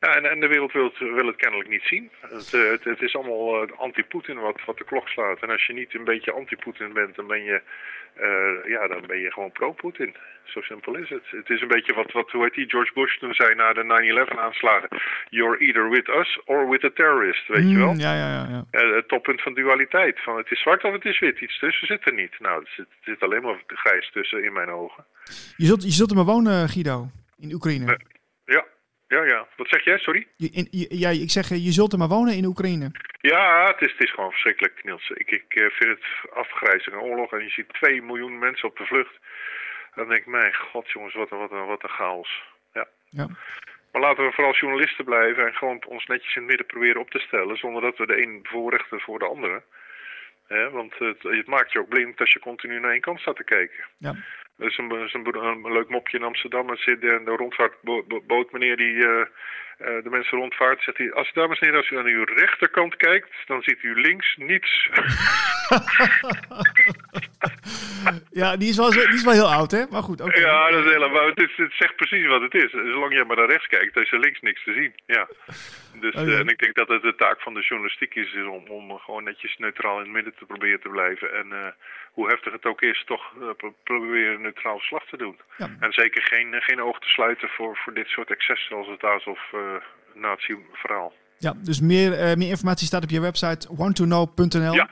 ja, 0.00 0.14
en, 0.16 0.30
en 0.30 0.40
de 0.40 0.46
wereld 0.46 0.72
wil 0.72 0.84
het, 0.84 0.98
wil 0.98 1.26
het 1.26 1.36
kennelijk 1.36 1.68
niet 1.68 1.82
zien. 1.82 2.10
Het, 2.20 2.54
eh, 2.54 2.70
het, 2.70 2.84
het 2.84 3.02
is 3.02 3.14
allemaal 3.14 3.62
eh, 3.62 3.78
anti-Poetin 3.78 4.38
wat, 4.38 4.60
wat 4.66 4.78
de 4.78 4.84
klok 4.84 5.08
slaat. 5.08 5.42
En 5.42 5.50
als 5.50 5.66
je 5.66 5.72
niet 5.72 5.94
een 5.94 6.04
beetje 6.04 6.32
anti-Poetin 6.32 6.92
bent, 6.92 7.16
dan 7.16 7.26
ben 7.26 7.42
je, 7.42 7.62
eh, 8.14 8.70
ja, 8.70 8.88
dan 8.88 9.06
ben 9.06 9.18
je 9.18 9.32
gewoon 9.32 9.52
pro-Poetin. 9.52 10.14
Zo 10.44 10.60
simpel 10.60 10.96
is 10.96 11.08
het. 11.08 11.22
Het 11.30 11.50
is 11.50 11.60
een 11.60 11.68
beetje 11.68 11.94
wat, 11.94 12.12
wat 12.12 12.30
hoe 12.30 12.42
heet 12.42 12.54
die, 12.54 12.70
George 12.70 12.92
Bush 12.94 13.18
toen 13.18 13.34
zei 13.34 13.54
na 13.54 13.72
de 13.72 13.84
9-11 14.32 14.38
aanslagen. 14.38 14.88
You're 15.28 15.58
either 15.58 15.90
with 15.90 16.08
us 16.08 16.40
or 16.44 16.68
with 16.68 16.84
a 16.84 16.90
terrorist, 16.94 17.48
weet 17.48 17.70
je 17.70 17.76
wel? 17.76 17.92
Mm, 17.92 18.00
ja, 18.00 18.14
ja, 18.14 18.28
ja. 18.32 18.46
ja. 18.50 18.64
Eh, 18.70 18.94
het 18.94 19.08
toppunt 19.08 19.42
van 19.42 19.54
dualiteit. 19.54 20.22
Van 20.22 20.36
het 20.36 20.50
is 20.50 20.60
zwart 20.60 20.84
of 20.84 20.92
het 20.92 21.04
is 21.04 21.18
wit. 21.18 21.40
Iets 21.40 21.58
tussen 21.58 21.86
zit 21.86 22.06
er 22.06 22.14
niet. 22.14 22.34
Nou, 22.38 22.60
er 22.60 22.72
zit, 22.76 22.86
er 22.86 23.12
zit 23.12 23.22
alleen 23.22 23.42
maar 23.42 23.62
grijs 23.66 24.10
tussen 24.12 24.44
in 24.44 24.52
mijn 24.52 24.70
ogen. 24.70 25.04
Je, 25.56 25.66
zult, 25.66 25.82
je 25.82 25.90
zult 25.90 26.10
er 26.10 26.16
maar 26.16 26.24
wonen, 26.24 26.68
Guido, 26.68 27.08
in 27.38 27.52
Oekraïne. 27.52 27.98
Ja, 29.14 29.22
ja. 29.24 29.46
Wat 29.56 29.68
zeg 29.68 29.84
jij, 29.84 29.98
sorry? 29.98 30.26
Je, 30.36 30.50
in, 30.52 30.68
je, 30.70 30.86
ja, 30.98 31.08
ik 31.08 31.30
zeg, 31.30 31.50
eh, 31.50 31.64
je 31.64 31.72
zult 31.72 31.92
er 31.92 31.98
maar 31.98 32.16
wonen 32.16 32.34
in 32.34 32.44
Oekraïne. 32.44 32.90
Ja, 33.20 33.66
het 33.66 33.80
is, 33.80 33.92
het 33.92 34.02
is 34.02 34.10
gewoon 34.10 34.30
verschrikkelijk, 34.30 34.84
Niels. 34.84 35.10
Ik, 35.10 35.30
ik 35.30 35.54
eh, 35.54 35.66
vind 35.70 35.90
het 35.90 36.32
afgrijzing 36.32 36.96
en 36.96 37.02
oorlog. 37.02 37.32
En 37.32 37.42
je 37.42 37.50
ziet 37.50 37.68
2 37.68 38.02
miljoen 38.02 38.38
mensen 38.38 38.68
op 38.68 38.76
de 38.76 38.86
vlucht. 38.86 39.14
Dan 39.94 40.08
denk 40.08 40.20
ik, 40.20 40.26
mijn 40.26 40.54
god 40.54 40.90
jongens, 40.90 41.14
wat 41.14 41.30
een, 41.30 41.38
wat 41.38 41.50
een, 41.50 41.66
wat 41.66 41.82
een 41.82 41.96
chaos. 41.98 42.42
Ja. 42.72 42.86
Ja. 43.08 43.26
Maar 43.92 44.02
laten 44.02 44.24
we 44.24 44.32
vooral 44.32 44.54
journalisten 44.54 45.04
blijven 45.04 45.46
en 45.46 45.54
gewoon 45.54 45.84
ons 45.86 46.06
netjes 46.06 46.34
in 46.34 46.40
het 46.40 46.50
midden 46.50 46.66
proberen 46.66 47.00
op 47.00 47.10
te 47.10 47.18
stellen. 47.18 47.56
Zonder 47.56 47.82
dat 47.82 47.96
we 47.96 48.06
de 48.06 48.22
een 48.22 48.42
bevoorrechten 48.42 49.00
voor 49.00 49.18
de 49.18 49.28
andere. 49.28 49.62
Want 50.72 50.94
het, 50.98 51.22
het 51.22 51.46
maakt 51.46 51.72
je 51.72 51.78
ook 51.78 51.88
blind 51.88 52.20
als 52.20 52.32
je 52.32 52.38
continu 52.38 52.80
naar 52.80 52.90
één 52.90 53.00
kant 53.00 53.20
staat 53.20 53.36
te 53.36 53.44
kijken. 53.44 53.84
Ja. 53.98 54.14
Er 54.58 54.66
is 54.66 54.78
een, 54.78 54.90
een, 54.90 55.64
een 55.64 55.72
leuk 55.72 55.88
mopje 55.88 56.18
in 56.18 56.24
Amsterdam. 56.24 56.70
Er 56.70 56.78
zit 56.78 57.00
de, 57.00 57.20
de 57.24 57.30
rondvaartboot, 57.30 58.52
meneer 58.52 58.76
die 58.76 59.06
eh, 59.06 59.20
eh, 59.20 60.04
de 60.04 60.10
mensen 60.10 60.38
rondvaart. 60.38 60.82
Zegt 60.82 60.98
hij, 60.98 61.12
als, 61.12 61.32
dames 61.32 61.58
en 61.58 61.66
heren, 61.66 61.80
als 61.80 61.90
u 61.90 61.98
aan 61.98 62.06
uw 62.06 62.24
rechterkant 62.24 62.96
kijkt, 62.96 63.30
dan 63.46 63.62
ziet 63.62 63.82
u 63.82 64.00
links 64.00 64.36
niets. 64.36 64.88
Ja, 68.40 68.56
die 68.56 68.68
is 68.68 68.76
wel, 68.76 68.90
die 68.90 69.08
is 69.14 69.24
wel 69.24 69.32
heel 69.32 69.52
oud, 69.52 69.70
hè? 69.70 69.82
Maar 69.90 70.02
goed, 70.02 70.20
oké. 70.20 70.38
ja, 70.40 70.70
dat 70.70 70.84
is 70.84 70.90
heel, 70.92 71.08
maar 71.10 71.26
het, 71.26 71.38
is, 71.40 71.52
het 71.56 71.72
zegt 71.78 71.96
precies 71.96 72.26
wat 72.26 72.40
het 72.42 72.54
is. 72.54 72.70
Zolang 72.70 73.12
je 73.12 73.24
maar 73.24 73.36
naar 73.36 73.48
rechts 73.48 73.66
kijkt, 73.66 73.96
is 73.96 74.12
er 74.12 74.18
links 74.18 74.40
niks 74.40 74.64
te 74.64 74.72
zien. 74.72 74.92
Ja. 75.06 75.28
Dus, 76.00 76.14
Oké. 76.14 76.30
eh, 76.32 76.38
en 76.38 76.48
ik 76.48 76.58
denk 76.58 76.74
dat 76.74 76.88
het 76.88 77.02
de 77.02 77.14
taak 77.14 77.40
van 77.40 77.54
de 77.54 77.60
journalistiek 77.60 78.14
is, 78.14 78.32
is 78.32 78.46
om, 78.46 78.64
om 78.68 78.98
gewoon 78.98 79.24
netjes 79.24 79.56
neutraal 79.58 79.96
in 79.96 80.02
het 80.04 80.12
midden 80.12 80.34
te 80.38 80.44
proberen 80.44 80.80
te 80.80 80.88
blijven. 80.88 81.34
En 81.34 81.52
eh, 81.52 81.72
hoe 82.12 82.28
heftig 82.28 82.52
het 82.52 82.64
ook 82.66 82.82
is, 82.82 83.02
toch 83.06 83.24
eh, 83.40 83.48
pro- 83.56 83.74
proberen 83.84 84.40
neutraal 84.40 84.78
verslag 84.78 85.04
te 85.10 85.16
doen. 85.16 85.36
Ja. 85.56 85.68
En 85.80 85.92
zeker 85.92 86.22
geen, 86.22 86.54
geen 86.60 86.82
oog 86.82 86.98
te 86.98 87.08
sluiten 87.08 87.48
voor, 87.48 87.76
voor 87.76 87.94
dit 87.94 88.06
soort 88.08 88.30
excessen 88.30 88.68
zoals 88.68 88.88
het 88.88 89.04
Azov 89.04 89.38
uh, 89.54 89.60
nazi-verhaal. 90.14 91.12
Ja, 91.38 91.54
dus 91.64 91.80
meer, 91.80 92.10
meer 92.38 92.48
informatie 92.48 92.86
staat 92.86 93.02
op 93.02 93.10
je 93.10 93.20
website 93.20 93.68
wanttoknow.nl. 93.76 94.72
Ja. 94.74 94.90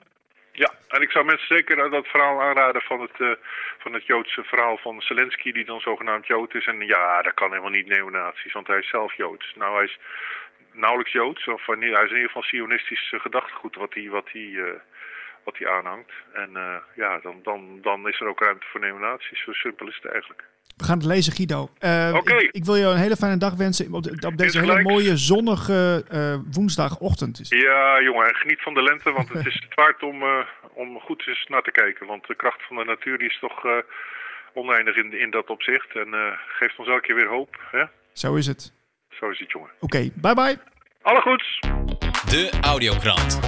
En 0.88 1.02
ik 1.02 1.10
zou 1.10 1.24
mensen 1.24 1.56
zeker 1.56 1.90
dat 1.90 2.06
verhaal 2.06 2.42
aanraden 2.42 2.82
van 2.82 3.00
het, 3.00 3.18
uh, 3.18 3.32
van 3.78 3.92
het 3.92 4.06
Joodse 4.06 4.44
verhaal 4.44 4.78
van 4.78 5.02
Zelensky, 5.02 5.52
die 5.52 5.64
dan 5.64 5.80
zogenaamd 5.80 6.26
Jood 6.26 6.54
is. 6.54 6.66
En 6.66 6.86
ja, 6.86 7.22
dat 7.22 7.34
kan 7.34 7.50
helemaal 7.50 7.70
niet 7.70 7.86
neonazies, 7.86 8.52
want 8.52 8.66
hij 8.66 8.78
is 8.78 8.88
zelf 8.88 9.14
Joods. 9.14 9.52
Nou, 9.54 9.74
hij 9.74 9.84
is 9.84 9.98
nauwelijks 10.72 11.12
Joods, 11.12 11.46
of 11.48 11.66
hij 11.66 11.76
is 11.76 11.82
in 11.82 12.02
ieder 12.02 12.26
geval 12.26 12.42
Sionistisch 12.42 13.14
gedachtegoed 13.16 13.74
wat 13.76 13.94
hij, 13.94 14.08
wat 14.08 14.28
hij, 14.32 14.40
uh, 14.40 14.72
wat 15.44 15.58
hij 15.58 15.68
aanhangt. 15.68 16.12
En 16.32 16.50
ja, 16.94 17.18
dan, 17.18 17.40
dan, 17.42 17.78
dan 17.82 18.08
is 18.08 18.20
er 18.20 18.28
ook 18.28 18.40
ruimte 18.40 18.66
voor 18.66 18.80
neonazies. 18.80 19.42
Zo 19.42 19.52
simpel 19.52 19.88
is 19.88 19.98
het 20.02 20.12
eigenlijk. 20.12 20.44
We 20.76 20.84
gaan 20.84 20.98
het 20.98 21.06
lezen, 21.06 21.32
Guido. 21.32 21.70
Uh, 21.80 22.14
okay. 22.14 22.38
ik, 22.38 22.50
ik, 22.52 22.64
wil 22.64 22.76
je 22.76 22.84
een 22.84 22.96
hele 22.96 23.16
fijne 23.16 23.36
dag 23.36 23.54
wensen 23.54 23.94
op, 23.94 24.02
de, 24.02 24.26
op 24.26 24.36
deze 24.36 24.58
hele 24.58 24.82
mooie 24.82 25.16
zonnige 25.16 26.04
uh, 26.12 26.36
woensdagochtend. 26.50 27.40
Ja, 27.48 28.02
jongen, 28.02 28.34
geniet 28.34 28.62
van 28.62 28.74
de 28.74 28.82
lente, 28.82 29.12
want 29.12 29.28
het 29.28 29.46
is 29.46 29.54
het 29.54 29.74
waard 29.74 30.02
om, 30.02 30.22
uh, 30.22 30.38
om 30.74 31.00
goed 31.00 31.26
eens 31.26 31.46
naar 31.48 31.62
te 31.62 31.70
kijken. 31.70 32.06
Want 32.06 32.26
de 32.26 32.34
kracht 32.34 32.66
van 32.66 32.76
de 32.76 32.84
natuur 32.84 33.18
die 33.18 33.28
is 33.28 33.38
toch 33.38 33.64
uh, 33.64 33.72
oneindig 34.54 34.96
in, 34.96 35.20
in 35.20 35.30
dat 35.30 35.48
opzicht. 35.48 35.94
En 35.94 36.08
uh, 36.08 36.32
geeft 36.58 36.78
ons 36.78 36.88
elke 36.88 37.00
keer 37.00 37.14
weer 37.14 37.28
hoop. 37.28 37.60
Hè? 37.70 37.84
Zo 38.12 38.34
is 38.34 38.46
het. 38.46 38.72
Zo 39.10 39.30
is 39.30 39.38
het, 39.38 39.50
jongen. 39.50 39.70
Oké, 39.80 39.84
okay, 39.84 40.12
bye 40.14 40.34
bye. 40.34 40.58
Alle 41.02 41.20
goeds. 41.20 41.58
De 42.30 42.50
Audiokrant. 42.60 43.40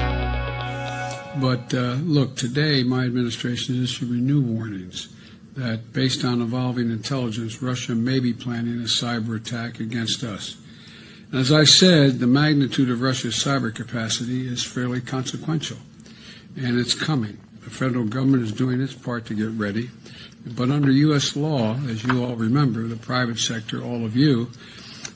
But 1.40 1.72
uh, 1.72 1.92
look, 2.06 2.36
today 2.36 2.82
my 2.82 3.04
administration 3.04 3.74
has 3.74 3.84
issued 3.84 4.10
new 4.10 4.56
warnings 4.56 5.18
that 5.60 5.92
based 5.92 6.24
on 6.24 6.40
evolving 6.40 6.90
intelligence, 6.90 7.62
Russia 7.62 7.94
may 7.94 8.18
be 8.18 8.32
planning 8.32 8.80
a 8.80 8.84
cyber 8.84 9.36
attack 9.36 9.78
against 9.78 10.24
us. 10.24 10.56
As 11.32 11.52
I 11.52 11.64
said, 11.64 12.18
the 12.18 12.26
magnitude 12.26 12.90
of 12.90 13.02
Russia's 13.02 13.34
cyber 13.34 13.72
capacity 13.72 14.48
is 14.48 14.64
fairly 14.64 15.00
consequential, 15.00 15.76
and 16.56 16.80
it's 16.80 16.94
coming. 16.94 17.38
The 17.62 17.70
federal 17.70 18.06
government 18.06 18.42
is 18.42 18.52
doing 18.52 18.80
its 18.80 18.94
part 18.94 19.26
to 19.26 19.34
get 19.34 19.50
ready, 19.50 19.90
but 20.44 20.70
under 20.70 20.90
U.S. 20.90 21.36
law, 21.36 21.76
as 21.88 22.04
you 22.04 22.24
all 22.24 22.36
remember, 22.36 22.88
the 22.88 22.96
private 22.96 23.38
sector, 23.38 23.82
all 23.82 24.04
of 24.04 24.16
you, 24.16 24.50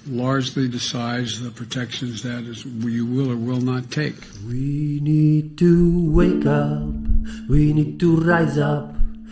largely 0.07 0.69
decides 0.69 1.41
the 1.41 1.51
protections 1.51 2.23
that 2.23 2.45
is, 2.45 2.67
you 2.67 3.07
will 3.07 3.33
or 3.33 3.37
will 3.37 3.63
not 3.63 3.91
take. 3.91 4.17
We 4.47 5.01
need 5.01 5.57
to 5.59 6.11
wake 6.11 6.45
up. 6.45 6.83
We 7.49 7.73
need 7.73 7.99
to 8.01 8.17
rise 8.21 8.59
up. 8.59 8.94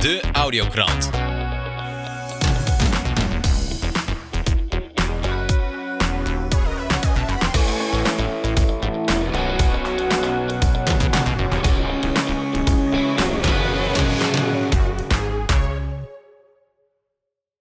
De 0.00 0.20
Audiokrant. 0.32 1.37